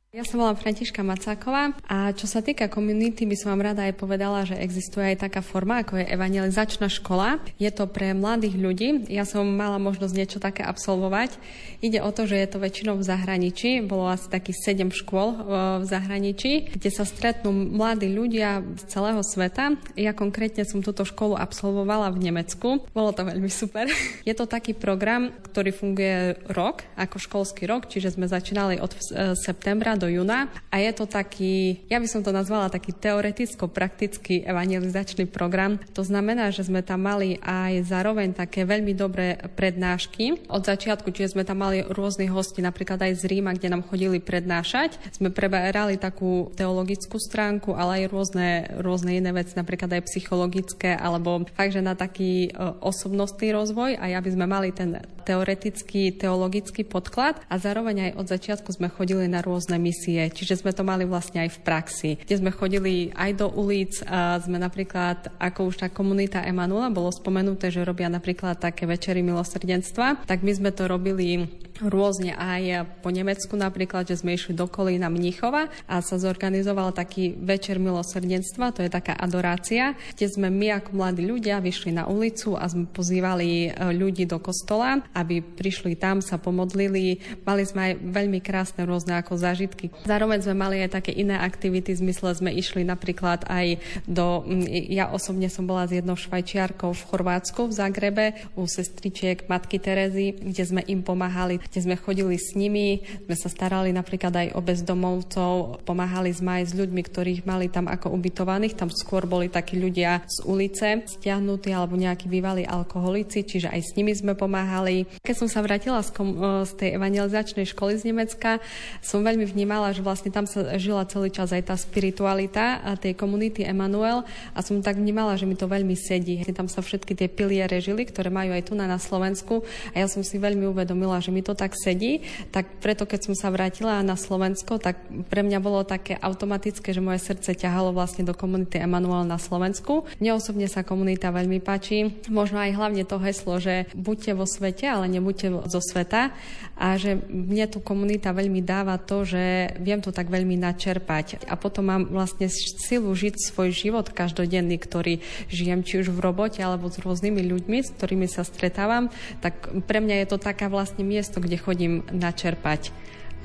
Ja 0.09 0.25
sa 0.25 0.41
volám 0.41 0.57
Františka 0.57 1.05
Macáková 1.05 1.77
a 1.85 2.17
čo 2.17 2.25
sa 2.25 2.41
týka 2.41 2.73
komunity, 2.73 3.29
by 3.29 3.37
som 3.37 3.53
vám 3.53 3.69
rada 3.69 3.85
aj 3.85 3.93
povedala, 3.93 4.41
že 4.49 4.57
existuje 4.57 5.05
aj 5.05 5.29
taká 5.29 5.45
forma, 5.45 5.85
ako 5.85 6.01
je 6.01 6.09
evangelizačná 6.09 6.89
škola. 6.89 7.45
Je 7.61 7.69
to 7.69 7.85
pre 7.85 8.17
mladých 8.17 8.57
ľudí. 8.57 8.89
Ja 9.13 9.29
som 9.29 9.45
mala 9.45 9.77
možnosť 9.77 10.15
niečo 10.17 10.39
také 10.41 10.65
absolvovať. 10.65 11.37
Ide 11.85 12.01
o 12.01 12.09
to, 12.09 12.25
že 12.25 12.41
je 12.41 12.49
to 12.49 12.57
väčšinou 12.57 12.97
v 12.97 13.05
zahraničí. 13.05 13.85
Bolo 13.85 14.09
asi 14.09 14.33
takých 14.33 14.81
7 14.81 14.97
škôl 14.97 15.45
v 15.45 15.85
zahraničí, 15.85 16.73
kde 16.73 16.89
sa 16.89 17.05
stretnú 17.05 17.53
mladí 17.53 18.09
ľudia 18.09 18.65
z 18.81 18.89
celého 18.89 19.21
sveta. 19.21 19.77
Ja 19.93 20.17
konkrétne 20.17 20.65
som 20.65 20.81
túto 20.81 21.05
školu 21.05 21.37
absolvovala 21.37 22.17
v 22.17 22.33
Nemecku. 22.33 22.81
Bolo 22.97 23.13
to 23.13 23.29
veľmi 23.29 23.53
super. 23.53 23.85
Je 24.29 24.33
to 24.33 24.49
taký 24.49 24.73
program, 24.73 25.37
ktorý 25.53 25.69
funguje 25.69 26.49
rok, 26.49 26.89
ako 26.97 27.21
školský 27.21 27.69
rok, 27.69 27.93
čiže 27.93 28.17
sme 28.17 28.25
začínali 28.25 28.81
od 28.81 28.97
e, 28.97 29.37
septembra 29.37 29.98
do 29.99 30.07
júna 30.07 30.47
a 30.71 30.79
je 30.79 30.91
to 30.95 31.05
taký, 31.11 31.83
ja 31.91 31.99
by 31.99 32.07
som 32.07 32.23
to 32.23 32.31
nazvala 32.31 32.71
taký 32.71 32.95
teoreticko-praktický 32.95 34.47
evangelizačný 34.47 35.27
program. 35.27 35.83
To 35.93 36.07
znamená, 36.07 36.55
že 36.55 36.65
sme 36.65 36.87
tam 36.87 37.05
mali 37.05 37.43
aj 37.43 37.91
zároveň 37.91 38.33
také 38.39 38.63
veľmi 38.63 38.95
dobré 38.95 39.35
prednášky 39.59 40.47
od 40.47 40.63
začiatku, 40.63 41.11
čiže 41.11 41.35
sme 41.35 41.43
tam 41.43 41.67
mali 41.67 41.83
rôznych 41.83 42.31
hostí, 42.31 42.63
napríklad 42.63 43.03
aj 43.03 43.19
z 43.19 43.23
Ríma, 43.27 43.59
kde 43.59 43.75
nám 43.75 43.83
chodili 43.83 44.23
prednášať. 44.23 45.01
Sme 45.11 45.35
preberali 45.35 45.99
takú 45.99 46.55
teologickú 46.55 47.19
stránku, 47.19 47.75
ale 47.75 48.05
aj 48.05 48.13
rôzne, 48.15 48.49
rôzne 48.79 49.19
iné 49.19 49.35
veci, 49.35 49.59
napríklad 49.59 49.99
aj 49.99 50.07
psychologické, 50.07 50.95
alebo 50.95 51.43
fakt, 51.57 51.75
že 51.75 51.83
na 51.83 51.99
taký 51.99 52.49
e, 52.49 52.51
osobnostný 52.85 53.51
rozvoj 53.51 53.99
a 53.99 54.05
aby 54.19 54.31
sme 54.31 54.47
mali 54.47 54.71
ten 54.71 55.01
teoretický, 55.29 56.17
teologický 56.17 56.89
podklad 56.89 57.37
a 57.53 57.55
zároveň 57.61 58.11
aj 58.11 58.13
od 58.17 58.27
začiatku 58.27 58.71
sme 58.73 58.89
chodili 58.89 59.29
na 59.29 59.45
rôzne 59.45 59.77
misie, 59.89 60.29
čiže 60.29 60.61
sme 60.61 60.77
to 60.77 60.85
mali 60.85 61.09
vlastne 61.09 61.41
aj 61.49 61.57
v 61.57 61.63
praxi, 61.65 62.11
kde 62.21 62.37
sme 62.37 62.53
chodili 62.53 63.09
aj 63.17 63.41
do 63.41 63.49
ulic 63.49 64.05
a 64.05 64.37
sme 64.45 64.61
napríklad, 64.61 65.33
ako 65.41 65.73
už 65.73 65.81
tá 65.81 65.89
komunita 65.89 66.45
Emanuela 66.45 66.93
bolo 66.93 67.09
spomenuté, 67.09 67.73
že 67.73 67.87
robia 67.89 68.13
napríklad 68.13 68.61
také 68.61 68.85
večery 68.85 69.25
milosrdenstva, 69.25 70.29
tak 70.29 70.45
my 70.45 70.53
sme 70.53 70.71
to 70.77 70.85
robili 70.85 71.49
rôzne 71.83 72.35
aj 72.35 72.91
po 73.01 73.15
Nemecku 73.15 73.55
napríklad, 73.55 74.03
že 74.11 74.19
sme 74.19 74.35
išli 74.35 74.55
do 74.55 74.67
Kolína 74.67 75.07
Mníchova 75.07 75.71
a 75.87 76.03
sa 76.03 76.19
zorganizoval 76.19 76.91
taký 76.91 77.39
večer 77.39 77.79
milosrdenstva, 77.79 78.75
to 78.75 78.83
je 78.83 78.91
taká 78.91 79.15
adorácia, 79.15 79.95
kde 80.19 80.27
sme 80.27 80.51
my 80.51 80.83
ako 80.83 80.91
mladí 80.99 81.23
ľudia 81.23 81.63
vyšli 81.63 81.95
na 81.95 82.11
ulicu 82.11 82.59
a 82.59 82.67
sme 82.67 82.91
pozývali 82.91 83.49
e, 83.49 83.95
ľudí 83.95 84.27
do 84.27 84.43
kostola, 84.43 84.99
aby 85.15 85.39
prišli 85.39 85.95
tam, 85.95 86.19
sa 86.19 86.37
pomodlili. 86.37 87.23
Mali 87.47 87.63
sme 87.63 87.81
aj 87.91 87.95
veľmi 88.03 88.39
krásne 88.43 88.83
rôzne 88.83 89.15
ako 89.15 89.39
zážitky. 89.39 89.78
Zároveň 90.03 90.43
sme 90.43 90.59
mali 90.59 90.83
aj 90.83 90.99
také 90.99 91.15
iné 91.15 91.39
aktivity, 91.39 91.95
v 91.95 92.11
zmysle 92.11 92.35
sme 92.35 92.51
išli 92.51 92.83
napríklad 92.83 93.47
aj 93.47 93.79
do... 94.11 94.43
Ja 94.91 95.15
osobne 95.15 95.47
som 95.47 95.71
bola 95.71 95.87
s 95.87 95.95
jednou 95.95 96.19
švajčiarkou 96.19 96.91
v 96.91 97.07
Chorvátsku, 97.07 97.71
v 97.71 97.77
Zagrebe, 97.77 98.25
u 98.59 98.67
sestričiek 98.67 99.47
Matky 99.47 99.79
Terezy, 99.79 100.35
kde 100.35 100.65
sme 100.67 100.83
im 100.91 101.07
pomáhali 101.07 101.69
kde 101.69 101.85
sme 101.85 101.97
chodili 102.01 102.41
s 102.41 102.57
nimi, 102.57 103.05
sme 103.29 103.37
sa 103.37 103.53
starali 103.53 103.93
napríklad 103.93 104.33
aj 104.33 104.49
o 104.57 104.65
bezdomovcov, 104.65 105.85
pomáhali 105.85 106.33
sme 106.33 106.65
aj 106.65 106.65
s 106.65 106.73
ľuďmi, 106.73 107.03
ktorých 107.05 107.45
mali 107.45 107.69
tam 107.69 107.93
ako 107.93 108.17
ubytovaných, 108.17 108.81
tam 108.81 108.89
skôr 108.89 109.29
boli 109.29 109.53
takí 109.53 109.77
ľudia 109.77 110.25
z 110.25 110.39
ulice, 110.49 111.05
stiahnutí 111.05 111.69
alebo 111.69 112.01
nejakí 112.01 112.25
bývalí 112.33 112.65
alkoholici, 112.65 113.45
čiže 113.45 113.69
aj 113.69 113.81
s 113.85 113.95
nimi 114.01 114.17
sme 114.17 114.33
pomáhali. 114.33 115.05
Keď 115.21 115.35
som 115.37 115.49
sa 115.53 115.61
vrátila 115.61 116.01
z, 116.01 116.11
kom- 116.17 116.41
z 116.65 116.73
tej 116.81 116.91
evangelizačnej 116.97 117.69
školy 117.69 118.01
z 118.01 118.09
Nemecka, 118.09 118.65
som 119.05 119.21
veľmi 119.21 119.45
vnímala, 119.45 119.68
že 119.69 120.01
vlastne 120.01 120.33
tam 120.33 120.49
sa 120.49 120.81
žila 120.81 121.05
celý 121.05 121.29
čas 121.29 121.53
aj 121.53 121.69
tá 121.69 121.77
spiritualita 121.77 122.81
a 122.81 122.97
tej 122.97 123.13
komunity 123.15 123.63
Emanuel 123.63 124.25
a 124.57 124.59
som 124.65 124.81
tak 124.81 124.97
vnímala, 124.97 125.37
že 125.37 125.45
mi 125.45 125.55
to 125.55 125.69
veľmi 125.69 125.95
sedí. 125.95 126.41
Tam 126.57 126.67
sa 126.67 126.81
všetky 126.81 127.13
tie 127.13 127.29
piliere 127.29 127.79
žili, 127.79 128.09
ktoré 128.09 128.33
majú 128.33 128.57
aj 128.57 128.67
tu 128.67 128.73
na 128.75 128.89
Slovensku 128.97 129.63
a 129.93 129.97
ja 130.01 130.07
som 130.09 130.25
si 130.25 130.41
veľmi 130.41 130.65
uvedomila, 130.73 131.21
že 131.21 131.31
mi 131.31 131.45
to 131.45 131.53
tak 131.53 131.77
sedí, 131.77 132.25
tak 132.51 132.81
preto 132.81 133.05
keď 133.05 133.31
som 133.31 133.35
sa 133.37 133.53
vrátila 133.53 134.01
na 134.01 134.17
Slovensko, 134.17 134.81
tak 134.81 134.99
pre 135.29 135.45
mňa 135.45 135.59
bolo 135.61 135.85
také 135.85 136.17
automatické, 136.17 136.97
že 136.97 137.05
moje 137.05 137.21
srdce 137.23 137.53
ťahalo 137.55 137.93
vlastne 137.93 138.25
do 138.25 138.33
komunity 138.33 138.81
Emanuel 138.81 139.29
na 139.29 139.37
Slovensku. 139.37 140.07
Mne 140.23 140.39
osobne 140.39 140.71
sa 140.71 140.87
komunita 140.87 141.35
veľmi 141.35 141.59
páči. 141.61 142.15
Možno 142.31 142.63
aj 142.63 142.77
hlavne 142.79 143.03
to 143.03 143.19
heslo, 143.19 143.59
že 143.59 143.91
buďte 143.93 144.33
vo 144.39 144.47
svete, 144.47 144.87
ale 144.87 145.11
nebuďte 145.11 145.69
zo 145.69 145.81
sveta. 145.83 146.31
A 146.79 146.95
že 146.95 147.19
mne 147.27 147.67
tu 147.67 147.83
komunita 147.83 148.31
veľmi 148.31 148.63
dáva 148.63 148.95
to, 149.03 149.27
že 149.27 149.58
viem 149.79 150.01
to 150.01 150.15
tak 150.15 150.31
veľmi 150.31 150.57
načerpať 150.59 151.47
a 151.47 151.55
potom 151.59 151.91
mám 151.91 152.03
vlastne 152.09 152.47
silu 152.53 153.11
žiť 153.13 153.35
svoj 153.39 153.75
život 153.75 154.07
každodenný, 154.11 154.79
ktorý 154.81 155.21
žijem 155.51 155.83
či 155.83 156.01
už 156.03 156.15
v 156.15 156.23
robote 156.23 156.61
alebo 156.63 156.89
s 156.89 157.01
rôznymi 157.01 157.43
ľuďmi, 157.45 157.79
s 157.85 157.93
ktorými 157.95 158.27
sa 158.31 158.47
stretávam, 158.47 159.11
tak 159.45 159.69
pre 159.85 159.99
mňa 160.01 160.25
je 160.25 160.27
to 160.31 160.39
taká 160.41 160.67
vlastne 160.73 161.03
miesto, 161.05 161.39
kde 161.43 161.61
chodím 161.61 162.07
načerpať, 162.11 162.91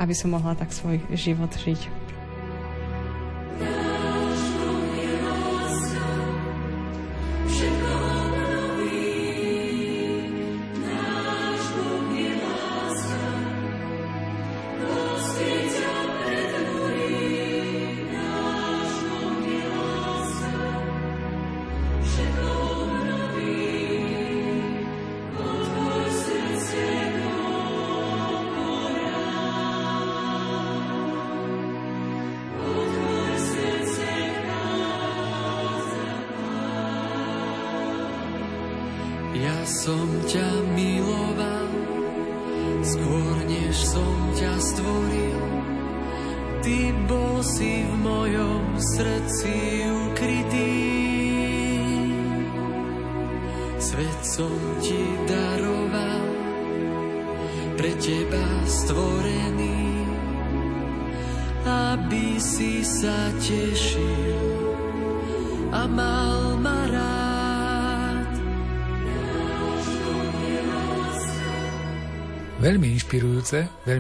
aby 0.02 0.14
som 0.16 0.34
mohla 0.34 0.58
tak 0.58 0.74
svoj 0.74 1.02
život 1.14 1.52
žiť. 1.54 2.23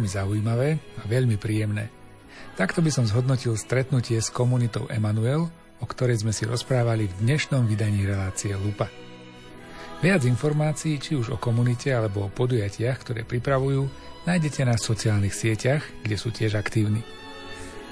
Veľmi 0.03 0.19
zaujímavé 0.19 0.69
a 0.99 1.03
veľmi 1.07 1.39
príjemné. 1.39 1.87
Takto 2.59 2.83
by 2.83 2.91
som 2.91 3.07
zhodnotil 3.07 3.55
stretnutie 3.55 4.19
s 4.19 4.27
komunitou 4.27 4.91
Emanuel, 4.91 5.47
o 5.79 5.85
ktorej 5.87 6.27
sme 6.27 6.35
si 6.35 6.43
rozprávali 6.43 7.07
v 7.07 7.17
dnešnom 7.23 7.63
vydaní 7.63 8.03
relácie 8.03 8.51
Lupa. 8.59 8.91
Viac 10.03 10.27
informácií, 10.27 10.99
či 10.99 11.15
už 11.15 11.31
o 11.31 11.37
komunite 11.39 11.95
alebo 11.95 12.27
o 12.27 12.33
podujatiach, 12.35 12.99
ktoré 12.99 13.23
pripravujú, 13.23 13.87
nájdete 14.27 14.67
na 14.67 14.75
sociálnych 14.75 15.31
sieťach, 15.31 15.87
kde 16.03 16.19
sú 16.19 16.35
tiež 16.35 16.59
aktívni. 16.59 16.99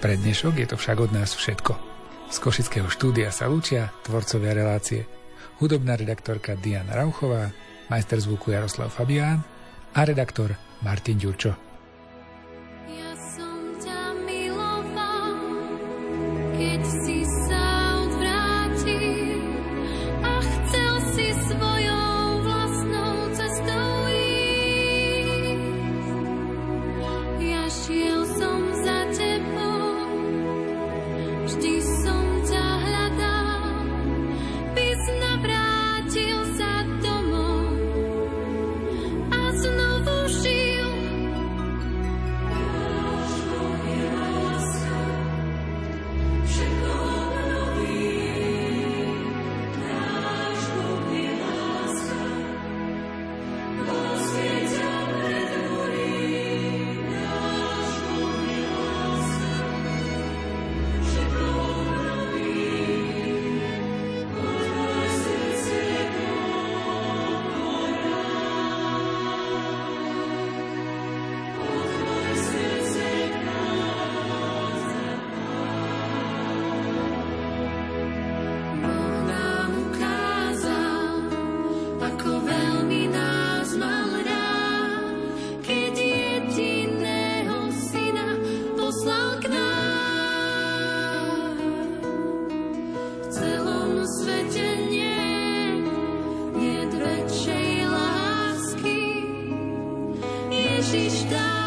Pre 0.03 0.12
dnešok 0.12 0.59
je 0.59 0.68
to 0.68 0.76
však 0.76 0.99
od 0.99 1.16
nás 1.16 1.32
všetko. 1.32 1.80
Z 2.28 2.38
Košického 2.43 2.91
štúdia 2.91 3.32
sa 3.32 3.47
lúčia 3.47 3.95
tvorcovia 4.03 4.51
relácie. 4.51 5.07
Hudobná 5.64 5.95
redaktorka 5.95 6.59
Diana 6.59 6.91
Rauchová, 6.91 7.55
majster 7.88 8.20
zvuku 8.20 8.51
Jaroslav 8.51 8.91
Fabián 8.91 9.39
a 9.95 10.03
redaktor 10.03 10.59
Martin 10.84 11.16
Ďurčo. 11.16 11.70
Ježiš 100.92 101.24
dá. 101.32 101.61